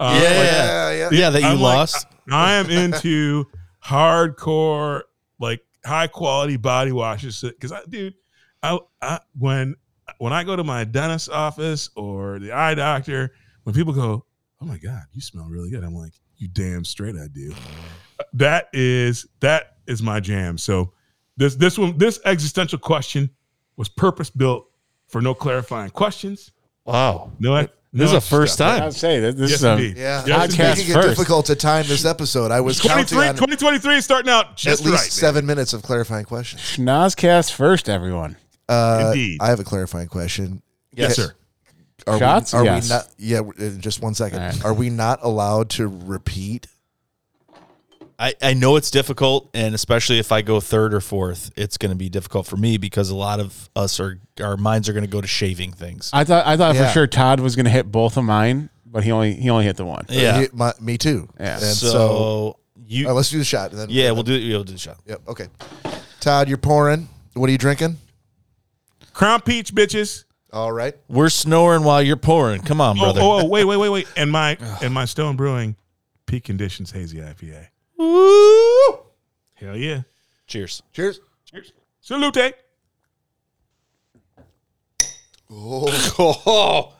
Uh, 0.01 0.19
Yeah. 0.23 0.29
like, 0.29 0.47
Yeah, 0.47 0.91
yeah. 0.93 1.09
Yeah, 1.13 1.31
that 1.31 1.41
you 1.43 1.47
I'm 1.49 1.61
like- 1.61 1.77
lost. 1.77 2.07
I 2.31 2.55
am 2.55 2.71
into 2.71 3.47
hardcore, 3.85 5.03
like 5.39 5.61
high 5.85 6.07
quality 6.07 6.57
body 6.57 6.93
washes. 6.93 7.41
Because 7.43 7.73
I, 7.73 7.81
dude, 7.89 8.15
I, 8.63 8.79
I 9.03 9.21
when 9.39 9.77
when 10.19 10.33
I 10.33 10.45
go 10.45 10.57
to 10.57 10.65
my 10.65 10.85
dentist 10.85 11.31
office 11.31 11.91
or 11.97 12.39
the 12.39 12.53
eye 12.53 12.75
doctor, 12.75 13.33
when 13.65 13.75
people 13.75 13.93
go, 13.93 14.25
"Oh 14.61 14.67
my 14.67 14.79
god, 14.79 15.03
you 15.13 15.21
smell 15.21 15.47
really 15.49 15.71
good," 15.71 15.85
I'm 15.85 15.95
like, 15.95 16.13
"You 16.37 16.49
damn 16.49 16.85
straight 16.85 17.15
I 17.17 17.29
do." 17.33 17.55
That 18.35 18.69
is 18.73 19.27
that 19.41 19.77
is 19.87 20.03
my 20.03 20.21
jam. 20.21 20.57
So 20.59 20.93
this 21.37 21.55
this 21.57 21.79
one 21.79 21.97
this 21.99 22.21
existential 22.25 22.79
question 22.79 23.31
was 23.77 23.89
purpose 23.89 24.31
built 24.31 24.67
for 25.09 25.21
no 25.21 25.35
clarifying 25.35 25.91
questions. 25.91 26.53
Wow. 26.85 27.33
No, 27.39 27.57
This 27.63 27.69
no 27.93 28.05
is 28.05 28.13
a 28.13 28.21
first 28.21 28.55
stuff. 28.55 28.79
time. 28.79 28.87
I'd 28.89 28.95
say 28.95 29.21
that 29.21 29.37
this 29.37 29.51
Yes, 29.51 29.59
is 29.61 29.65
a 29.65 29.73
indeed. 29.73 29.97
Yeah, 29.97 30.23
Yes, 30.27 30.45
it's 30.45 30.57
Podcast 30.57 30.77
making 30.77 30.91
it 30.91 30.95
first. 30.95 31.09
difficult 31.09 31.47
to 31.47 31.57
time 31.57 31.87
this 31.87 32.05
episode. 32.05 32.51
I 32.51 32.61
was 32.61 32.81
counting 32.81 33.07
23, 33.07 33.29
on 33.29 33.35
2023 33.35 34.01
starting 34.01 34.31
out 34.31 34.47
at 34.47 34.81
least 34.81 34.85
right. 34.85 34.91
man. 34.93 34.99
seven 34.99 35.47
minutes 35.47 35.73
of 35.73 35.83
clarifying 35.83 36.25
questions. 36.25 36.61
Schnozcast 36.63 37.53
first, 37.53 37.89
everyone. 37.89 38.37
Uh, 38.69 39.07
Indeed. 39.13 39.39
I 39.41 39.49
have 39.49 39.61
a 39.61 39.65
clarifying 39.65 40.09
question. 40.09 40.63
Yes, 40.93 41.17
Ca- 41.17 41.23
sir. 41.23 41.35
Are 42.07 42.19
Shots? 42.19 42.53
We, 42.53 42.59
are 42.61 42.65
Yes. 42.65 42.83
we 42.85 42.95
not? 42.95 43.09
Yeah, 43.59 43.71
just 43.79 44.03
one 44.03 44.15
second. 44.15 44.41
All 44.41 44.49
right. 44.49 44.65
Are 44.65 44.75
we 44.75 44.91
not 44.91 45.21
allowed 45.23 45.71
to 45.71 45.87
repeat? 45.89 46.67
I, 48.19 48.35
I 48.41 48.55
know 48.55 48.77
it's 48.77 48.91
difficult, 48.91 49.51
and 49.55 49.75
especially 49.75 50.19
if 50.19 50.31
I 50.31 50.41
go 50.43 50.61
third 50.61 50.95
or 50.95 51.01
fourth, 51.01 51.51
it's 51.57 51.77
going 51.79 51.91
to 51.91 51.97
be 51.97 52.09
difficult 52.09 52.47
for 52.47 52.57
me 52.57 52.77
because 52.79 53.11
a 53.11 53.15
lot 53.17 53.41
of 53.41 53.69
us 53.75 53.99
are 53.99 54.21
our 54.41 54.57
minds 54.57 54.89
are 54.89 54.93
going 54.93 55.05
to 55.05 55.11
go 55.11 55.21
to 55.21 55.27
shaving 55.27 55.73
things. 55.73 56.11
I 56.13 56.25
thought 56.25 56.47
I 56.47 56.57
thought 56.57 56.75
Yeah. 56.77 56.87
for 56.87 56.93
sure 56.93 57.07
Todd 57.07 57.41
was 57.41 57.57
going 57.57 57.65
to 57.65 57.71
hit 57.73 57.91
both 57.91 58.17
of 58.17 58.25
mine, 58.25 58.71
but 58.87 59.03
he 59.05 59.11
only 59.11 59.35
he 59.35 59.51
only 59.51 59.65
hit 59.65 59.77
the 59.77 59.85
one. 59.85 60.07
yeah. 60.09 60.41
Me, 60.43 60.49
my- 60.53 60.75
me 60.81 60.97
too. 60.99 61.29
Yeah. 61.41 61.55
And 61.55 61.63
so, 61.63 61.87
so, 61.89 62.59
you, 62.87 63.07
all 63.07 63.11
right, 63.13 63.17
let's 63.17 63.31
do 63.31 63.39
the 63.39 63.45
shot. 63.45 63.71
And 63.73 63.81
then 63.81 63.89
yeah, 63.91 64.11
we'll 64.13 64.23
do 64.23 64.33
we'll 64.49 64.63
do 64.65 64.73
the 64.75 64.79
shot. 64.79 64.99
Yep. 65.07 65.23
Okay. 65.29 65.49
Todd, 66.21 66.49
you're 66.49 66.59
pouring. 66.59 67.09
What 67.35 67.49
are 67.49 67.53
you 67.53 67.59
drinking? 67.59 67.97
Crown 69.13 69.41
Peach, 69.41 69.75
bitches. 69.75 70.25
All 70.53 70.71
right. 70.73 70.95
We're 71.09 71.29
snoring 71.31 71.83
while 71.83 72.01
you're 72.03 72.17
pouring. 72.17 72.63
Come 72.63 72.81
on, 72.81 72.97
Oh, 72.97 73.01
brother. 73.01 73.21
oh, 73.23 73.41
oh, 73.41 73.45
wait, 73.47 73.65
wait, 73.65 73.77
wait, 73.77 73.89
wait. 73.89 74.07
And 74.17 74.31
my 74.31 74.57
and 74.83 74.95
my 74.95 75.05
Stone 75.05 75.35
Brewing 75.37 75.75
Peak 76.27 76.45
Conditions 76.45 76.93
Hazy 76.93 77.19
IPA. 77.19 77.67
Hell 79.55 79.77
yeah. 79.77 80.03
Cheers. 80.47 80.83
Cheers. 80.93 81.21
Cheers. 81.45 81.73
Salute. 82.01 82.55
Oh, 85.51 86.93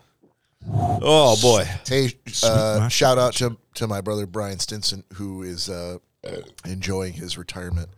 oh 0.69 1.41
boy. 1.41 1.67
Hey, 1.87 2.13
uh, 2.43 2.87
shout 2.87 3.17
out 3.17 3.33
to 3.35 3.57
to 3.75 3.87
my 3.87 4.01
brother 4.01 4.25
Brian 4.25 4.59
Stinson, 4.59 5.03
who 5.13 5.43
is 5.43 5.69
uh, 5.69 5.97
enjoying 6.65 7.13
his 7.13 7.37
retirement 7.37 7.89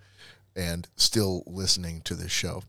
and 0.56 0.88
still 0.96 1.43
listening 1.46 2.02
to 2.02 2.15
this 2.15 2.32
show. 2.32 2.63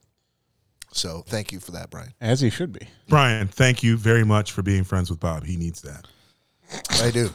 So 0.93 1.23
thank 1.27 1.53
you 1.53 1.61
for 1.61 1.73
that, 1.73 1.91
Brian. 1.91 2.13
As 2.21 2.41
he 2.41 2.51
should 2.51 2.73
be. 2.73 2.89
Brian, 3.09 3.49
thank 3.49 3.83
you 3.83 3.97
very 3.97 4.25
much 4.25 4.53
for 4.53 4.63
being 4.63 4.85
friends 4.85 5.11
with 5.11 5.21
Bob. 5.21 5.45
He 5.45 5.57
needs 5.57 5.83
that. 5.83 6.07
I 7.03 7.11
do. 7.11 7.31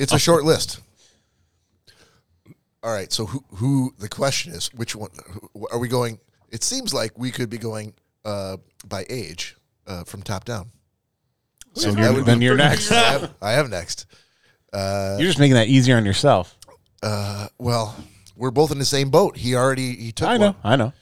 It's 0.00 0.12
a 0.12 0.18
short 0.18 0.44
list. 0.44 0.80
All 2.84 2.92
right. 2.92 3.10
So 3.10 3.24
who 3.24 3.42
who 3.54 3.94
the 3.98 4.08
question 4.08 4.52
is 4.52 4.72
which 4.74 4.94
one 4.94 5.10
who, 5.26 5.66
are 5.72 5.78
we 5.78 5.88
going? 5.88 6.18
It 6.50 6.62
seems 6.62 6.92
like 6.92 7.18
we 7.18 7.30
could 7.30 7.48
be 7.48 7.58
going 7.58 7.94
uh, 8.24 8.58
by 8.86 9.06
age 9.08 9.56
uh, 9.86 10.04
from 10.04 10.22
top 10.22 10.44
down. 10.44 10.70
So 11.72 11.90
Then 11.90 12.14
you're, 12.14 12.22
then 12.22 12.40
you're 12.40 12.56
next. 12.56 12.92
I 12.92 13.12
have, 13.12 13.34
I 13.42 13.52
have 13.52 13.70
next. 13.70 14.06
You're 14.72 15.18
just 15.18 15.40
making 15.40 15.54
that 15.54 15.66
easier 15.66 15.96
on 15.96 16.04
yourself. 16.04 16.56
Uh, 17.02 17.48
well, 17.58 17.96
we're 18.36 18.52
both 18.52 18.70
in 18.70 18.78
the 18.78 18.84
same 18.84 19.10
boat. 19.10 19.36
He 19.36 19.56
already 19.56 19.96
he 19.96 20.12
took 20.12 20.28
I 20.28 20.36
know. 20.36 20.46
one. 20.46 20.56
I 20.62 20.76
know. 20.76 20.92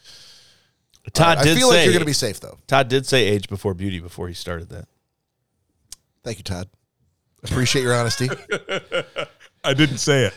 Todd 1.12 1.38
I 1.38 1.42
did 1.44 1.58
feel 1.58 1.70
say 1.70 1.78
like 1.78 1.84
you're 1.84 1.92
going 1.92 2.00
to 2.00 2.06
be 2.06 2.12
safe 2.12 2.38
though. 2.38 2.58
Todd 2.68 2.88
did 2.88 3.06
say 3.06 3.26
age 3.26 3.48
before 3.48 3.74
beauty 3.74 3.98
before 3.98 4.28
he 4.28 4.34
started 4.34 4.68
that. 4.70 4.86
Thank 6.22 6.38
you, 6.38 6.44
Todd. 6.44 6.68
Appreciate 7.42 7.82
your 7.82 7.94
honesty. 7.94 8.28
I 9.64 9.74
didn't 9.74 9.98
say 9.98 10.30
it. 10.30 10.34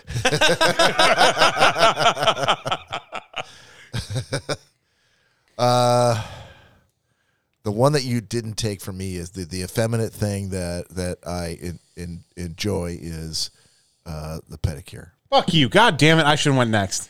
Uh, 5.58 6.22
the 7.64 7.72
one 7.72 7.94
that 7.94 8.04
you 8.04 8.22
didn't 8.22 8.56
take 8.56 8.82
from 8.82 8.98
me 8.98 9.16
is 9.16 9.32
the, 9.32 9.46
the 9.46 9.62
effeminate 9.62 10.12
thing 10.12 10.50
that 10.50 10.90
that 10.90 11.18
I 11.26 11.58
in, 11.62 11.80
in, 11.96 12.24
enjoy 12.36 12.98
is 13.02 13.52
uh, 14.06 14.40
the 14.50 14.58
pedicure. 14.58 15.12
Fuck 15.30 15.54
you. 15.54 15.70
God 15.70 15.98
damn 15.98 16.20
it. 16.20 16.26
I 16.26 16.36
should 16.36 16.52
have 16.52 16.58
went 16.58 16.72
next. 16.72 17.10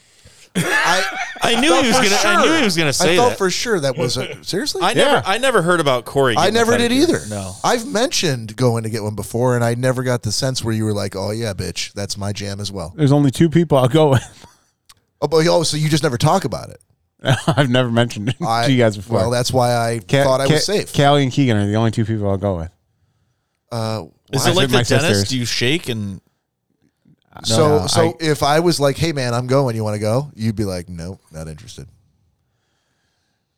I 0.55 1.03
I 1.41 1.59
knew 1.59 1.69
thought 1.69 1.83
he 1.83 1.89
was 1.89 1.97
gonna. 1.97 2.35
I 2.37 2.45
knew 2.45 2.53
he 2.57 2.63
was 2.63 2.75
gonna 2.77 2.89
I 2.89 2.91
say 2.91 3.15
thought 3.17 3.29
that. 3.29 3.37
for 3.37 3.49
sure 3.49 3.79
that 3.79 3.97
was 3.97 4.17
a, 4.17 4.43
seriously. 4.43 4.81
I 4.81 4.91
I, 4.91 4.93
never. 4.93 5.11
Yeah. 5.11 5.23
I 5.25 5.37
never 5.37 5.61
heard 5.61 5.79
about 5.79 6.05
Corey. 6.05 6.35
getting 6.35 6.49
a 6.49 6.53
never 6.57 6.77
did 6.77 6.91
pedicure. 6.91 7.01
either. 7.01 7.19
No. 7.29 7.53
I've 7.63 7.85
mentioned 7.85 8.55
going 8.55 8.83
to 8.83 8.89
get 8.89 9.03
one 9.03 9.15
before, 9.15 9.55
and 9.55 9.63
I 9.63 9.75
never 9.75 10.01
got 10.03 10.23
the 10.23 10.31
sense 10.31 10.63
where 10.63 10.73
you 10.73 10.85
were 10.85 10.93
like, 10.93 11.15
"Oh 11.15 11.31
yeah, 11.31 11.53
bitch, 11.53 11.91
that's 11.93 12.17
my 12.17 12.31
jam 12.33 12.59
as 12.59 12.71
well." 12.71 12.93
There's 12.95 13.11
only 13.11 13.31
two 13.31 13.49
people 13.49 13.77
I'll 13.77 13.87
go 13.87 14.09
with. 14.11 14.47
Oh, 15.21 15.27
but 15.27 15.47
oh, 15.47 15.63
so 15.63 15.77
you 15.77 15.87
just 15.89 16.03
never 16.03 16.17
talk 16.17 16.43
about 16.43 16.69
it. 16.69 16.79
I've 17.47 17.69
never 17.69 17.89
mentioned 17.89 18.29
it 18.29 18.35
I, 18.45 18.65
to 18.65 18.71
you 18.71 18.77
guys 18.77 18.97
before. 18.97 19.17
Well, 19.19 19.29
that's 19.31 19.51
why 19.51 19.73
I 19.73 19.99
Ca- 19.99 20.23
thought 20.25 20.41
I 20.41 20.45
Ca- 20.47 20.53
was 20.53 20.65
safe. 20.65 20.93
Callie 20.93 21.23
and 21.23 21.31
Keegan 21.31 21.55
are 21.55 21.65
the 21.65 21.75
only 21.75 21.89
two 21.91 22.03
people 22.05 22.29
I'll 22.29 22.37
go 22.37 22.57
with. 22.57 22.71
Uh, 23.71 24.03
Is 24.33 24.45
I 24.45 24.51
it 24.51 24.55
like 24.55 24.63
said 24.63 24.69
the 24.69 24.73
my 24.73 24.83
dentist? 24.83 25.01
sisters. 25.07 25.29
Do 25.29 25.39
you 25.39 25.45
shake 25.45 25.87
and 25.89 26.21
so, 27.43 27.79
no, 27.79 27.87
so 27.87 28.01
I- 28.09 28.13
if 28.19 28.43
I 28.43 28.59
was 28.59 28.79
like, 28.79 28.97
"Hey, 28.97 29.11
man, 29.11 29.33
I'm 29.33 29.47
going. 29.47 29.75
You 29.75 29.83
want 29.83 29.95
to 29.95 29.99
go?" 29.99 30.31
You'd 30.35 30.55
be 30.55 30.63
like, 30.65 30.87
"Nope, 30.89 31.19
not 31.31 31.47
interested." 31.47 31.87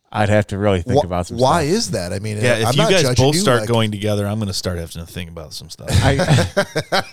I'd 0.09 0.29
have 0.29 0.47
to 0.47 0.57
really 0.57 0.81
think 0.81 1.01
Wh- 1.01 1.05
about 1.05 1.27
some 1.27 1.37
why 1.37 1.65
stuff. 1.65 1.75
is 1.77 1.91
that? 1.91 2.13
I 2.13 2.19
mean, 2.19 2.37
yeah? 2.37 2.53
I'm 2.53 2.69
If 2.69 2.75
you 2.77 2.81
not 2.83 2.91
guys 2.91 3.15
both 3.15 3.35
you, 3.35 3.41
start 3.41 3.59
like- 3.61 3.67
going 3.69 3.91
together, 3.91 4.25
I'm 4.25 4.39
gonna 4.39 4.53
start 4.53 4.77
having 4.77 5.05
to 5.05 5.11
think 5.11 5.29
about 5.29 5.53
some 5.53 5.69
stuff. 5.69 5.89
I, 5.91 6.15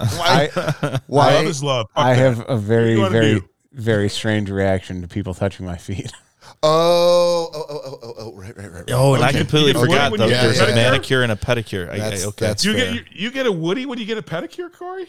why? 0.16 0.50
Love 0.56 1.00
why 1.08 1.32
is 1.42 1.62
love. 1.62 1.86
Fuck 1.94 2.04
I 2.04 2.14
have 2.14 2.44
a 2.48 2.56
very, 2.56 2.96
very, 3.10 3.34
do? 3.40 3.48
very 3.72 4.08
strange 4.08 4.50
reaction 4.50 5.02
to 5.02 5.08
people 5.08 5.34
touching 5.34 5.66
my 5.66 5.76
feet. 5.76 6.10
oh, 6.62 7.50
oh, 7.52 7.66
oh, 7.68 7.80
oh, 7.84 7.98
oh, 8.02 8.14
oh, 8.18 8.32
right, 8.34 8.56
right, 8.56 8.64
right. 8.66 8.72
right. 8.80 8.84
Oh, 8.92 9.14
and 9.14 9.22
I 9.22 9.32
completely 9.32 9.72
You 9.72 9.80
forgot 9.80 10.10
woody 10.10 10.22
though. 10.24 10.30
when 10.30 10.40
There's 10.42 10.58
a 10.60 10.64
a 10.64 10.66
pedicure? 10.68 10.74
manicure 10.74 11.22
and 11.22 11.32
a 11.32 11.36
pedicure. 11.36 11.88
I, 11.90 11.92
I, 11.96 12.12
okay. 12.24 12.46
that's- 12.46 12.64
you 12.64 12.72
fair. 12.72 12.84
get 12.86 12.94
you, 12.94 13.02
you 13.12 13.30
get 13.30 13.46
a 13.46 13.52
Woody 13.52 13.84
when 13.86 13.98
you 13.98 14.06
get 14.06 14.16
a 14.18 14.22
pedicure, 14.22 14.72
Corey. 14.72 15.08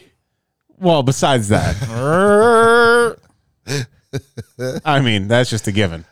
Well, 0.78 1.02
besides 1.02 1.48
that, 1.48 1.76
I 4.84 5.00
mean, 5.00 5.28
that's 5.28 5.50
just 5.50 5.66
a 5.68 5.72
given. 5.72 6.04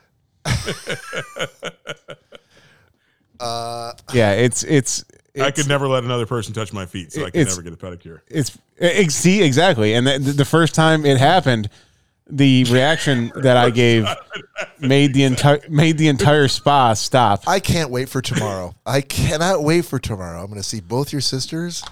Uh, 3.41 3.93
Yeah, 4.13 4.33
it's 4.33 4.63
it's. 4.63 5.05
I 5.41 5.51
could 5.51 5.67
never 5.69 5.89
let 5.89 6.05
another 6.05 6.27
person 6.27 6.53
touch 6.53 6.73
my 6.73 6.85
feet, 6.87 7.13
so 7.13 7.25
I 7.25 7.31
could 7.31 7.47
never 7.47 7.63
get 7.63 7.73
a 7.73 7.77
pedicure. 7.77 8.21
it's 8.29 8.57
ex- 8.79 9.15
see 9.15 9.43
exactly 9.43 9.95
and 9.95 10.07
the, 10.07 10.19
the 10.19 10.45
first 10.45 10.75
time 10.75 11.07
it 11.07 11.17
happened 11.17 11.71
the 12.29 12.65
reaction 12.65 13.33
that 13.37 13.57
i 13.57 13.71
gave 13.71 14.07
made 14.79 15.15
the 15.15 15.25
entire 15.25 15.61
made 15.71 15.97
the 15.99 16.09
entire 16.09 16.49
spa 16.49 16.93
stop 16.93 17.43
I 17.49 17.61
can't 17.61 17.91
wait 17.91 18.09
for 18.11 18.21
tomorrow. 18.23 18.75
I 18.87 19.01
cannot 19.01 19.63
wait 19.65 19.85
for 19.87 19.99
tomorrow. 19.99 20.41
I'm 20.41 20.47
going 20.49 20.61
to 20.61 20.67
see 20.67 20.81
both 20.81 21.13
your 21.13 21.21
sisters. 21.21 21.83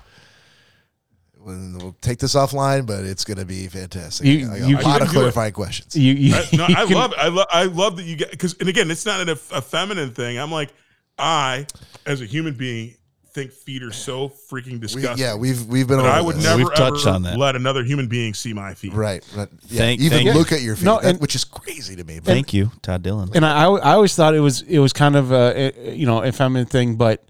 We'll 1.50 1.78
we'll 1.78 1.96
take 2.00 2.18
this 2.18 2.34
offline, 2.34 2.86
but 2.86 3.04
it's 3.04 3.24
going 3.24 3.38
to 3.38 3.44
be 3.44 3.66
fantastic. 3.68 4.26
You- 4.26 4.50
I 4.50 4.58
got 4.60 4.68
you 4.68 4.76
a 4.76 4.80
lot 4.80 4.82
can 4.98 5.02
of 5.02 5.08
do 5.08 5.16
it. 5.18 5.20
clarifying 5.20 5.52
questions. 5.52 5.96
you, 5.96 6.12
you, 6.14 6.34
I, 6.34 6.48
no, 6.56 6.66
you 6.68 6.74
I 6.76 6.86
can- 6.86 6.94
love. 6.94 7.14
I 7.16 7.28
love. 7.28 7.46
I 7.50 7.64
love 7.64 7.96
that 7.96 8.04
you 8.04 8.16
get 8.16 8.30
because, 8.30 8.54
and 8.60 8.68
again, 8.68 8.90
it's 8.90 9.04
not 9.06 9.20
an, 9.20 9.28
a 9.30 9.36
feminine 9.36 10.12
thing. 10.12 10.38
I'm 10.38 10.50
like, 10.52 10.72
I, 11.18 11.66
as 12.06 12.20
a 12.20 12.24
human 12.26 12.54
being, 12.54 12.94
think 13.32 13.52
feet 13.52 13.82
are 13.84 13.92
so 13.92 14.28
freaking 14.28 14.72
We, 14.72 14.78
disgusting. 14.78 15.18
yeah, 15.24 15.36
we've 15.36 15.64
we've 15.66 15.86
been 15.86 15.98
but 15.98 16.06
over 16.06 16.10
I 16.10 16.20
would 16.20 16.34
this. 16.36 16.44
never 16.44 16.64
We've 16.64 16.74
touched 16.74 17.06
ever 17.06 17.14
on 17.14 17.22
that. 17.22 17.36
let 17.38 17.54
another 17.54 17.84
human 17.84 18.08
being 18.08 18.34
see 18.34 18.52
my 18.52 18.74
feet. 18.74 18.92
Right. 18.92 19.24
right. 19.36 19.48
Yeah, 19.68 19.78
Thank- 19.82 20.00
even 20.00 20.24
thank- 20.24 20.34
look 20.36 20.50
at 20.50 20.62
your 20.62 20.74
feet, 20.74 20.84
No, 20.84 20.98
that- 21.00 21.10
and- 21.10 21.20
which 21.20 21.34
is 21.36 21.44
crazy 21.44 21.94
to 21.94 22.02
me. 22.02 22.16
But 22.18 22.24
Thank 22.24 22.52
you, 22.52 22.72
Todd 22.82 23.02
Dillon. 23.02 23.30
and 23.34 23.46
I, 23.46 23.64
I 23.66 23.92
always 23.92 24.16
thought 24.16 24.34
it 24.34 24.40
was 24.40 24.62
it 24.62 24.80
was 24.80 24.92
kind 24.92 25.14
of 25.14 25.30
a, 25.30 25.72
a 25.88 25.94
you 25.94 26.06
know 26.06 26.22
a 26.22 26.32
feminine 26.32 26.66
thing 26.66 26.96
but 26.96 27.24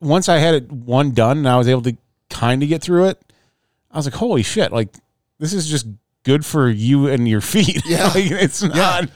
once 0.00 0.28
i 0.28 0.38
had 0.38 0.54
it 0.54 0.70
one 0.70 1.10
done 1.10 1.38
and 1.38 1.48
i 1.48 1.56
was 1.58 1.66
able 1.66 1.82
to 1.82 1.96
kind 2.30 2.62
of 2.62 2.68
get 2.68 2.80
through 2.80 3.06
it 3.06 3.20
i 3.90 3.96
was 3.96 4.06
like 4.06 4.14
holy 4.14 4.42
shit 4.42 4.72
like 4.72 4.94
this 5.38 5.52
is 5.52 5.68
just 5.68 5.86
good 6.24 6.44
for 6.44 6.68
you 6.68 7.06
and 7.08 7.28
your 7.28 7.40
feet 7.54 7.82
Yeah. 7.86 8.06
Like, 8.08 8.30
it's 8.30 8.62
not 8.62 9.04
it 9.04 9.10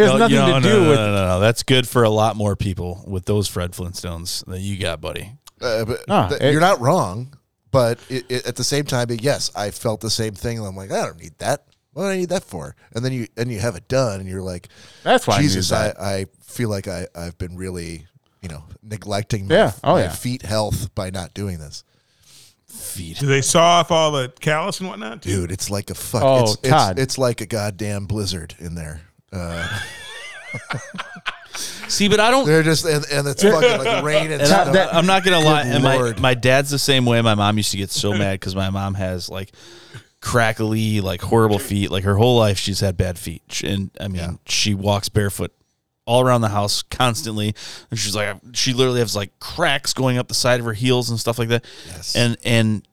has 0.00 0.06
No, 0.12 0.16
nothing 0.16 0.36
no, 0.36 0.46
to 0.46 0.52
no, 0.52 0.60
do 0.60 0.82
no, 0.84 0.88
with 0.88 0.98
no, 0.98 1.06
no, 1.06 1.12
no. 1.14 1.26
No. 1.26 1.40
That's 1.40 1.62
good 1.62 1.86
for 1.86 2.02
a 2.02 2.08
lot 2.10 2.34
more 2.36 2.56
people 2.56 3.04
with 3.06 3.26
those 3.26 3.46
Fred 3.46 3.72
Flintstones 3.72 4.42
that 4.46 4.60
you 4.60 4.78
got, 4.78 5.02
buddy. 5.02 5.32
Uh, 5.60 5.84
but 5.84 6.00
Ah, 6.08 6.28
th- 6.28 6.40
it- 6.40 6.50
you're 6.52 6.62
not 6.62 6.80
wrong, 6.80 7.36
but 7.70 7.98
it, 8.08 8.24
it, 8.30 8.46
at 8.46 8.56
the 8.56 8.64
same 8.64 8.84
time, 8.86 9.08
yes, 9.10 9.50
I 9.54 9.70
felt 9.70 10.00
the 10.00 10.08
same 10.10 10.32
thing. 10.32 10.56
And 10.58 10.66
I'm 10.66 10.74
like, 10.74 10.90
I 10.90 11.04
don't 11.04 11.20
need 11.20 11.36
that. 11.38 11.66
What 11.92 12.04
do 12.04 12.08
I 12.08 12.16
need 12.16 12.30
that 12.30 12.42
for? 12.42 12.74
And 12.94 13.04
then 13.04 13.12
you 13.12 13.26
and 13.36 13.52
you 13.52 13.58
have 13.60 13.76
it 13.76 13.86
done, 13.86 14.18
and 14.20 14.26
you're 14.28 14.40
like, 14.40 14.68
That's 15.02 15.26
why 15.26 15.36
I 15.36 15.42
Jesus, 15.42 15.70
knew 15.70 15.76
I, 15.76 15.82
that. 15.88 16.00
I 16.00 16.26
feel 16.42 16.70
like 16.70 16.88
I 16.88 17.06
I've 17.14 17.36
been 17.36 17.54
really 17.58 18.06
you 18.40 18.48
know 18.48 18.64
neglecting 18.82 19.46
my, 19.46 19.54
Yeah. 19.54 19.72
Oh, 19.84 19.92
my 19.96 20.04
yeah. 20.04 20.08
feet 20.12 20.40
health 20.40 20.94
by 20.94 21.10
not 21.10 21.34
doing 21.34 21.58
this. 21.58 21.84
Feet. 22.72 23.18
Do 23.18 23.26
they 23.26 23.42
saw 23.42 23.80
off 23.80 23.90
all 23.90 24.12
the 24.12 24.32
callus 24.40 24.80
and 24.80 24.88
whatnot? 24.88 25.22
too? 25.22 25.42
Dude, 25.42 25.52
it's 25.52 25.70
like 25.70 25.90
a 25.90 25.94
fuck. 25.94 26.22
Oh, 26.22 26.42
it's, 26.44 26.56
Todd. 26.56 26.98
It's, 26.98 27.02
it's 27.14 27.18
like 27.18 27.40
a 27.40 27.46
goddamn 27.46 28.06
blizzard 28.06 28.54
in 28.58 28.74
there. 28.74 29.02
Uh, 29.34 29.66
See, 31.88 32.08
but 32.08 32.20
I 32.20 32.30
don't. 32.30 32.46
they're 32.46 32.62
just 32.62 32.84
and, 32.84 33.04
and 33.10 33.26
it's 33.26 33.42
fucking 33.42 33.84
like 33.84 34.04
rain 34.04 34.24
and 34.30 34.40
And 34.42 34.46
stuff. 34.46 34.74
I, 34.76 34.98
am 34.98 35.06
not 35.06 35.24
gonna 35.24 35.40
lie. 35.40 35.62
And 35.62 35.82
my, 35.82 35.96
Lord. 35.96 36.20
my 36.20 36.34
dad's 36.34 36.70
the 36.70 36.78
same 36.78 37.04
way. 37.06 37.20
My 37.22 37.34
mom 37.34 37.56
used 37.56 37.70
to 37.72 37.76
get 37.78 37.90
so 37.90 38.12
mad 38.12 38.40
because 38.40 38.54
my 38.54 38.68
mom 38.70 38.94
has 38.94 39.28
like 39.30 39.52
crackly, 40.20 41.00
like 41.00 41.20
horrible 41.22 41.58
feet. 41.58 41.90
Like 41.90 42.04
her 42.04 42.16
whole 42.16 42.38
life, 42.38 42.58
she's 42.58 42.80
had 42.80 42.96
bad 42.96 43.18
feet, 43.18 43.62
and 43.64 43.90
I 44.00 44.08
mean, 44.08 44.16
Yeah. 44.20 44.30
she 44.46 44.74
walks 44.74 45.08
barefoot 45.08 45.52
all 46.04 46.20
around 46.20 46.40
the 46.40 46.48
house 46.48 46.82
constantly. 46.82 47.54
And 47.90 47.98
she's 47.98 48.14
like, 48.16 48.36
she 48.54 48.72
literally 48.72 49.00
has 49.00 49.14
like 49.14 49.38
cracks 49.40 49.92
going 49.92 50.18
up 50.18 50.28
the 50.28 50.34
side 50.34 50.60
of 50.60 50.66
her 50.66 50.72
heels 50.72 51.10
and 51.10 51.18
stuff 51.18 51.38
like 51.38 51.48
that. 51.48 51.64
Yes. 51.86 52.16
And 52.16 52.36
and 52.44 52.86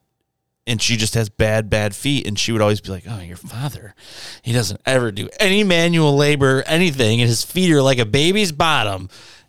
and 0.66 0.80
she 0.80 0.96
just 0.96 1.14
has 1.14 1.28
bad, 1.28 1.68
bad 1.70 1.96
feet. 1.96 2.26
And 2.26 2.38
she 2.38 2.52
would 2.52 2.60
always 2.60 2.80
be 2.80 2.90
like, 2.90 3.04
"Oh, 3.08 3.20
your 3.20 3.36
father, 3.36 3.94
he 4.42 4.52
doesn't 4.52 4.80
ever 4.86 5.10
do 5.10 5.28
any 5.40 5.64
manual 5.64 6.16
labor, 6.16 6.62
anything, 6.66 7.20
and 7.20 7.28
his 7.28 7.42
feet 7.42 7.72
are 7.72 7.82
like 7.82 7.98
a 7.98 8.04
baby's 8.06 8.52
bottom." 8.52 9.08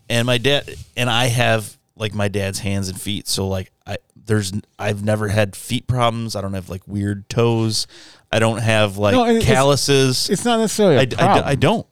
And 0.09 0.25
my 0.25 0.37
dad 0.37 0.73
and 0.97 1.09
I 1.09 1.25
have 1.25 1.77
like 1.95 2.13
my 2.15 2.27
dad's 2.27 2.59
hands 2.59 2.89
and 2.89 2.99
feet, 2.99 3.27
so 3.27 3.47
like 3.47 3.71
I 3.85 3.97
there's 4.25 4.51
I've 4.79 5.03
never 5.03 5.27
had 5.27 5.55
feet 5.55 5.85
problems. 5.85 6.35
I 6.35 6.41
don't 6.41 6.53
have 6.53 6.69
like 6.69 6.87
weird 6.87 7.29
toes. 7.29 7.85
I 8.31 8.39
don't 8.39 8.59
have 8.59 8.97
like 8.97 9.13
No, 9.13 9.23
and 9.25 9.37
it's- 9.37 9.45
calluses. 9.53 10.29
It's 10.29 10.45
not 10.45 10.59
necessarily 10.59 10.95
a 10.95 11.21
I, 11.21 11.25
I. 11.39 11.47
I 11.49 11.55
don't. 11.55 11.85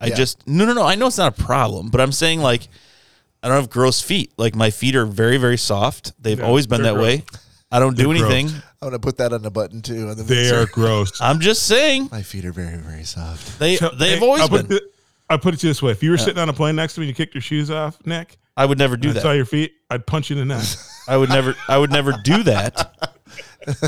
I 0.00 0.06
Yeah. 0.08 0.14
just 0.16 0.46
no 0.46 0.64
no 0.66 0.72
no. 0.72 0.82
I 0.84 0.94
know 0.94 1.06
it's 1.06 1.18
not 1.18 1.38
a 1.38 1.42
problem, 1.42 1.88
but 1.90 2.00
I'm 2.00 2.12
saying 2.12 2.40
like 2.40 2.68
I 3.42 3.48
don't 3.48 3.56
have 3.56 3.70
gross 3.70 4.00
feet. 4.00 4.32
Like 4.36 4.54
my 4.54 4.70
feet 4.70 4.94
are 4.96 5.06
very 5.06 5.36
very 5.38 5.56
soft. 5.58 6.12
They've 6.22 6.38
Yeah, 6.38 6.44
always 6.46 6.66
been 6.66 6.82
they're 6.82 6.94
that 6.94 7.00
way. 7.02 7.24
I 7.72 7.78
don't 7.80 7.96
do 7.96 8.04
They're 8.12 8.18
gross. 8.18 8.32
anything. 8.32 8.62
I'm 8.82 8.88
gonna 8.88 8.98
put 8.98 9.16
that 9.18 9.32
on 9.32 9.42
the 9.42 9.50
button 9.50 9.82
too. 9.82 10.08
On 10.08 10.16
the 10.16 10.22
they 10.22 10.50
are 10.50 10.66
gross. 10.66 11.12
I'm 11.20 11.40
just 11.40 11.64
saying 11.66 12.08
My 12.12 12.22
feet 12.22 12.44
are 12.44 12.52
very 12.52 12.76
very 12.78 13.04
soft. 13.04 13.58
they 13.58 13.76
So, 13.76 13.90
they've 13.90 14.18
hey, 14.18 14.24
always 14.24 14.42
I'll 14.42 14.48
put 14.48 14.68
been. 14.68 14.76
it- 14.78 14.82
I'll 15.30 15.38
put 15.38 15.54
it 15.54 15.60
to 15.60 15.66
you 15.66 15.70
this 15.70 15.80
way: 15.82 15.90
if 15.90 16.02
you 16.02 16.10
were 16.10 16.18
sitting 16.18 16.38
on 16.38 16.50
a 16.50 16.52
plane 16.52 16.76
next 16.76 16.94
to 16.94 17.00
me 17.00 17.06
and 17.06 17.08
you 17.08 17.14
kicked 17.14 17.34
your 17.34 17.40
shoes 17.40 17.70
off, 17.70 17.96
Nick, 18.04 18.36
I 18.58 18.66
would 18.66 18.76
never 18.78 18.94
do 18.98 19.08
and 19.08 19.18
I 19.18 19.22
saw 19.22 19.28
that. 19.30 19.36
your 19.36 19.46
feet, 19.46 19.72
I'd 19.90 20.06
punch 20.06 20.28
you 20.28 20.36
in 20.38 20.46
the 20.46 20.54
neck. 20.54 20.66
I 21.08 21.16
would 21.16 21.30
never. 21.30 21.54
I 21.66 21.78
would 21.78 21.90
never 21.90 22.12
do 22.22 22.42
that. 22.42 23.13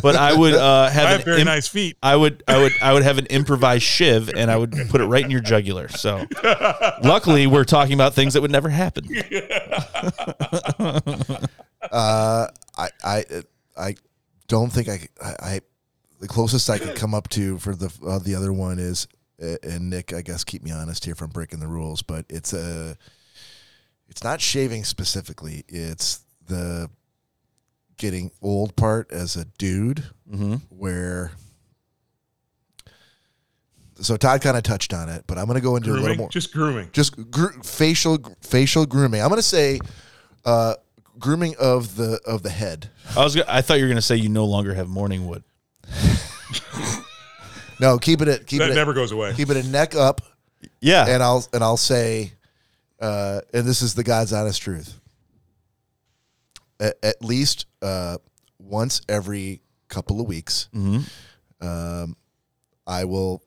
But 0.03 0.17
I 0.17 0.35
would 0.35 0.55
uh, 0.55 0.89
have 0.91 1.07
I 1.07 1.11
an 1.11 1.17
have 1.17 1.25
very 1.25 1.41
im- 1.41 1.47
nice 1.47 1.69
feet. 1.69 1.97
I 2.03 2.17
would, 2.17 2.43
I 2.49 2.59
would, 2.59 2.73
I 2.81 2.93
would 2.93 3.03
have 3.03 3.19
an 3.19 3.27
improvised 3.27 3.83
shiv, 3.83 4.31
and 4.35 4.51
I 4.51 4.57
would 4.57 4.73
put 4.89 5.01
it 5.01 5.05
right 5.05 5.25
in 5.25 5.31
your 5.31 5.41
jugular. 5.41 5.89
So, 5.89 6.25
luckily, 7.03 7.47
we're 7.47 7.65
talking 7.65 7.95
about 7.95 8.15
things 8.15 8.35
that 8.35 8.43
would 8.43 8.51
never 8.51 8.69
happen. 8.69 9.07
Uh, 11.93 12.49
I 12.77 12.89
I 13.05 13.25
I 13.77 13.95
don't 14.49 14.73
think 14.73 14.89
I, 14.89 15.07
I 15.23 15.35
I 15.41 15.61
the 16.21 16.27
closest 16.27 16.69
I 16.69 16.79
could 16.79 16.97
come 16.97 17.15
up 17.15 17.29
to 17.31 17.59
for 17.59 17.77
the 17.77 17.93
uh, 18.05 18.19
the 18.19 18.35
other 18.35 18.53
one 18.53 18.81
is 18.81 19.07
uh, 19.41 19.55
and 19.63 19.91
Nick 19.91 20.13
I 20.13 20.23
guess 20.23 20.43
keep 20.43 20.65
me 20.65 20.73
honest 20.73 21.05
here 21.05 21.13
if 21.13 21.21
I'm 21.21 21.31
breaking 21.31 21.61
the 21.61 21.69
rules 21.69 22.03
but 22.03 22.25
it's 22.29 22.53
a 22.53 22.97
it's 24.09 24.25
not 24.25 24.41
shaving 24.41 24.83
specifically 24.85 25.65
it's 25.69 26.23
the 26.49 26.91
getting 27.97 28.31
old 28.43 28.77
part 28.77 29.11
as 29.13 29.37
a 29.37 29.45
dude 29.59 30.05
Mm-hmm. 30.31 30.55
where 30.71 31.31
so 33.99 34.17
Todd 34.17 34.43
kind 34.43 34.57
of 34.57 34.63
touched 34.63 34.93
on 34.93 35.09
it 35.09 35.25
but 35.27 35.39
I'm 35.39 35.47
gonna 35.47 35.61
go 35.61 35.77
into 35.77 35.91
a 35.91 35.95
little 35.95 36.17
more 36.17 36.29
just 36.29 36.53
grooming. 36.53 36.91
just 36.93 37.31
gr- 37.31 37.53
facial 37.63 38.19
facial 38.43 38.87
grooming 38.87 39.23
I'm 39.23 39.29
gonna 39.29 39.41
say 39.43 39.79
uh 40.45 40.75
grooming 41.19 41.55
of 41.59 41.97
the 41.97 42.21
of 42.27 42.43
the 42.43 42.51
head 42.51 42.91
I 43.17 43.23
was. 43.25 43.37
I 43.37 43.63
thought 43.63 43.75
you 43.79 43.85
were 43.85 43.89
going 43.89 43.97
to 43.97 44.03
say 44.03 44.17
you 44.17 44.29
no 44.29 44.45
longer 44.47 44.75
have 44.75 44.89
morning 44.89 45.29
wood. 45.29 45.45
No, 47.79 47.99
keep 47.99 48.21
it 48.23 48.29
at 48.29 48.47
keep 48.47 48.59
That 48.61 48.71
it 48.71 48.73
at, 48.73 48.75
never 48.77 48.95
goes 48.95 49.13
away. 49.13 49.35
keep 49.35 49.51
it 49.51 49.57
a 49.59 49.63
neck 49.69 49.95
up, 49.95 50.23
Yeah, 50.81 51.07
and 51.07 51.23
I'll 51.23 51.47
and 51.53 51.63
I'll 51.63 51.77
say, 51.77 52.33
uh, 53.01 53.43
and 53.53 53.67
this 53.67 53.83
is 53.83 53.95
the 53.95 54.03
God's 54.03 54.33
honest 54.33 54.63
truth. 54.63 54.99
At, 56.81 56.97
at 57.03 57.25
least 57.25 57.67
uh, 57.83 58.19
once 58.59 59.01
every 59.09 59.63
couple 59.89 60.21
of 60.21 60.27
weeks, 60.27 60.69
um, 61.61 62.17
I 62.87 63.05
will, 63.05 63.43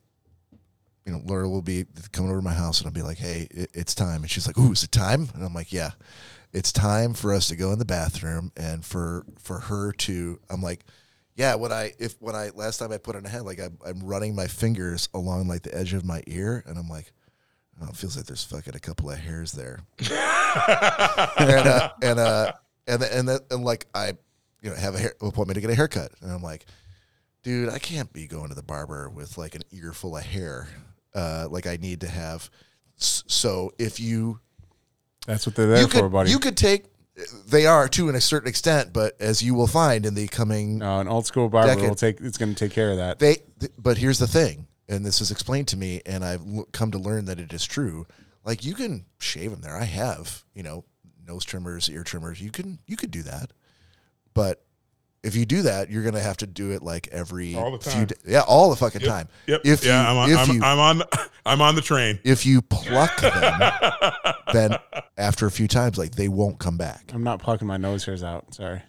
you 1.06 1.12
know, 1.12 1.20
Laura 1.24 1.48
will 1.48 1.62
be 1.62 1.84
coming 2.12 2.30
over 2.30 2.40
to 2.40 2.44
my 2.44 2.52
house, 2.54 2.78
and 2.80 2.86
I'll 2.86 2.92
be 2.92 3.02
like, 3.02 3.18
"Hey, 3.18 3.46
it, 3.50 3.70
it's 3.74 3.94
time," 3.94 4.22
and 4.22 4.30
she's 4.30 4.46
like, 4.46 4.58
"Ooh, 4.58 4.72
is 4.72 4.82
it 4.82 4.92
time?" 4.92 5.28
And 5.34 5.44
I'm 5.44 5.54
like, 5.54 5.72
"Yeah, 5.72 5.92
it's 6.52 6.72
time 6.72 7.14
for 7.14 7.32
us 7.32 7.48
to 7.48 7.56
go 7.56 7.72
in 7.72 7.78
the 7.78 7.84
bathroom 7.84 8.52
and 8.56 8.84
for 8.84 9.24
for 9.38 9.60
her 9.60 9.92
to." 9.92 10.40
I'm 10.48 10.62
like. 10.62 10.84
Yeah, 11.36 11.54
when 11.54 11.72
I 11.72 11.92
if 11.98 12.20
when 12.20 12.34
I 12.34 12.50
last 12.54 12.78
time 12.78 12.92
I 12.92 12.98
put 12.98 13.16
on 13.16 13.24
a 13.24 13.28
head, 13.28 13.42
like 13.42 13.60
I'm, 13.60 13.78
I'm 13.86 14.00
running 14.02 14.34
my 14.34 14.46
fingers 14.46 15.08
along 15.14 15.48
like 15.48 15.62
the 15.62 15.74
edge 15.74 15.94
of 15.94 16.04
my 16.04 16.22
ear, 16.26 16.62
and 16.66 16.76
I'm 16.76 16.88
like, 16.88 17.12
oh, 17.80 17.86
it 17.88 17.96
feels 17.96 18.14
like 18.16 18.26
there's 18.26 18.44
fucking 18.44 18.74
a 18.76 18.80
couple 18.80 19.10
of 19.10 19.16
hairs 19.16 19.52
there, 19.52 19.80
and 20.00 20.10
uh, 21.68 21.90
and 22.02 22.18
uh, 22.18 22.52
and 22.90 23.02
and 23.02 23.28
then 23.28 23.38
and 23.50 23.64
like 23.64 23.86
I, 23.94 24.14
you 24.62 24.70
know, 24.70 24.76
have 24.76 24.94
a 24.94 24.98
hair 24.98 25.14
appointment 25.20 25.54
to 25.56 25.60
get 25.60 25.70
a 25.70 25.74
haircut, 25.74 26.12
and 26.20 26.30
I'm 26.30 26.42
like, 26.42 26.66
dude, 27.42 27.68
I 27.68 27.78
can't 27.78 28.12
be 28.12 28.26
going 28.26 28.48
to 28.48 28.54
the 28.54 28.62
barber 28.62 29.08
with 29.08 29.38
like 29.38 29.54
an 29.54 29.62
ear 29.70 29.92
full 29.92 30.16
of 30.16 30.24
hair, 30.24 30.68
uh, 31.14 31.46
like 31.50 31.66
I 31.66 31.76
need 31.76 32.00
to 32.02 32.08
have. 32.08 32.50
So 32.96 33.72
if 33.78 33.98
you 33.98 34.40
That's 35.26 35.46
what 35.46 35.54
they're 35.56 35.66
there 35.66 35.80
you 35.80 35.86
for, 35.88 36.00
could 36.02 36.12
buddy. 36.12 36.30
you 36.30 36.38
could 36.38 36.56
take, 36.56 36.84
they 37.48 37.64
are 37.66 37.88
to 37.88 38.10
a 38.10 38.20
certain 38.20 38.48
extent, 38.48 38.92
but 38.92 39.18
as 39.20 39.42
you 39.42 39.54
will 39.54 39.66
find 39.66 40.04
in 40.04 40.14
the 40.14 40.28
coming 40.28 40.78
no, 40.78 41.00
an 41.00 41.08
old 41.08 41.26
school 41.26 41.48
barber 41.48 41.74
Decade. 41.74 41.88
will 41.88 41.94
take. 41.94 42.20
It's 42.20 42.36
going 42.36 42.54
to 42.54 42.58
take 42.58 42.72
care 42.72 42.90
of 42.90 42.98
that. 42.98 43.18
they 43.18 43.36
th- 43.58 43.72
but 43.78 43.96
here's 43.96 44.18
the 44.18 44.26
thing 44.26 44.66
and 44.88 45.06
this 45.06 45.20
is 45.20 45.30
explained 45.30 45.68
to 45.68 45.76
me 45.76 46.02
and 46.04 46.24
i've 46.24 46.42
l- 46.52 46.66
come 46.72 46.90
to 46.90 46.98
learn 46.98 47.24
that 47.26 47.38
it 47.38 47.52
is 47.52 47.64
true 47.64 48.04
like 48.44 48.64
you 48.64 48.74
can 48.74 49.04
shave 49.18 49.52
them 49.52 49.60
there 49.60 49.76
i 49.76 49.84
have 49.84 50.42
you 50.52 50.62
know 50.64 50.84
nose 51.30 51.44
trimmers 51.44 51.88
ear 51.88 52.02
trimmers 52.02 52.40
you 52.40 52.50
can 52.50 52.78
you 52.86 52.96
could 52.96 53.10
do 53.12 53.22
that 53.22 53.50
but 54.34 54.64
if 55.22 55.36
you 55.36 55.44
do 55.46 55.62
that 55.62 55.90
you're 55.90 56.02
gonna 56.02 56.18
have 56.20 56.36
to 56.36 56.46
do 56.46 56.72
it 56.72 56.82
like 56.82 57.06
every 57.12 57.54
All 57.54 57.70
the 57.70 57.78
few 57.78 57.92
time. 57.92 58.06
da- 58.06 58.16
yeah 58.32 58.40
all 58.40 58.70
the 58.70 58.76
fucking 58.76 59.02
time 59.02 59.28
Yep. 59.46 59.60
if 59.64 59.84
yeah, 59.84 60.02
you 60.02 60.08
I'm 60.08 60.16
on. 60.16 60.30
if 60.30 60.38
I'm, 60.48 60.54
you 60.56 60.62
I'm 60.62 60.78
on. 60.78 60.98
The, 60.98 61.30
I'm 61.46 61.60
on 61.62 61.74
the 61.76 61.82
train. 61.82 62.18
if 62.24 62.44
you 62.46 62.62
pluck 62.62 63.20
them 63.20 63.72
then 64.52 64.74
after 65.16 65.46
a 65.46 65.50
few 65.50 65.68
times 65.68 65.98
like 65.98 66.12
they 66.16 66.28
won't 66.28 66.58
come 66.58 66.76
back 66.76 67.10
I'm 67.14 67.22
not 67.22 67.40
plucking 67.40 67.66
my 67.68 67.76
nose 67.76 68.04
hairs 68.04 68.22
out. 68.24 68.54
Sorry. 68.54 68.82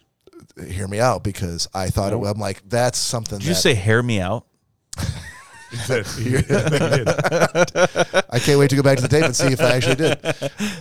hear 0.68 0.88
me 0.88 1.00
out 1.00 1.24
because 1.24 1.68
i 1.74 1.90
thought 1.90 2.12
it, 2.14 2.16
i'm 2.26 2.40
like 2.40 2.68
that's 2.68 2.98
something 2.98 3.38
Did 3.40 3.48
you 3.48 3.54
say 3.54 3.74
hair 3.76 4.02
me 4.02 4.20
out? 4.20 4.46
He 5.72 5.78
he- 6.32 6.38
I 6.38 6.42
did. 6.98 7.08
i 8.30 8.40
can't 8.40 8.60
wait 8.60 8.70
to 8.72 8.76
go 8.76 8.84
back 8.84 8.98
to 8.98 9.02
the 9.04 9.08
tape 9.10 9.24
and 9.24 9.36
see 9.36 9.48
if 9.54 9.62
i 9.62 9.72
actually 9.72 9.96
did 9.96 10.20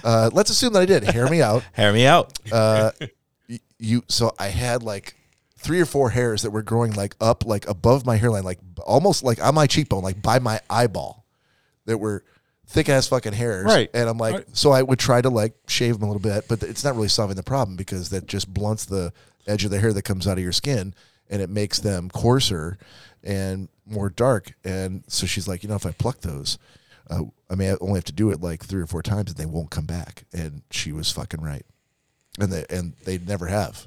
uh, 0.04 0.30
let's 0.32 0.50
assume 0.50 0.72
that 0.72 0.80
i 0.80 0.86
did 0.86 1.08
hear 1.10 1.28
me 1.28 1.42
out 1.42 1.62
Hair 1.72 1.92
me 1.92 2.06
out. 2.06 2.38
uh, 2.52 2.90
you 3.78 4.02
so 4.08 4.32
I 4.38 4.48
had 4.48 4.82
like 4.82 5.14
three 5.56 5.80
or 5.80 5.86
four 5.86 6.10
hairs 6.10 6.42
that 6.42 6.50
were 6.50 6.62
growing 6.62 6.92
like 6.92 7.14
up 7.20 7.46
like 7.46 7.66
above 7.68 8.04
my 8.06 8.16
hairline, 8.16 8.44
like 8.44 8.58
almost 8.86 9.22
like 9.22 9.42
on 9.42 9.54
my 9.54 9.66
cheekbone, 9.66 10.02
like 10.02 10.20
by 10.20 10.38
my 10.38 10.60
eyeball, 10.68 11.24
that 11.86 11.96
were 11.98 12.22
thick 12.66 12.88
ass 12.90 13.08
fucking 13.08 13.32
hairs. 13.32 13.64
Right. 13.64 13.88
And 13.94 14.08
I'm 14.08 14.18
like, 14.18 14.34
Right. 14.34 14.56
so 14.56 14.70
I 14.70 14.82
would 14.82 14.98
try 14.98 15.20
to 15.22 15.30
like 15.30 15.54
shave 15.66 15.94
them 15.98 16.02
a 16.08 16.12
little 16.12 16.20
bit, 16.20 16.46
but 16.48 16.62
it's 16.62 16.84
not 16.84 16.94
really 16.94 17.08
solving 17.08 17.36
the 17.36 17.42
problem 17.42 17.76
because 17.76 18.10
that 18.10 18.26
just 18.26 18.52
blunts 18.52 18.84
the 18.84 19.12
edge 19.46 19.64
of 19.64 19.70
the 19.70 19.80
hair 19.80 19.92
that 19.94 20.02
comes 20.02 20.26
out 20.28 20.36
of 20.38 20.44
your 20.44 20.52
skin 20.52 20.94
and 21.30 21.40
it 21.40 21.48
makes 21.50 21.78
them 21.78 22.10
coarser 22.10 22.78
and 23.24 23.68
more 23.90 24.08
dark. 24.10 24.52
And 24.64 25.04
so 25.08 25.26
she's 25.26 25.48
like, 25.48 25.62
you 25.62 25.68
know, 25.68 25.74
if 25.76 25.86
I 25.86 25.92
pluck 25.92 26.20
those. 26.20 26.58
Uh, 27.08 27.24
I 27.50 27.56
may 27.56 27.74
only 27.80 27.94
have 27.96 28.04
to 28.04 28.12
do 28.12 28.30
it 28.30 28.40
like 28.40 28.64
three 28.64 28.80
or 28.80 28.86
four 28.86 29.02
times, 29.02 29.30
and 29.32 29.36
they 29.36 29.44
won't 29.44 29.70
come 29.70 29.84
back. 29.86 30.24
And 30.32 30.62
she 30.70 30.92
was 30.92 31.10
fucking 31.10 31.40
right 31.40 31.66
and 32.38 32.52
they 32.52 32.64
and 32.70 32.94
they 33.04 33.18
never 33.18 33.46
have. 33.46 33.86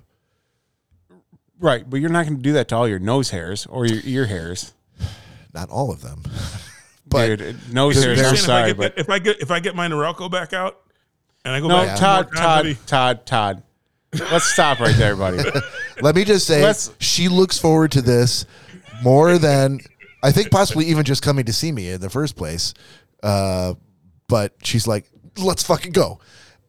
Right, 1.60 1.90
but 1.90 2.00
you're 2.00 2.10
not 2.10 2.26
going 2.26 2.38
to 2.38 2.42
do 2.44 2.54
that 2.54 2.68
to 2.70 2.76
all 2.76 2.88
your 2.88 3.00
nose 3.00 3.30
hairs 3.30 3.66
or 3.68 3.86
your 3.86 4.02
ear 4.04 4.26
hairs. 4.26 4.74
Not 5.54 5.70
all 5.70 5.92
of 5.92 6.02
them, 6.02 6.24
but 7.08 7.38
Dude, 7.38 7.74
nose 7.74 8.02
There's- 8.02 8.20
hairs. 8.20 8.32
I'm 8.32 8.38
sorry, 8.38 8.72
if 8.72 8.80
I, 8.80 8.84
get 8.84 8.96
but 8.96 8.96
that, 8.96 9.02
if 9.02 9.10
I 9.10 9.20
get 9.20 9.42
if 9.42 9.52
I 9.52 9.60
get 9.60 9.76
my 9.76 9.88
Norelco 9.88 10.30
back 10.30 10.52
out 10.54 10.82
and 11.46 11.54
I 11.54 11.60
go 11.60 11.68
no, 11.68 11.76
back 11.86 11.98
Todd, 11.98 12.26
one 12.26 12.34
more 12.34 12.44
time, 12.44 12.64
Todd, 12.66 12.88
Todd, 12.88 13.26
Todd. 13.26 13.64
Let's 14.32 14.46
stop 14.46 14.80
right 14.80 14.96
there, 14.96 15.16
buddy. 15.16 15.44
let 16.02 16.16
me 16.16 16.24
just 16.24 16.46
say 16.46 16.62
Let's- 16.62 16.92
she 17.00 17.30
looks 17.30 17.58
forward 17.58 17.92
to 17.94 18.02
this 18.02 18.46
more 19.02 19.38
than 19.38 19.80
I 20.24 20.32
think 20.32 20.50
possibly 20.50 20.86
even 20.86 21.04
just 21.04 21.22
coming 21.22 21.46
to 21.46 21.54
see 21.54 21.72
me 21.72 21.90
in 21.90 22.02
the 22.02 22.10
first 22.10 22.36
place. 22.36 22.74
Uh, 23.22 23.76
but 24.28 24.54
she's 24.64 24.88
like, 24.88 25.06
let's 25.38 25.62
fucking 25.64 25.92
go, 25.92 26.20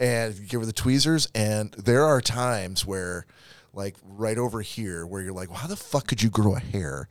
and 0.00 0.34
you 0.34 0.46
give 0.46 0.60
her 0.60 0.66
the 0.66 0.72
tweezers. 0.72 1.28
And 1.34 1.72
there 1.72 2.04
are 2.04 2.20
times 2.20 2.84
where, 2.84 3.26
like 3.72 3.96
right 4.04 4.36
over 4.36 4.60
here, 4.60 5.06
where 5.06 5.22
you're 5.22 5.32
like, 5.32 5.48
well, 5.50 5.58
how 5.60 5.68
the 5.68 5.76
fuck 5.76 6.06
could 6.08 6.22
you 6.22 6.30
grow 6.30 6.56
a 6.56 6.60
hair 6.60 7.08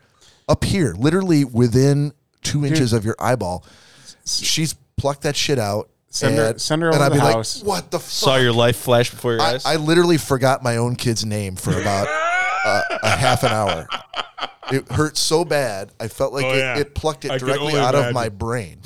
up 0.48 0.64
here, 0.66 0.94
literally 0.98 1.46
within 1.46 2.12
two 2.42 2.66
inches 2.66 2.92
of 2.94 3.06
your 3.06 3.16
eyeball? 3.20 3.66
She's 4.26 4.74
plucked 4.98 5.22
that 5.24 5.36
shit 5.36 5.58
out. 5.60 5.90
Send 6.10 6.38
her- 6.38 6.50
and- 6.52 6.62
send 6.62 6.82
her 6.84 6.90
and 6.90 6.96
over 6.98 7.06
I'd 7.06 7.12
the 7.12 7.16
be 7.16 7.20
house. 7.22 7.60
Like, 7.62 7.68
what 7.68 7.92
the 7.92 8.00
fuck? 8.00 8.10
Saw 8.10 8.36
your 8.36 8.52
life 8.54 8.76
flash 8.78 9.10
before 9.10 9.32
your 9.34 9.42
I, 9.42 9.54
eyes. 9.54 9.66
I 9.66 9.78
literally 9.78 10.18
forgot 10.18 10.62
my 10.62 10.78
own 10.78 10.96
kid's 10.96 11.26
name 11.26 11.56
for 11.56 11.72
about 11.80 12.08
uh, 12.66 12.82
a 13.04 13.10
half 13.10 13.44
an 13.44 13.52
hour. 13.52 13.88
It 14.72 14.90
hurt 14.92 15.18
so 15.18 15.44
bad, 15.46 15.92
I 16.00 16.08
felt 16.08 16.34
like 16.34 16.46
Oh, 16.46 16.54
it, 16.54 16.58
yeah. 16.58 16.78
it 16.80 16.96
plucked 16.96 17.26
it 17.26 17.32
I 17.32 17.38
directly 17.38 17.68
only 17.74 17.80
out 17.80 17.96
of 17.96 18.14
my 18.14 18.30
brain. 18.30 18.80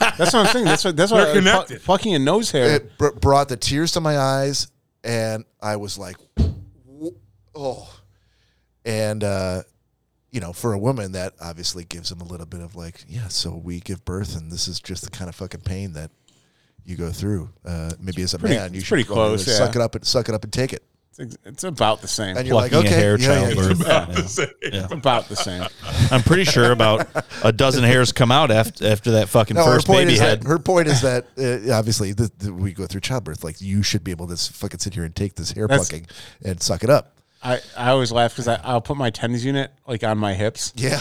That's 0.00 0.32
what 0.32 0.34
I'm 0.36 0.46
saying. 0.46 0.64
That's 0.64 0.84
what 0.84 0.96
that's 0.96 1.12
why 1.12 1.22
I- 1.22 1.26
pu- 1.26 1.32
connected. 1.38 1.82
plucking 1.82 2.14
a 2.14 2.18
nose 2.18 2.50
hair. 2.50 2.76
It 2.76 2.96
br- 2.98 3.10
brought 3.10 3.48
the 3.48 3.56
tears 3.56 3.92
to 3.92 4.00
my 4.00 4.18
eyes, 4.18 4.68
and 5.04 5.44
I 5.60 5.76
was 5.76 5.98
like, 5.98 6.16
"Oh!" 7.54 7.88
And 8.84 9.22
uh, 9.24 9.62
you 10.30 10.40
know, 10.40 10.52
for 10.52 10.72
a 10.72 10.78
woman, 10.78 11.12
that 11.12 11.34
obviously 11.40 11.84
gives 11.84 12.08
them 12.10 12.20
a 12.20 12.24
little 12.24 12.46
bit 12.46 12.60
of 12.60 12.74
like, 12.76 13.04
"Yeah, 13.08 13.28
so 13.28 13.54
we 13.54 13.80
give 13.80 14.04
birth, 14.04 14.36
and 14.36 14.50
this 14.50 14.68
is 14.68 14.80
just 14.80 15.04
the 15.04 15.10
kind 15.10 15.28
of 15.28 15.34
fucking 15.34 15.60
pain 15.60 15.92
that 15.94 16.10
you 16.84 16.96
go 16.96 17.10
through." 17.10 17.50
Uh, 17.64 17.92
maybe 18.00 18.22
as 18.22 18.34
a 18.34 18.38
pretty- 18.38 18.54
man, 18.56 18.72
you 18.72 18.78
it's 18.78 18.86
should 18.86 18.94
pretty 18.94 19.04
probably 19.04 19.36
close, 19.36 19.56
Suck 19.56 19.74
it 19.76 19.82
up 19.82 19.94
and 19.94 20.06
suck 20.06 20.28
it 20.28 20.34
up 20.34 20.44
and 20.44 20.52
take 20.52 20.72
it. 20.72 20.82
It's, 21.18 21.36
it's 21.44 21.64
about 21.64 22.00
the 22.00 22.08
same. 22.08 22.36
And 22.36 22.46
you're 22.46 22.54
like, 22.56 22.70
Plucking 22.70 22.86
a 22.90 22.94
okay, 22.94 23.00
hair, 23.00 23.18
yeah, 23.18 23.28
yeah, 23.28 23.54
childbirth. 23.54 23.80
About 23.80 24.08
Yeah. 24.08 24.14
the 24.14 24.28
same. 24.28 24.48
Yeah. 24.72 24.86
about 24.90 25.28
the 25.28 25.36
same. 25.36 25.64
I'm 26.12 26.22
pretty 26.22 26.44
sure 26.44 26.70
about 26.70 27.08
a 27.42 27.52
dozen 27.52 27.82
hairs 27.84 28.12
come 28.12 28.30
out 28.30 28.50
after 28.50 28.86
after 28.86 29.10
that 29.12 29.28
fucking 29.28 29.56
No, 29.56 29.64
her 29.64 29.74
first 29.74 29.86
point 29.88 30.00
baby 30.02 30.12
is 30.14 30.20
head. 30.20 30.42
that 30.42 30.48
her 30.48 30.58
point 30.58 30.86
is 30.88 31.02
that 31.02 31.26
uh, 31.36 31.72
obviously 31.74 32.12
the, 32.12 32.30
the, 32.38 32.52
we 32.52 32.72
go 32.72 32.86
through 32.86 33.00
childbirth. 33.00 33.42
Like 33.42 33.60
you 33.60 33.82
should 33.82 34.04
be 34.04 34.10
able 34.12 34.26
to 34.28 34.34
s- 34.34 34.48
fucking 34.48 34.78
sit 34.80 34.94
here 34.94 35.04
and 35.04 35.14
take 35.14 35.34
this 35.34 35.52
hair 35.52 35.66
That's- 35.66 35.88
plucking 35.88 36.06
and 36.44 36.62
suck 36.62 36.84
it 36.84 36.90
up. 36.90 37.14
I, 37.42 37.60
I 37.76 37.90
always 37.90 38.10
laugh 38.10 38.32
because 38.32 38.48
I'll 38.48 38.80
put 38.80 38.96
my 38.96 39.10
TENS 39.10 39.44
unit 39.44 39.70
like 39.86 40.02
on 40.02 40.18
my 40.18 40.34
hips, 40.34 40.72
Yeah, 40.76 41.00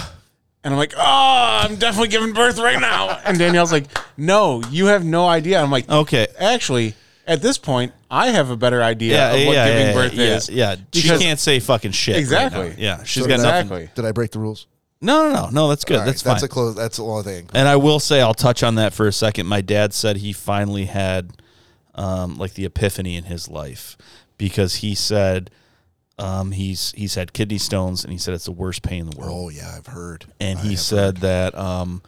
and 0.64 0.72
I'm 0.74 0.78
like, 0.78 0.94
oh, 0.96 1.62
I'm 1.64 1.78
definitely 1.78 2.10
giving 2.10 2.32
birth 2.34 2.60
right 2.60 2.80
now. 2.80 3.20
And 3.26 3.40
Danielle's 3.40 3.72
like, 3.72 3.86
no, 4.18 4.62
you 4.70 4.86
have 4.88 5.04
no 5.04 5.28
idea. 5.28 5.60
I'm 5.62 5.72
like, 5.72 5.90
Okay. 5.90 6.28
actually, 6.40 6.94
at 7.28 7.42
this 7.42 7.58
point, 7.58 7.92
I 8.10 8.30
have 8.32 8.50
a 8.50 8.56
better 8.58 8.82
idea 8.82 9.14
Yeah, 9.16 9.34
of 9.34 9.46
what 9.48 9.54
yeah, 9.56 9.68
giving 9.68 9.86
yeah, 9.88 9.94
birth 9.94 10.14
yeah, 10.14 10.36
is. 10.36 10.50
Yeah, 10.50 10.76
she 10.94 11.02
Because- 11.04 11.22
can't 11.22 11.40
say 11.40 11.60
fucking 11.60 11.92
shit. 11.92 12.16
right 12.16 12.20
Exactly. 12.22 12.70
now. 12.70 12.76
yeah, 12.78 13.04
she's 13.04 13.24
So 13.24 13.30
got 13.30 13.38
did 13.38 13.44
nothing. 13.44 13.60
Exactly. 13.68 13.90
Did 13.96 14.06
I 14.06 14.12
break 14.14 14.32
the 14.32 14.40
rules? 14.40 14.66
No, 15.02 15.30
no, 15.30 15.34
no, 15.44 15.50
no. 15.50 15.68
That's 15.70 15.84
good. 15.86 15.96
All 15.96 16.00
right, 16.00 16.06
that's 16.08 16.24
fine. 16.24 16.34
That's 16.34 16.44
a 16.44 16.48
close. 16.48 16.76
That's 16.76 16.98
a 16.98 17.04
long 17.04 17.24
thing. 17.24 17.48
And 17.54 17.68
I 17.68 17.76
will 17.76 18.00
say, 18.00 18.20
I'll 18.22 18.34
touch 18.34 18.64
on 18.64 18.76
that 18.76 18.94
for 18.94 19.06
a 19.08 19.12
second. 19.12 19.46
My 19.46 19.62
dad 19.62 19.94
said 19.94 20.18
he 20.18 20.34
finally 20.34 20.86
had 20.86 21.34
um, 21.94 22.38
like 22.38 22.54
the 22.56 22.66
epiphany 22.66 23.16
in 23.16 23.26
his 23.26 23.48
life 23.48 23.96
because 24.40 24.76
he 24.78 24.96
said 24.96 25.52
um, 26.18 26.52
he's 26.52 26.94
he's 26.94 27.14
had 27.14 27.32
kidney 27.34 27.60
stones 27.60 28.04
and 28.04 28.12
he 28.12 28.18
said 28.18 28.34
it's 28.34 28.46
the 28.46 28.52
worst 28.52 28.82
pain 28.82 29.02
in 29.02 29.10
the 29.12 29.18
world. 29.18 29.32
Oh 29.36 29.50
yeah, 29.50 29.72
I've 29.78 29.86
heard. 29.88 30.26
and 30.40 30.58
I 30.58 30.62
he 30.64 30.70
have 30.72 30.80
said 30.80 31.18
that 31.18 31.56
um, 31.56 32.02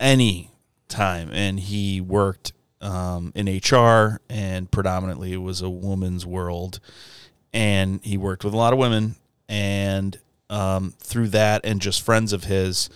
any 0.00 0.50
time, 0.88 1.30
and 1.32 1.60
he 1.60 2.00
worked 2.00 2.52
um, 2.86 3.32
in 3.34 3.46
HR, 3.48 4.20
and 4.30 4.70
predominantly 4.70 5.32
it 5.32 5.38
was 5.38 5.60
a 5.60 5.68
woman's 5.68 6.24
world, 6.24 6.78
and 7.52 8.00
he 8.04 8.16
worked 8.16 8.44
with 8.44 8.54
a 8.54 8.56
lot 8.56 8.72
of 8.72 8.78
women, 8.78 9.16
and 9.48 10.18
um, 10.48 10.94
through 11.00 11.28
that, 11.28 11.62
and 11.64 11.80
just 11.80 12.00
friends 12.00 12.32
of 12.32 12.44
his, 12.44 12.88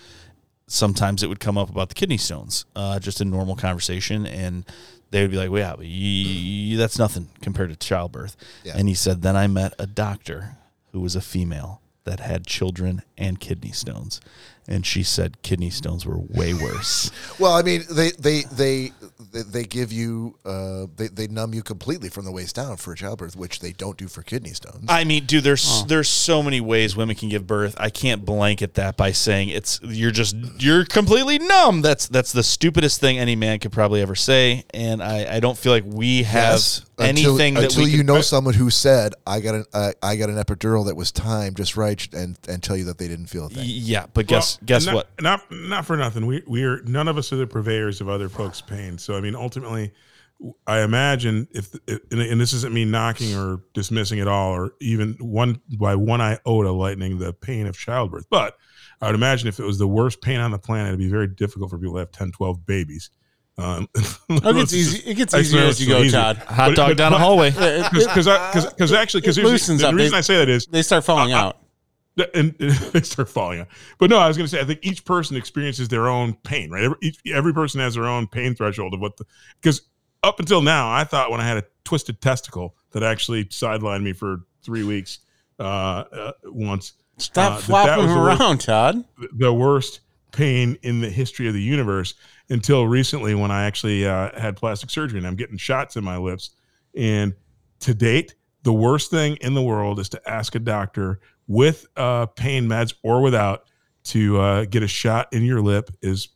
sometimes 0.68 1.24
it 1.24 1.28
would 1.28 1.40
come 1.40 1.58
up 1.58 1.68
about 1.68 1.88
the 1.88 1.96
kidney 1.96 2.18
stones, 2.18 2.64
uh, 2.76 3.00
just 3.00 3.20
in 3.20 3.30
normal 3.30 3.56
conversation, 3.56 4.26
and 4.26 4.64
they 5.10 5.22
would 5.22 5.32
be 5.32 5.36
like, 5.36 5.50
"Well, 5.50 5.60
yeah, 5.60 5.74
but 5.76 5.86
you, 5.86 6.76
that's 6.76 6.98
nothing 6.98 7.28
compared 7.42 7.70
to 7.70 7.76
childbirth." 7.76 8.36
Yeah. 8.62 8.74
And 8.76 8.88
he 8.88 8.94
said, 8.94 9.22
"Then 9.22 9.36
I 9.36 9.48
met 9.48 9.74
a 9.76 9.88
doctor 9.88 10.56
who 10.92 11.00
was 11.00 11.16
a 11.16 11.20
female 11.20 11.80
that 12.04 12.20
had 12.20 12.46
children 12.46 13.02
and 13.18 13.40
kidney 13.40 13.72
stones, 13.72 14.20
and 14.70 14.86
she 14.86 15.02
said 15.02 15.42
kidney 15.42 15.70
stones 15.70 16.06
were 16.06 16.18
way 16.18 16.54
worse." 16.54 17.10
Well, 17.38 17.52
I 17.52 17.62
mean, 17.62 17.82
they 17.90 18.10
they 18.18 18.42
they 18.42 18.92
they, 19.32 19.42
they 19.42 19.64
give 19.64 19.92
you 19.92 20.36
uh, 20.44 20.86
they 20.96 21.08
they 21.08 21.26
numb 21.26 21.54
you 21.54 21.62
completely 21.62 22.08
from 22.10 22.24
the 22.24 22.32
waist 22.32 22.56
down 22.56 22.76
for 22.76 22.94
childbirth, 22.94 23.34
which 23.36 23.60
they 23.60 23.72
don't 23.72 23.96
do 23.96 24.08
for 24.08 24.22
kidney 24.22 24.50
stones. 24.50 24.84
I 24.88 25.04
mean, 25.04 25.24
dude, 25.24 25.44
there's 25.44 25.84
there's 25.86 26.08
so 26.08 26.42
many 26.42 26.60
ways 26.60 26.96
women 26.96 27.16
can 27.16 27.28
give 27.30 27.46
birth. 27.46 27.74
I 27.78 27.88
can't 27.88 28.24
blanket 28.24 28.74
that 28.74 28.96
by 28.96 29.12
saying 29.12 29.48
it's 29.50 29.80
you're 29.82 30.10
just 30.10 30.36
you're 30.58 30.84
completely 30.84 31.38
numb. 31.38 31.80
That's 31.82 32.08
that's 32.08 32.32
the 32.32 32.42
stupidest 32.42 33.00
thing 33.00 33.18
any 33.18 33.36
man 33.36 33.58
could 33.58 33.72
probably 33.72 34.02
ever 34.02 34.14
say, 34.14 34.64
and 34.74 35.02
I, 35.02 35.36
I 35.36 35.40
don't 35.40 35.56
feel 35.56 35.72
like 35.72 35.84
we 35.86 36.24
have 36.24 36.52
Yes, 36.54 36.84
anything 36.98 37.56
until, 37.56 37.62
that 37.62 37.64
until 37.64 37.84
we 37.84 37.90
you 37.90 37.96
could, 37.98 38.06
know 38.06 38.20
someone 38.20 38.54
who 38.54 38.68
said 38.70 39.14
I 39.26 39.40
got 39.40 39.54
an 39.54 39.64
uh, 39.72 39.92
I 40.02 40.16
got 40.16 40.28
an 40.28 40.36
epidural 40.36 40.86
that 40.86 40.96
was 40.96 41.10
timed 41.12 41.56
just 41.56 41.76
right 41.76 42.06
and 42.12 42.38
and 42.48 42.62
tell 42.62 42.76
you 42.76 42.84
that 42.84 42.98
they 42.98 43.08
didn't 43.08 43.26
feel 43.26 43.46
a 43.46 43.48
thing. 43.48 43.64
Yeah, 43.64 44.06
but 44.12 44.26
guess 44.26 44.58
Well, 44.59 44.59
guess 44.64 44.86
not, 44.86 44.94
what? 44.94 45.08
Not 45.20 45.50
not 45.50 45.86
for 45.86 45.96
nothing. 45.96 46.26
We 46.26 46.42
we 46.46 46.64
are 46.64 46.80
none 46.82 47.08
of 47.08 47.16
us 47.18 47.32
are 47.32 47.36
the 47.36 47.46
purveyors 47.46 48.00
of 48.00 48.08
other 48.08 48.28
folks' 48.28 48.60
pain. 48.60 48.98
So 48.98 49.14
I 49.16 49.20
mean, 49.20 49.34
ultimately, 49.34 49.92
I 50.66 50.80
imagine 50.80 51.48
if, 51.52 51.74
if 51.86 52.00
and, 52.10 52.20
and 52.20 52.40
this 52.40 52.52
isn't 52.52 52.72
me 52.72 52.84
knocking 52.84 53.34
or 53.36 53.60
dismissing 53.74 54.20
at 54.20 54.28
all, 54.28 54.52
or 54.52 54.72
even 54.80 55.14
one 55.20 55.60
by 55.78 55.94
one 55.94 56.20
iota 56.20 56.72
lightening 56.72 57.18
the 57.18 57.32
pain 57.32 57.66
of 57.66 57.76
childbirth, 57.76 58.26
but 58.30 58.56
I 59.02 59.06
would 59.06 59.14
imagine 59.14 59.48
if 59.48 59.58
it 59.58 59.64
was 59.64 59.78
the 59.78 59.88
worst 59.88 60.20
pain 60.20 60.40
on 60.40 60.50
the 60.50 60.58
planet, 60.58 60.88
it'd 60.88 60.98
be 60.98 61.08
very 61.08 61.26
difficult 61.26 61.70
for 61.70 61.78
people 61.78 61.94
to 61.94 62.00
have 62.00 62.12
10, 62.12 62.32
12 62.32 62.66
babies. 62.66 63.10
Um, 63.56 63.88
Oh, 64.30 64.50
it 64.50 64.54
gets 64.54 64.72
easy. 64.74 65.10
It 65.10 65.14
gets 65.14 65.34
easier 65.34 65.62
as 65.62 65.80
you 65.82 65.88
go, 65.88 66.00
easy. 66.00 66.12
Todd. 66.12 66.36
Hot 66.38 66.68
but- 66.70 66.76
dog 66.76 66.90
but- 66.90 66.96
down 66.98 67.12
a 67.12 67.16
but- 67.16 67.20
hallway. 67.20 67.50
because 67.92 68.26
because 68.26 68.92
actually 68.92 69.22
because 69.22 69.36
the, 69.36 69.42
the 69.42 69.50
reason 69.50 69.76
They- 69.76 70.16
I 70.16 70.20
say 70.20 70.36
that 70.36 70.48
is 70.48 70.66
They 70.66 70.82
start 70.82 71.04
falling 71.04 71.32
out. 71.32 71.59
And, 72.34 72.54
and 72.58 72.70
they 72.92 73.02
start 73.02 73.28
falling 73.28 73.60
out. 73.60 73.68
But 73.98 74.10
no, 74.10 74.18
I 74.18 74.28
was 74.28 74.36
going 74.36 74.48
to 74.48 74.50
say 74.50 74.60
I 74.60 74.64
think 74.64 74.80
each 74.82 75.04
person 75.04 75.36
experiences 75.36 75.88
their 75.88 76.08
own 76.08 76.34
pain, 76.34 76.70
right? 76.70 76.84
Every, 76.84 76.96
each, 77.00 77.18
every 77.32 77.52
person 77.52 77.80
has 77.80 77.94
their 77.94 78.06
own 78.06 78.26
pain 78.26 78.54
threshold 78.54 78.94
of 78.94 79.00
what 79.00 79.16
the 79.16 79.24
because 79.60 79.82
up 80.22 80.40
until 80.40 80.60
now 80.60 80.92
I 80.92 81.04
thought 81.04 81.30
when 81.30 81.40
I 81.40 81.46
had 81.46 81.58
a 81.58 81.64
twisted 81.84 82.20
testicle 82.20 82.74
that 82.92 83.02
actually 83.02 83.46
sidelined 83.46 84.02
me 84.02 84.12
for 84.12 84.42
three 84.62 84.84
weeks 84.84 85.20
uh, 85.58 85.62
uh, 85.62 86.32
once. 86.44 86.94
Stop 87.18 87.52
uh, 87.52 87.54
that 87.54 87.60
that 87.60 87.64
flopping 87.66 88.06
the 88.08 88.14
worst- 88.14 88.40
around, 88.40 88.60
Todd. 88.60 89.04
the 89.36 89.52
worst 89.52 90.00
pain 90.32 90.78
in 90.82 91.00
the 91.00 91.10
history 91.10 91.48
of 91.48 91.54
the 91.54 91.62
universe 91.62 92.14
until 92.48 92.86
recently 92.86 93.34
when 93.34 93.50
I 93.50 93.64
actually 93.64 94.06
uh, 94.06 94.38
had 94.38 94.56
plastic 94.56 94.90
surgery 94.90 95.18
and 95.18 95.26
I'm 95.26 95.36
getting 95.36 95.56
shots 95.56 95.96
in 95.96 96.04
my 96.04 96.16
lips. 96.16 96.50
And 96.94 97.34
to 97.80 97.94
date, 97.94 98.34
the 98.62 98.72
worst 98.72 99.10
thing 99.10 99.36
in 99.36 99.54
the 99.54 99.62
world 99.62 99.98
is 99.98 100.08
to 100.10 100.30
ask 100.30 100.54
a 100.54 100.58
doctor 100.58 101.20
with 101.50 101.84
uh, 101.96 102.26
pain 102.26 102.68
meds 102.68 102.94
or 103.02 103.20
without 103.20 103.64
to 104.04 104.38
uh, 104.40 104.64
get 104.66 104.84
a 104.84 104.86
shot 104.88 105.26
in 105.32 105.42
your 105.42 105.60
lip 105.60 105.90
is 106.00 106.28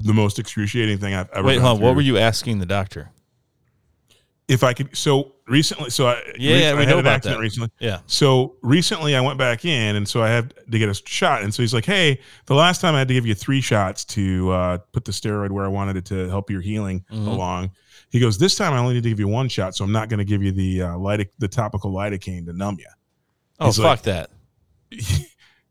the 0.00 0.12
most 0.12 0.38
excruciating 0.38 0.98
thing 0.98 1.14
I've 1.14 1.30
ever. 1.30 1.46
Wait, 1.46 1.58
hold 1.58 1.78
on. 1.78 1.82
What 1.82 1.94
were 1.96 2.02
you 2.02 2.18
asking 2.18 2.58
the 2.58 2.66
doctor? 2.66 3.10
If 4.46 4.62
I 4.62 4.74
could, 4.74 4.94
so 4.96 5.32
recently, 5.46 5.88
so 5.90 6.08
I 6.08 6.22
Yeah, 6.38 6.56
yeah, 6.56 6.70
I 6.70 6.74
we 6.74 6.80
had 6.80 6.88
know 6.88 6.94
an 6.94 7.00
about 7.00 7.14
accident 7.16 7.38
that. 7.38 7.42
recently. 7.42 7.70
Yeah. 7.80 8.00
So 8.06 8.56
recently 8.62 9.16
I 9.16 9.20
went 9.22 9.38
back 9.38 9.64
in 9.64 9.96
and 9.96 10.06
so 10.06 10.22
I 10.22 10.28
had 10.28 10.52
to 10.70 10.78
get 10.78 10.90
a 10.90 10.94
shot. 10.94 11.42
And 11.42 11.52
so 11.52 11.62
he's 11.62 11.72
like, 11.74 11.84
Hey, 11.86 12.20
the 12.46 12.54
last 12.54 12.80
time 12.82 12.94
I 12.94 12.98
had 12.98 13.08
to 13.08 13.14
give 13.14 13.26
you 13.26 13.34
three 13.34 13.60
shots 13.62 14.04
to 14.06 14.50
uh, 14.50 14.78
put 14.92 15.04
the 15.06 15.12
steroid 15.12 15.50
where 15.50 15.64
I 15.64 15.68
wanted 15.68 15.96
it 15.96 16.04
to 16.06 16.28
help 16.28 16.50
your 16.50 16.60
healing 16.60 17.04
Mm-hmm. 17.10 17.28
along. 17.28 17.70
He 18.10 18.20
goes, 18.20 18.38
This 18.38 18.54
time 18.56 18.72
I 18.74 18.78
only 18.78 18.94
need 18.94 19.02
to 19.04 19.08
give 19.10 19.20
you 19.20 19.28
one 19.28 19.48
shot. 19.48 19.74
So 19.74 19.84
I'm 19.84 19.92
not 19.92 20.08
going 20.10 20.18
to 20.18 20.24
give 20.24 20.42
you 20.42 20.52
the 20.52 20.82
uh, 20.82 20.88
lidoc- 20.96 21.30
the 21.38 21.48
topical 21.48 21.92
lidocaine 21.92 22.46
to 22.46 22.52
numb 22.54 22.76
you. 22.78 22.86
Oh, 23.60 23.66
He's 23.66 23.76
fuck 23.76 23.84
like- 23.84 24.02
that. 24.02 24.30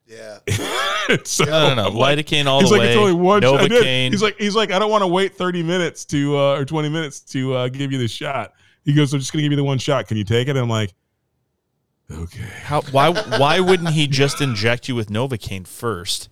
Yeah. 0.09 0.39
so 1.25 1.43
No, 1.43 1.67
no, 1.69 1.75
no. 1.75 1.87
I'm 1.87 1.95
like- 1.95 2.17
Lidocaine 2.19 2.45
all 2.45 2.61
he's 2.61 2.69
the 2.69 2.77
like, 2.77 2.81
way. 2.85 2.87
it's 2.91 2.97
only 2.97 3.11
one 3.11 3.41
shot. 3.41 3.59
I 3.59 3.67
did. 3.67 3.83
Novocaine. 3.83 4.11
He's 4.11 4.21
like, 4.21 4.37
he's 4.39 4.55
like, 4.55 4.71
I 4.71 4.79
don't 4.79 4.89
want 4.89 5.01
to 5.01 5.07
wait 5.07 5.35
30 5.35 5.63
minutes 5.63 6.05
to 6.05 6.37
uh, 6.37 6.55
or 6.59 6.63
20 6.63 6.87
minutes 6.87 7.19
to 7.19 7.53
uh, 7.53 7.67
give 7.67 7.91
you 7.91 7.97
the 7.97 8.07
shot. 8.07 8.53
He 8.85 8.93
goes, 8.93 9.13
I'm 9.13 9.19
just 9.19 9.33
going 9.33 9.39
to 9.39 9.43
give 9.43 9.51
you 9.51 9.57
the 9.57 9.65
one 9.65 9.79
shot. 9.79 10.07
Can 10.07 10.15
you 10.15 10.23
take 10.23 10.47
it? 10.47 10.55
I'm 10.55 10.69
like, 10.69 10.93
okay. 12.09 12.39
How, 12.63 12.81
why 12.83 13.09
why 13.11 13.59
wouldn't 13.59 13.89
he 13.89 14.07
just 14.07 14.39
inject 14.39 14.87
you 14.87 14.95
with 14.95 15.09
Novocaine 15.09 15.67
first, 15.67 16.29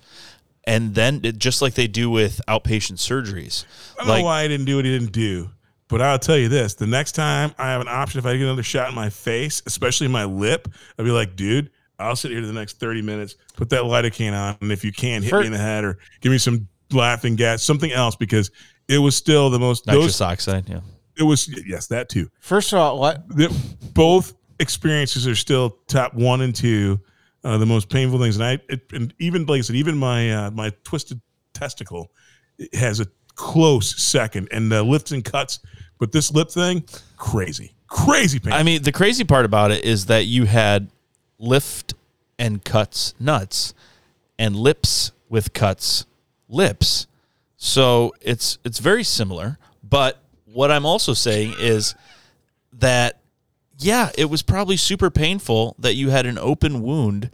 and 0.63 0.95
then 0.95 1.21
just 1.37 1.61
like 1.61 1.73
they 1.73 1.87
do 1.87 2.09
with 2.09 2.39
outpatient 2.47 2.93
surgeries? 2.99 3.65
I 3.95 4.03
don't 4.03 4.07
Like- 4.07 4.19
know 4.21 4.25
why 4.25 4.41
I 4.43 4.47
didn't 4.47 4.67
do 4.67 4.77
what 4.77 4.85
he 4.85 4.97
didn't 4.97 5.11
do, 5.11 5.49
but 5.87 6.01
I'll 6.01 6.19
tell 6.19 6.37
you 6.37 6.49
this: 6.49 6.73
the 6.75 6.87
next 6.87 7.13
time 7.13 7.53
I 7.57 7.71
have 7.71 7.81
an 7.81 7.87
option, 7.87 8.19
if 8.19 8.25
I 8.25 8.33
get 8.33 8.43
another 8.43 8.63
shot 8.63 8.89
in 8.89 8.95
my 8.95 9.09
face, 9.09 9.61
especially 9.65 10.07
my 10.07 10.25
lip, 10.25 10.67
I'll 10.97 11.05
be 11.05 11.11
like, 11.11 11.35
dude, 11.35 11.71
I'll 11.99 12.15
sit 12.15 12.31
here 12.31 12.41
the 12.41 12.53
next 12.53 12.79
thirty 12.79 13.01
minutes, 13.01 13.35
put 13.55 13.69
that 13.69 13.83
lidocaine 13.83 14.33
on, 14.33 14.57
and 14.61 14.71
if 14.71 14.83
you 14.83 14.91
can, 14.91 15.21
hit 15.21 15.29
For- 15.29 15.41
me 15.41 15.47
in 15.47 15.51
the 15.51 15.57
head 15.57 15.83
or 15.83 15.97
give 16.21 16.31
me 16.31 16.37
some 16.37 16.67
laughing 16.91 17.35
gas, 17.35 17.63
something 17.63 17.91
else, 17.91 18.15
because 18.15 18.51
it 18.87 18.97
was 18.97 19.15
still 19.15 19.49
the 19.49 19.59
most. 19.59 19.87
Nitrous 19.87 20.05
Those, 20.05 20.21
oxide. 20.21 20.69
Yeah. 20.69 20.81
it 21.17 21.23
was 21.23 21.49
yes, 21.65 21.87
that 21.87 22.09
too. 22.09 22.29
First 22.39 22.73
of 22.73 22.79
all, 22.79 22.99
what? 22.99 23.27
The, 23.29 23.55
both 23.93 24.33
experiences 24.59 25.27
are 25.27 25.35
still 25.35 25.77
top 25.87 26.13
one 26.13 26.41
and 26.41 26.55
two, 26.55 26.99
uh, 27.43 27.57
the 27.57 27.65
most 27.65 27.89
painful 27.89 28.19
things. 28.19 28.37
And 28.37 28.45
I, 28.45 28.59
it, 28.69 28.81
and 28.91 29.13
even 29.19 29.45
like 29.45 29.59
I 29.59 29.61
said, 29.61 29.75
even 29.75 29.97
my 29.97 30.31
uh, 30.31 30.51
my 30.51 30.71
twisted 30.83 31.21
testicle 31.53 32.11
has 32.73 32.99
a 32.99 33.07
close 33.35 34.01
second, 34.01 34.47
and 34.51 34.71
the 34.71 34.83
lifts 34.83 35.11
and 35.11 35.23
cuts. 35.23 35.59
But 35.97 36.11
this 36.11 36.31
lip 36.31 36.49
thing, 36.49 36.83
crazy, 37.17 37.73
crazy 37.87 38.39
pain. 38.39 38.53
I 38.53 38.63
mean, 38.63 38.83
the 38.83 38.91
crazy 38.91 39.23
part 39.23 39.45
about 39.45 39.71
it 39.71 39.85
is 39.85 40.07
that 40.07 40.25
you 40.25 40.45
had 40.45 40.89
lift 41.37 41.93
and 42.37 42.63
cuts 42.63 43.13
nuts, 43.19 43.73
and 44.37 44.55
lips 44.55 45.11
with 45.29 45.53
cuts 45.53 46.05
lips. 46.49 47.07
So 47.57 48.13
it's 48.21 48.57
it's 48.63 48.79
very 48.79 49.03
similar. 49.03 49.57
But 49.83 50.19
what 50.45 50.71
I'm 50.71 50.85
also 50.85 51.13
saying 51.13 51.55
is 51.59 51.95
that 52.73 53.19
yeah, 53.77 54.11
it 54.17 54.29
was 54.29 54.41
probably 54.41 54.77
super 54.77 55.09
painful 55.09 55.75
that 55.79 55.95
you 55.95 56.09
had 56.09 56.25
an 56.25 56.37
open 56.37 56.81
wound 56.81 57.29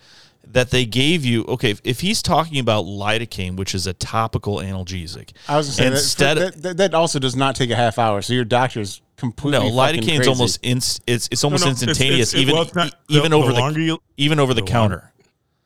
that 0.54 0.72
they 0.72 0.86
gave 0.86 1.24
you. 1.26 1.44
Okay, 1.46 1.72
if, 1.72 1.82
if 1.84 2.00
he's 2.02 2.22
talking 2.22 2.60
about 2.60 2.86
lidocaine, 2.86 3.56
which 3.56 3.74
is 3.74 3.88
a 3.88 3.94
topical 3.94 4.58
analgesic, 4.58 5.32
I 5.48 5.58
was 5.58 5.78
going 5.78 5.92
to 5.92 5.98
say 5.98 6.02
instead 6.02 6.38
that, 6.38 6.54
that, 6.54 6.62
that, 6.64 6.78
that 6.78 6.94
also 6.94 7.20
does 7.20 7.36
not 7.36 7.56
take 7.56 7.70
a 7.70 7.76
half 7.76 7.98
hour. 8.00 8.22
So 8.22 8.34
your 8.34 8.46
doctor's 8.46 9.02
completely 9.18 9.70
no, 9.70 9.76
fucking 9.76 10.02
lidocaine's 10.02 10.16
crazy. 10.18 10.30
almost 10.30 10.60
inst, 10.64 11.02
it's 11.08 11.28
it's 11.32 11.44
almost 11.44 11.64
no, 11.66 11.72
it's- 11.72 11.84
instantaneous, 11.84 12.34
it's- 12.34 12.40
it- 12.40 12.42
even 12.44 12.56
well, 12.56 12.70
not- 12.76 12.94
even 13.10 13.32
the- 13.32 13.38
over 13.38 13.54
the 13.54 13.70
the, 13.72 13.82
you- 13.82 14.02
even 14.18 14.40
over 14.40 14.54
the, 14.54 14.62
the 14.62 14.68
counter. 14.68 15.12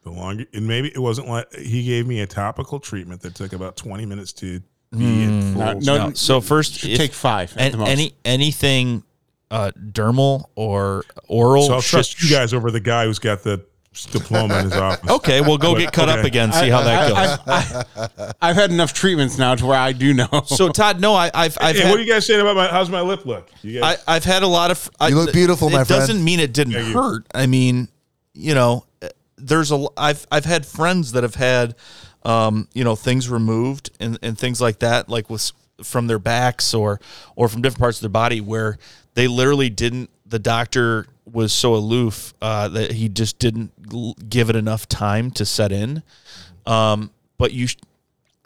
The 0.04 0.12
longer, 0.12 0.46
and 0.54 0.68
maybe 0.68 0.90
it 0.90 1.00
wasn't 1.00 1.28
like 1.30 1.52
he 1.56 1.84
gave 1.84 2.06
me 2.06 2.20
a 2.22 2.28
topical 2.28 2.80
treatment 2.80 3.22
that 3.22 3.34
took 3.34 3.54
about 3.54 3.76
20 3.76 4.06
minutes 4.06 4.34
to 4.34 4.60
be 4.92 5.24
in 5.24 5.54
full. 5.54 5.62
No, 5.64 5.74
no, 5.80 5.98
No, 6.10 6.14
so 6.14 6.40
first, 6.42 6.84
if- 6.86 6.98
take 6.98 7.12
five 7.14 7.52
at 7.58 7.62
and 7.62 7.74
the 7.74 7.78
most. 7.80 7.90
any 7.90 8.14
anything 8.24 9.04
uh, 9.50 9.72
dermal 9.92 10.44
or 10.56 11.06
oral. 11.28 11.66
So 11.68 11.74
I'll 11.74 11.82
should- 11.82 11.90
trust 11.90 12.22
you 12.24 12.30
guys 12.30 12.54
over 12.54 12.70
the 12.70 12.80
guy 12.80 13.06
who's 13.06 13.18
got 13.20 13.42
the 13.44 13.66
diploma 14.12 14.58
in 14.60 14.66
his 14.66 14.74
office. 14.74 15.10
Okay, 15.10 15.42
well, 15.42 15.58
go 15.58 15.74
But- 15.74 15.80
get 15.80 15.92
cut 15.94 16.10
up 16.10 16.24
again. 16.26 16.52
See 16.52 16.70
how 16.70 16.82
that 16.84 17.08
goes. 17.10 17.40
I, 17.48 17.84
I, 18.28 18.34
I've 18.50 18.56
had 18.56 18.72
enough 18.72 18.94
treatments 18.94 19.38
now 19.38 19.56
to 19.56 19.66
where 19.66 19.80
I 19.80 19.92
do 19.94 20.14
know. 20.14 20.28
so 20.46 20.70
Todd, 20.70 21.00
no, 21.00 21.14
I, 21.14 21.32
I've 21.34 21.58
I've 21.62 21.76
Hey, 21.76 21.84
had, 21.84 21.90
what 21.92 22.00
are 22.00 22.04
you 22.04 22.12
guys 22.12 22.26
saying 22.26 22.42
about 22.42 22.56
my? 22.56 22.68
How's 22.68 22.90
my 22.90 23.02
lip 23.02 23.26
look? 23.26 23.50
You 23.62 23.80
guys, 23.80 24.04
I, 24.08 24.16
I've 24.16 24.24
had 24.26 24.44
a 24.44 24.48
lot 24.48 24.72
of. 24.72 24.90
I, 25.00 25.08
You 25.10 25.16
look 25.16 25.34
beautiful, 25.34 25.70
my 25.70 25.84
friend. 25.84 25.88
doesn't 26.02 26.24
mean 26.24 26.40
it 26.40 26.54
didn't 26.54 26.74
Thank 26.74 26.88
you. 26.88 26.94
hurt. 26.94 27.26
I 27.34 27.46
mean, 27.46 27.88
you 28.34 28.54
know, 28.54 28.86
there's 29.38 29.72
a. 29.72 29.86
I've 29.98 30.26
I've 30.32 30.46
had 30.46 30.66
friends 30.66 31.14
that 31.14 31.24
have 31.24 31.36
had, 31.36 31.76
um, 32.24 32.68
you 32.74 32.84
know, 32.84 32.96
things 32.96 33.30
removed 33.30 33.92
and 34.00 34.20
and 34.22 34.38
things 34.38 34.60
like 34.62 34.80
that, 34.80 35.10
like 35.10 35.30
with 35.30 35.52
from 35.84 36.08
their 36.08 36.20
backs 36.20 36.74
or 36.74 37.00
or 37.36 37.48
from 37.50 37.62
different 37.62 37.80
parts 37.80 37.98
of 37.98 38.02
their 38.02 38.10
body 38.10 38.42
where 38.42 38.78
they 39.14 39.28
literally 39.28 39.70
didn't. 39.70 40.10
The 40.26 40.40
doctor 40.40 41.08
was 41.32 41.54
so 41.54 41.76
aloof 41.76 42.34
uh, 42.42 42.68
that 42.70 42.94
he 42.94 43.10
just 43.10 43.40
didn't 43.40 44.30
give 44.30 44.50
it 44.50 44.56
enough 44.56 44.88
time 44.88 45.32
to 45.32 45.46
set 45.46 45.72
in. 45.72 46.04
Um, 46.66 47.12
but 47.38 47.54
you. 47.54 47.68
sh- 47.68 47.78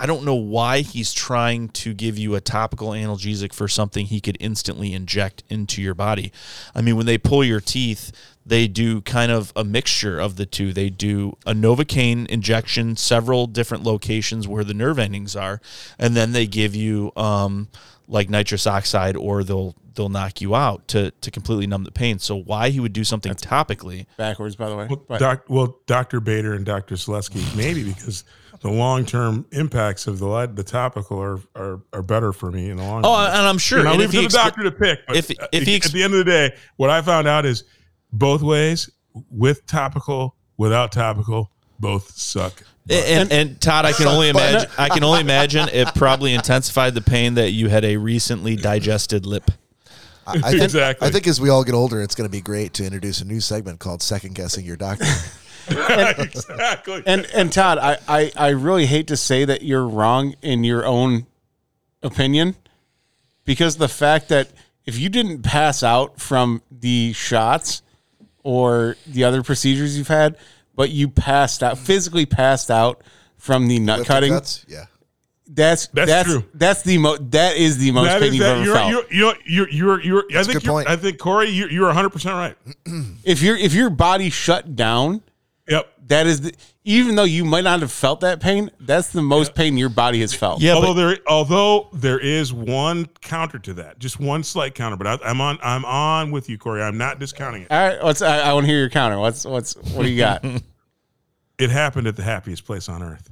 I 0.02 0.06
don't 0.06 0.24
know 0.24 0.36
why 0.36 0.80
he's 0.80 1.12
trying 1.12 1.68
to 1.70 1.94
give 1.94 2.18
you 2.18 2.34
a 2.36 2.40
topical 2.40 2.92
analgesic 2.92 3.52
for 3.52 3.68
something 3.68 4.06
he 4.06 4.22
could 4.22 4.38
instantly 4.40 4.94
inject 4.94 5.44
into 5.50 5.82
your 5.82 5.94
body. 5.94 6.32
I 6.74 6.82
mean, 6.82 6.96
when 6.96 7.06
they 7.06 7.18
pull 7.18 7.44
your 7.44 7.60
teeth, 7.60 8.14
they 8.46 8.70
do 8.70 9.02
kind 9.02 9.30
of 9.30 9.52
a 9.58 9.66
mixture 9.66 10.18
of 10.18 10.38
the 10.38 10.46
two. 10.46 10.72
They 10.72 10.90
do 10.90 11.36
a 11.46 11.52
Novocaine 11.54 12.28
injection, 12.28 12.96
several 12.96 13.46
different 13.46 13.84
locations 13.84 14.48
where 14.48 14.64
the 14.64 14.74
nerve 14.74 15.00
endings 15.00 15.36
are, 15.36 15.60
and 15.98 16.16
then 16.16 16.32
they 16.32 16.48
give 16.48 16.74
you 16.76 17.12
um, 17.18 17.68
like 18.08 18.30
nitrous 18.30 18.66
oxide, 18.66 19.18
or 19.18 19.44
they'll 19.44 19.76
they'll 20.00 20.08
knock 20.08 20.40
you 20.40 20.56
out 20.56 20.88
to 20.88 21.12
to 21.12 21.30
completely 21.30 21.68
numb 21.68 21.84
the 21.84 21.92
pain. 21.92 22.20
So 22.20 22.38
why 22.38 22.70
he 22.70 22.80
would 22.80 22.94
do 22.94 23.04
something 23.04 23.34
topically? 23.34 24.06
backwards, 24.18 24.56
by 24.56 24.70
the 24.70 24.76
way. 24.78 24.88
well, 24.90 25.20
doc, 25.20 25.44
well, 25.50 25.78
Dr. 25.88 26.22
Bader 26.22 26.54
and 26.54 26.66
Dr. 26.66 26.96
Selesky, 26.96 27.44
maybe 27.58 27.84
because 27.84 28.24
the 28.62 28.70
long 28.72 29.06
term 29.06 29.46
impacts 29.52 30.08
of 30.08 30.20
the 30.20 30.26
lead, 30.28 30.56
the 30.56 30.64
topical 30.64 31.20
are, 31.22 31.40
are 31.54 31.82
are 31.92 32.02
better 32.02 32.32
for 32.32 32.50
me 32.50 32.70
in 32.70 32.78
the 32.78 32.84
long 32.84 33.02
Oh, 33.06 33.12
run. 33.12 33.32
and 33.32 33.42
I'm 33.42 33.58
sure. 33.58 33.80
And 33.80 33.88
I'll 33.90 33.94
and 33.96 34.02
leave 34.02 34.10
if 34.10 34.16
it 34.16 34.18
to 34.18 34.22
the 34.22 34.28
expl- 34.40 34.44
doctor 34.46 34.64
to 34.64 34.72
pick. 34.72 35.00
But 35.06 35.18
if- 35.18 35.32
if 35.52 35.64
he 35.64 35.76
ex- 35.76 35.88
at 35.88 35.92
the 35.92 36.04
end 36.04 36.14
of 36.14 36.20
the 36.20 36.32
day, 36.32 36.56
what 36.78 36.90
I 36.90 37.02
found 37.02 37.28
out 37.28 37.46
is 37.46 37.66
both 38.14 38.42
ways, 38.42 38.90
with 39.30 39.66
topical, 39.66 40.36
without 40.58 40.94
topical, 40.94 41.52
both 41.80 42.12
suck. 42.18 42.64
And, 42.92 43.32
and, 43.32 43.62
Todd, 43.62 43.86
I 43.86 43.92
can 43.92 44.08
only 44.08 44.30
imagine. 44.36 44.68
I 44.78 44.90
can 44.90 45.04
only 45.04 45.20
imagine 45.22 45.70
it 45.72 45.94
probably 45.94 46.34
intensified 46.34 46.96
the 46.96 47.02
pain 47.02 47.36
that 47.36 47.52
you 47.52 47.70
had 47.70 47.86
a 47.86 47.98
recently 47.98 48.56
digested 48.56 49.28
lip. 49.28 49.52
I, 50.30 50.48
I 50.48 50.52
think, 50.52 50.64
Exactly. 50.64 51.08
I 51.08 51.12
think 51.12 51.28
as 51.28 51.42
we 51.42 51.50
all 51.50 51.64
get 51.64 51.74
older, 51.74 52.02
it's 52.02 52.16
going 52.16 52.28
to 52.28 52.32
be 52.32 52.42
great 52.42 52.74
to 52.76 52.86
introduce 52.86 53.22
a 53.22 53.26
new 53.26 53.40
segment 53.40 53.80
called 53.80 54.02
Second 54.02 54.36
Guessing 54.36 54.66
Your 54.66 54.78
Doctor. 54.78 55.06
exactly. 55.70 57.04
and 57.06 57.28
and 57.34 57.52
Todd, 57.54 57.78
I, 57.78 57.98
I 58.08 58.32
I 58.36 58.48
really 58.50 58.86
hate 58.86 59.08
to 59.08 59.18
say 59.18 59.46
that 59.46 59.62
you're 59.62 59.88
wrong 59.88 60.36
in 60.42 60.64
your 60.64 60.86
own 60.86 61.28
opinion, 62.02 62.56
because 63.46 63.78
the 63.78 63.88
fact 63.88 64.30
that 64.30 64.50
if 64.86 64.98
you 64.98 65.10
didn't 65.10 65.44
pass 65.44 65.84
out 65.84 66.20
from 66.20 66.62
the 66.72 67.14
shots 67.14 67.84
or 68.44 68.96
the 69.06 69.24
other 69.24 69.44
procedures 69.44 69.98
you've 69.98 70.08
had, 70.08 70.38
but 70.76 70.90
you 70.90 71.10
passed 71.10 71.62
out 71.62 71.78
physically 71.78 72.26
passed 72.26 72.72
out 72.72 73.04
from 73.38 73.68
the 73.68 73.80
nut 73.80 74.00
Lifting 74.00 74.14
cutting, 74.14 74.32
cuts? 74.32 74.66
Yeah. 74.68 74.86
That's 75.52 75.88
That's 75.88 76.10
that's 76.12 76.30
true. 76.30 76.46
that's 76.54 76.82
the 76.84 76.98
most 77.00 77.32
that 77.32 77.58
is 77.58 77.78
the 77.80 77.92
most 77.92 78.06
That 78.06 78.22
pain 78.22 78.34
you've 78.34 78.44
that 78.44 78.58
ever 78.58 78.64
you're, 78.66 78.76
felt. 78.76 78.92
you're, 79.12 79.36
you're, 79.48 79.70
you're, 79.70 79.70
you're, 80.02 80.02
you're, 80.30 80.38
I 80.38 80.42
a 80.42 80.44
think 80.44 80.54
good 80.54 80.64
you're, 80.64 80.74
point. 80.74 80.88
I 80.90 80.96
think 80.96 81.18
Corey, 81.18 81.50
you're, 81.50 81.72
you're 81.72 81.86
100 81.88 82.10
percent 82.10 82.36
right. 82.36 82.56
if 83.24 83.42
your 83.42 83.58
if 83.58 83.74
your 83.74 83.90
body 83.90 84.30
shut 84.30 84.76
down, 84.76 85.22
Yep. 85.68 85.88
that 86.08 86.26
is 86.28 86.42
the, 86.42 86.54
even 86.84 87.16
though 87.16 87.24
you 87.24 87.46
might 87.46 87.64
not 87.64 87.82
have 87.82 87.92
felt 87.92 88.22
that 88.22 88.40
pain, 88.40 88.72
that's 88.80 89.10
the 89.10 89.22
most 89.22 89.54
pain 89.54 89.78
your 89.78 89.90
body 89.90 90.22
has 90.22 90.34
felt. 90.34 90.62
Yeah, 90.62 90.74
although 90.74 90.94
but 90.96 91.08
there, 91.08 91.18
although 91.28 91.90
there 91.94 92.18
is 92.20 92.52
one 92.52 93.06
counter 93.22 93.60
to 93.60 93.74
that, 93.76 94.00
just 94.00 94.20
one 94.20 94.44
slight 94.44 94.74
counter. 94.74 94.98
But 94.98 95.06
I, 95.08 95.30
I'm 95.30 95.42
on, 95.42 95.60
I'm 95.62 95.86
on 95.86 96.32
with 96.32 96.50
you, 96.50 96.58
Corey. 96.58 96.82
I'm 96.82 96.98
not 96.98 97.20
discounting 97.20 97.64
it. 97.64 97.72
All 97.72 97.78
right, 97.88 98.04
what's 98.04 98.22
I, 98.24 98.40
I 98.40 98.54
want 98.54 98.66
to 98.66 98.72
hear 98.72 98.80
your 98.80 98.90
counter. 98.90 99.20
What's 99.20 99.46
what's 99.46 99.76
what 99.76 100.04
do 100.04 100.10
you 100.10 100.18
got? 100.18 100.44
It 101.60 101.72
happened 101.72 102.08
at 102.08 102.16
the 102.16 102.24
happiest 102.24 102.64
place 102.64 102.88
on 102.88 103.04
earth. 103.04 103.30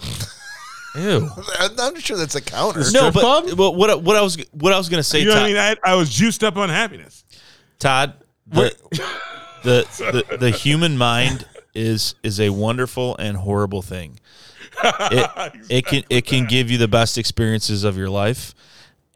ew. 0.96 1.28
I'm 1.58 1.74
not 1.76 2.00
sure 2.00 2.16
that's 2.16 2.34
a 2.34 2.40
counter. 2.40 2.82
No, 2.92 3.10
but, 3.10 3.20
club? 3.20 3.56
but 3.56 3.72
what 3.72 4.02
what 4.02 4.16
I 4.16 4.22
was 4.22 4.36
what 4.52 4.72
I 4.72 4.78
was 4.78 4.88
gonna 4.88 5.02
say, 5.02 5.20
You 5.20 5.26
know 5.26 5.34
what 5.34 5.40
Todd, 5.40 5.44
I 5.44 5.70
mean? 5.70 5.78
I, 5.84 5.92
I 5.92 5.94
was 5.94 6.10
juiced 6.10 6.44
up 6.44 6.56
on 6.56 6.68
happiness. 6.68 7.24
Todd 7.78 8.14
the, 8.46 8.76
the, 9.62 9.86
the 10.30 10.36
the 10.36 10.50
human 10.50 10.96
mind 10.96 11.46
is 11.74 12.14
is 12.22 12.40
a 12.40 12.50
wonderful 12.50 13.16
and 13.18 13.36
horrible 13.36 13.82
thing. 13.82 14.18
It 14.82 15.52
it 15.70 15.86
can 15.86 16.02
it 16.10 16.26
can 16.26 16.46
give 16.46 16.70
you 16.70 16.78
the 16.78 16.88
best 16.88 17.18
experiences 17.18 17.84
of 17.84 17.96
your 17.96 18.10
life, 18.10 18.54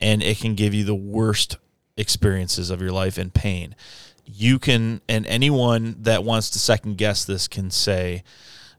and 0.01 0.23
it 0.23 0.39
can 0.39 0.55
give 0.55 0.75
you 0.75 0.85
the 0.85 0.95
worst 0.95 1.57
experiences 1.97 2.70
of 2.70 2.81
your 2.81 2.93
life 2.93 3.18
and 3.18 3.33
pain. 3.33 3.75
You 4.25 4.59
can, 4.59 5.01
and 5.09 5.27
anyone 5.27 5.97
that 6.03 6.25
wants 6.25 6.51
to 6.51 6.59
second 6.59 6.97
guess 6.97 7.25
this 7.25 7.49
can 7.49 7.70
say, 7.70 8.23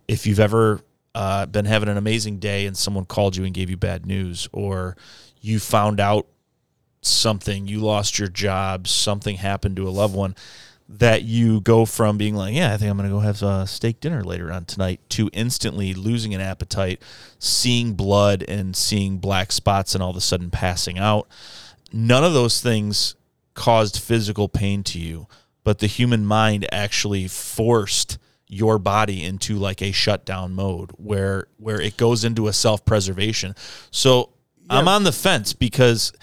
if 0.08 0.26
you've 0.26 0.40
ever 0.40 0.82
uh, 1.16 1.46
been 1.46 1.66
having 1.66 1.90
an 1.90 1.98
amazing 1.98 2.40
day 2.40 2.66
and 2.66 2.78
someone 2.78 3.06
called 3.06 3.36
you 3.36 3.44
and 3.44 3.54
gave 3.54 3.70
you 3.70 3.78
bad 3.78 4.06
news, 4.06 4.48
or 4.52 4.98
you 5.42 5.60
found 5.60 6.00
out 6.00 6.28
something, 7.02 7.68
you 7.68 7.80
lost 7.80 8.18
your 8.18 8.30
job, 8.30 8.88
something 8.88 9.36
happened 9.36 9.76
to 9.76 9.88
a 9.88 9.92
loved 9.92 10.16
one, 10.16 10.36
that 10.90 11.24
you 11.24 11.62
go 11.62 11.86
from 11.86 12.18
being 12.18 12.36
like, 12.36 12.54
yeah, 12.54 12.74
I 12.74 12.78
think 12.78 12.92
I'm 12.92 12.98
going 12.98 13.10
to 13.10 13.16
go 13.16 13.20
have 13.20 13.42
a 13.42 13.66
steak 13.68 14.00
dinner 14.00 14.24
later 14.24 14.52
on 14.52 14.66
tonight, 14.66 15.00
to 15.10 15.30
instantly 15.34 15.94
losing 15.94 16.34
an 16.34 16.42
appetite, 16.42 17.02
seeing 17.40 17.94
blood 17.94 18.44
and 18.48 18.76
seeing 18.76 19.18
black 19.18 19.52
spots, 19.52 19.94
and 19.94 20.04
all 20.04 20.12
of 20.12 20.16
a 20.16 20.22
sudden 20.22 20.50
passing 20.50 21.00
out. 21.00 21.28
None 21.92 22.24
of 22.24 22.34
those 22.34 22.62
things 22.62 23.16
caused 23.54 24.00
physical 24.00 24.50
pain 24.50 24.84
to 24.84 25.00
you, 25.00 25.28
but 25.64 25.80
the 25.80 25.88
human 25.88 26.26
mind 26.26 26.68
actually 26.72 27.28
forced 27.28 28.18
your 28.54 28.80
body 28.80 29.24
into 29.24 29.58
like 29.58 29.82
a 29.82 29.92
shutdown 29.92 30.54
mode 30.54 30.92
where 30.98 31.48
where 31.58 31.82
it 31.82 31.98
goes 31.98 32.24
into 32.24 32.48
a 32.48 32.54
self-preservation. 32.54 33.56
So 33.92 34.30
I'm 34.70 34.88
on 34.88 35.04
the 35.04 35.12
fence 35.12 35.54
because 35.54 36.14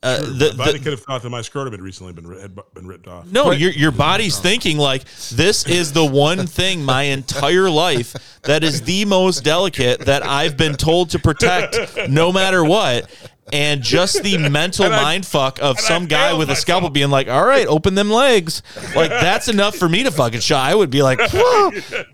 uh, 0.00 0.20
the, 0.20 0.54
My 0.56 0.66
body 0.66 0.78
the- 0.78 0.84
could 0.84 0.92
have 0.92 1.00
thought 1.02 1.22
that 1.22 1.30
my 1.30 1.42
scrotum 1.42 1.72
had 1.72 1.82
recently 1.82 2.12
been 2.12 2.24
had 2.40 2.56
been 2.72 2.86
ripped 2.86 3.08
off. 3.08 3.26
no, 3.26 3.50
your 3.50 3.72
your 3.72 3.90
body's 3.90 4.38
thinking 4.38 4.78
like 4.78 5.02
this 5.32 5.66
is 5.66 5.92
the 5.92 6.04
one 6.04 6.46
thing 6.46 6.84
my 6.84 7.02
entire 7.04 7.68
life 7.68 8.14
that 8.42 8.62
is 8.62 8.82
the 8.82 9.04
most 9.06 9.42
delicate 9.42 10.02
that 10.06 10.24
I've 10.24 10.56
been 10.56 10.76
told 10.76 11.10
to 11.10 11.18
protect 11.18 11.76
no 12.08 12.30
matter 12.32 12.64
what. 12.64 13.10
And 13.52 13.82
just 13.82 14.22
the 14.22 14.36
mental 14.50 14.84
And 14.86 14.94
I- 14.94 15.02
mind 15.02 15.26
fuck 15.26 15.58
of 15.60 15.76
and 15.76 15.78
I 15.78 15.80
some 15.88 16.06
guy 16.06 16.28
failed 16.28 16.38
with 16.40 16.48
a 16.48 16.50
myself. 16.50 16.62
scalpel 16.62 16.90
being 16.90 17.10
like, 17.10 17.28
"All 17.28 17.44
right, 17.44 17.66
open 17.66 17.94
them 17.94 18.10
legs." 18.10 18.62
Like 18.94 19.10
that's 19.10 19.48
enough 19.54 19.76
for 19.76 19.88
me 19.88 20.02
to 20.04 20.10
fucking 20.10 20.40
shot. 20.40 20.68
I 20.68 20.74
would 20.74 20.90
be 20.90 21.02
like, 21.02 21.18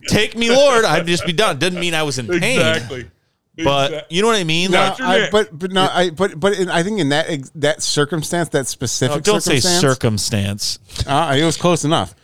"Take 0.08 0.36
me, 0.36 0.50
Lord." 0.50 0.84
I'd 0.84 1.06
just 1.06 1.26
be 1.26 1.32
done. 1.32 1.58
Didn't 1.58 1.80
mean 1.80 1.94
I 1.94 2.02
was 2.04 2.18
in 2.18 2.26
pain, 2.28 2.58
Exactly. 2.60 3.10
but 3.62 3.92
Exact- 3.92 4.12
you 4.12 4.22
know 4.22 4.28
what 4.28 4.36
I 4.36 4.44
mean. 4.44 4.70
No, 4.70 4.78
Like, 4.80 5.00
I, 5.00 5.30
but 5.30 5.58
but 5.58 5.70
no, 5.72 5.88
I 5.90 6.10
but 6.10 6.38
but 6.38 6.54
in, 6.54 6.68
I 6.68 6.82
think 6.82 7.00
in 7.00 7.08
that 7.10 7.26
that 7.56 7.82
circumstance, 7.82 8.48
that 8.50 8.66
specific 8.66 9.16
oh, 9.18 9.20
don't 9.20 9.40
say 9.40 9.60
circumstance, 9.60 10.78
circumstance. 10.78 11.06
uh, 11.06 11.36
it 11.38 11.44
was 11.44 11.56
close 11.56 11.84
enough. 11.84 12.14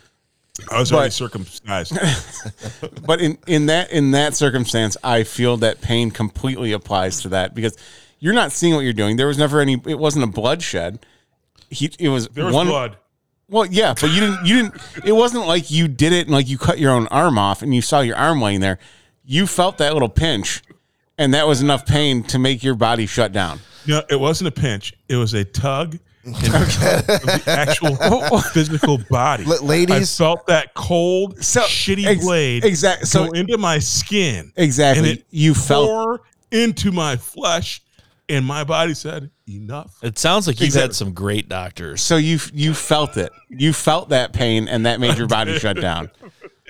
I 0.71 0.79
was 0.79 0.93
already 0.93 1.07
but- 1.09 1.13
circumcised. 1.15 1.97
But 3.07 3.21
in 3.21 3.39
in 3.47 3.67
that 3.67 3.91
in 3.93 4.11
that 4.13 4.35
circumstance, 4.35 4.97
I 5.03 5.25
feel 5.25 5.57
that 5.59 5.81
pain 5.81 6.11
completely 6.11 6.73
applies 6.73 7.23
to 7.23 7.29
that 7.31 7.55
because 7.55 7.77
you're 8.21 8.35
not 8.35 8.53
seeing 8.53 8.75
what 8.75 8.81
you're 8.81 8.93
doing. 8.93 9.17
There 9.17 9.27
was 9.27 9.39
never 9.39 9.61
any. 9.61 9.81
It 9.87 9.99
wasn't 9.99 10.25
a 10.25 10.29
bloodshed. 10.29 11.05
He, 11.71 11.91
it 11.99 12.09
was 12.09 12.29
There 12.29 12.45
was 12.45 12.55
one. 12.55 12.67
blood. 12.69 12.97
Well, 13.49 13.67
yeah, 13.67 13.95
but 14.01 14.11
you 14.11 14.21
didn't. 14.21 14.47
You 14.47 14.63
didn't. 14.63 14.75
It 15.05 15.13
wasn't 15.13 15.47
like 15.47 15.71
you 15.71 15.89
did 15.89 16.13
it 16.13 16.27
and 16.27 16.31
like 16.31 16.49
you 16.49 16.57
cut 16.59 16.79
your 16.79 16.93
own 16.93 17.07
arm 17.09 17.37
off 17.39 17.63
and 17.63 17.75
you 17.75 17.83
saw 17.83 18.01
your 18.01 18.17
arm 18.17 18.41
laying 18.41 18.61
there. 18.61 18.79
You 19.25 19.47
felt 19.47 19.79
that 19.79 19.93
little 19.93 20.09
pinch, 20.09 20.63
and 21.19 21.35
that 21.35 21.47
was 21.49 21.61
enough 21.61 21.85
pain 21.87 22.23
to 22.25 22.39
make 22.39 22.63
your 22.63 22.75
body 22.77 23.07
shut 23.07 23.33
down. 23.33 23.59
No, 23.87 24.03
it 24.11 24.21
wasn't 24.21 24.49
a 24.49 24.53
pinch. 24.53 24.93
It 25.09 25.17
was 25.17 25.35
a 25.35 25.45
tug 25.45 25.99
in 26.25 26.33
the 26.33 27.43
actual 27.47 27.97
physical 28.53 28.99
body. 29.11 29.45
L- 29.47 29.65
ladies- 29.65 30.21
I 30.21 30.25
felt 30.25 30.47
that 30.49 30.75
cold, 30.75 31.43
So, 31.43 31.63
shitty 31.63 32.05
ex- 32.07 32.25
blade 32.25 32.65
exact- 32.65 33.07
so- 33.09 33.27
go 33.27 33.33
into 33.33 33.57
my 33.59 33.79
skin. 33.79 34.53
Exactly. 34.57 35.09
And 35.11 35.19
it 35.19 35.25
You 35.31 35.55
felt- 35.55 36.21
into 36.53 36.93
my 36.93 37.17
flesh, 37.17 37.81
and 38.31 38.47
my 38.47 38.65
body 38.65 38.95
said, 38.95 39.31
enough. 39.49 39.95
It 40.03 40.19
sounds 40.19 40.47
like 40.47 40.61
you've 40.61 40.67
Exactly. 40.69 40.89
had 40.89 40.95
some 40.95 41.13
great 41.13 41.49
doctors. 41.49 42.01
So 42.01 42.17
you 42.17 42.39
you 42.55 42.73
felt 42.73 43.17
it. 43.17 43.33
You 43.49 43.73
felt 43.73 44.09
that 44.11 44.33
pain, 44.33 44.69
and 44.69 44.87
that 44.87 45.01
made 45.01 45.19
your 45.19 45.27
body 45.39 45.59
shut 45.59 45.79
down. 45.81 46.11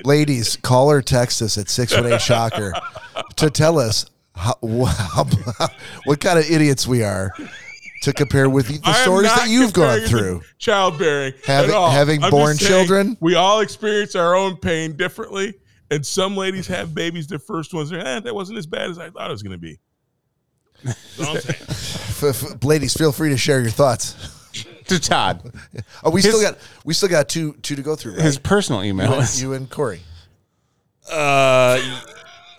Ladies, 0.05 0.57
call 0.57 0.91
or 0.91 1.03
text 1.03 1.43
us 1.43 1.59
at 1.59 1.69
618 1.69 2.19
Shocker 2.19 2.73
to 3.37 3.51
tell 3.51 3.79
us 3.79 4.07
how, 4.35 4.55
how, 4.87 5.27
what 6.07 6.21
kind 6.21 6.39
of 6.39 6.51
idiots 6.51 6.87
we 6.87 7.03
are 7.03 7.31
to 8.03 8.13
compare 8.15 8.49
with 8.49 8.69
the 8.83 8.93
stories 8.95 9.29
that 9.35 9.49
you've 9.51 9.75
gone 9.75 9.99
comparing 10.01 10.03
it 10.05 10.09
to 10.09 10.09
through. 10.09 10.43
Childbearing. 10.59 11.35
at 11.35 11.45
Having- 11.45 11.75
all. 11.75 11.91
having 11.91 12.25
I'm 12.25 12.31
born 12.31 12.57
just 12.57 12.67
saying 12.71 12.87
children? 12.87 13.17
We 13.21 13.35
all 13.35 13.61
experience 13.61 14.15
our 14.17 14.35
own 14.35 14.57
pain 14.57 14.97
differently. 14.97 15.55
And 15.91 16.07
some 16.07 16.35
ladies 16.37 16.67
have 16.69 16.95
babies, 16.95 17.27
their 17.27 17.41
first 17.41 17.75
ones, 17.75 17.91
they're, 17.91 17.99
eh, 18.07 18.21
that 18.21 18.35
wasn't 18.35 18.59
as 18.59 18.67
bad 18.67 18.89
as 18.91 18.99
I 18.99 19.11
thought 19.11 19.29
it 19.29 19.33
was 19.33 19.43
going 19.43 19.53
to 19.53 19.59
be. 19.59 19.73
That's 19.73 19.81
all 19.81 19.81
I'm 19.81 20.70
saying. 20.70 20.70
F- 20.87 22.23
f- 22.25 22.65
ladies, 22.65 22.95
feel 22.95 23.13
free 23.13 23.31
to 23.31 23.37
share 23.37 23.61
your 23.61 23.71
thoughts. 23.71 24.37
To 24.89 24.99
Todd, 24.99 25.53
Oh, 26.03 26.11
we 26.11 26.21
His- 26.21 26.35
still 26.35 26.43
got 26.51 26.59
we 26.85 26.95
still 26.95 27.09
got 27.09 27.29
two 27.29 27.53
two 27.63 27.77
to 27.77 27.83
go 27.83 27.95
through. 27.95 28.15
Right? 28.15 28.23
his 28.23 28.39
personal 28.39 28.83
email 28.83 29.15
you, 29.15 29.21
is 29.21 29.41
you 29.41 29.53
and 29.53 29.71
Corey. 29.71 30.01
Uh, 31.11 31.81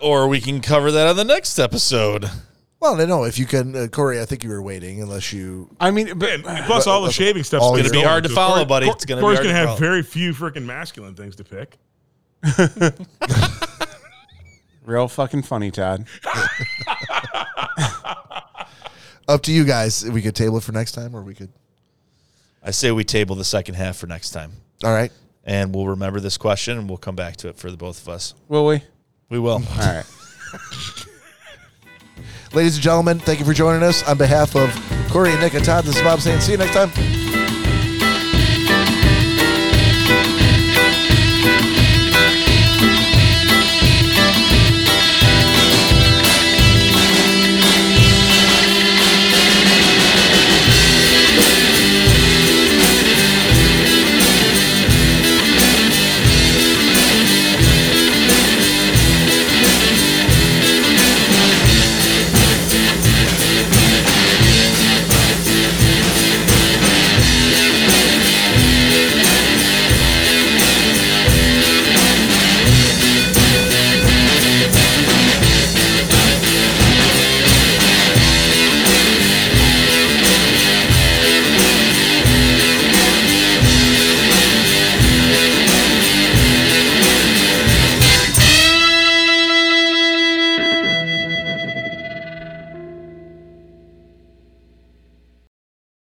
or 0.00 0.26
we 0.28 0.40
can 0.40 0.60
cover 0.62 0.90
that 0.92 1.06
on 1.08 1.16
the 1.16 1.24
next 1.24 1.58
episode. 1.58 2.30
Well, 2.80 2.96
no, 2.96 3.04
no. 3.06 3.24
If 3.24 3.38
you 3.38 3.44
can, 3.46 3.76
uh, 3.76 3.86
Corey, 3.88 4.18
I 4.20 4.24
think 4.24 4.42
you 4.42 4.48
were 4.50 4.62
waiting. 4.62 5.02
Unless 5.02 5.32
you, 5.34 5.68
I 5.78 5.90
mean, 5.90 6.18
but 6.18 6.30
And 6.30 6.64
plus, 6.64 6.86
all 6.86 7.02
the 7.02 7.12
shaving 7.12 7.44
stuff's 7.44 7.62
All 7.62 7.72
gonna 7.72 7.82
your- 7.82 7.92
Gonna 7.92 8.02
be 8.02 8.08
hard 8.08 8.24
to 8.24 8.30
follow, 8.30 8.64
buddy. 8.64 8.88
It's 8.88 9.04
gonna 9.04 9.20
be 9.20 9.24
Corey's 9.24 9.38
hard 9.38 9.44
gonna 9.48 9.52
to 9.52 9.58
have 9.58 9.68
follow. 9.68 9.78
very 9.78 10.02
few 10.02 10.32
freaking 10.32 10.64
masculine 10.64 11.14
things 11.14 11.36
to 11.36 11.44
pick. 11.44 11.76
real 14.84 15.06
fucking 15.08 15.42
funny, 15.42 15.70
Todd. 15.70 16.06
Up 19.28 19.42
to 19.42 19.52
you 19.52 19.64
guys. 19.64 20.08
We 20.08 20.22
could 20.22 20.34
table 20.34 20.58
it 20.58 20.62
for 20.64 20.72
next 20.72 20.92
time, 20.92 21.14
or 21.14 21.22
we 21.22 21.34
could. 21.34 21.50
I 22.62 22.70
say 22.70 22.90
we 22.92 23.04
table 23.04 23.34
the 23.36 23.44
second 23.44 23.74
half 23.74 23.96
for 23.96 24.06
next 24.06 24.30
time, 24.30 24.52
All 24.84 24.92
right. 24.92 25.10
and 25.44 25.74
we'll 25.74 25.88
remember 25.88 26.20
this 26.20 26.36
question, 26.38 26.78
and 26.78 26.88
we'll 26.88 26.98
come 26.98 27.16
back 27.16 27.36
to 27.38 27.48
it 27.48 27.56
for 27.56 27.70
the 27.70 27.76
both 27.76 28.00
of 28.02 28.08
us. 28.08 28.34
Will 28.48 28.66
we? 28.66 28.82
We 29.28 29.38
will. 29.40 29.54
All 29.54 29.78
right. 29.78 30.04
Ladies 32.52 32.74
and 32.76 32.82
gentlemen, 32.82 33.18
thank 33.18 33.40
you 33.40 33.46
for 33.46 33.54
joining 33.54 33.82
us. 33.82 34.06
On 34.06 34.16
behalf 34.16 34.54
of 34.54 34.70
Corey 35.10 35.30
and 35.32 35.40
Nick 35.40 35.54
and 35.54 35.64
Todd, 35.64 35.84
this 35.84 35.96
is 35.96 36.02
Bob 36.02 36.20
saying 36.20 36.40
see 36.40 36.52
you 36.52 36.58
next 36.58 36.74
time. 36.74 37.41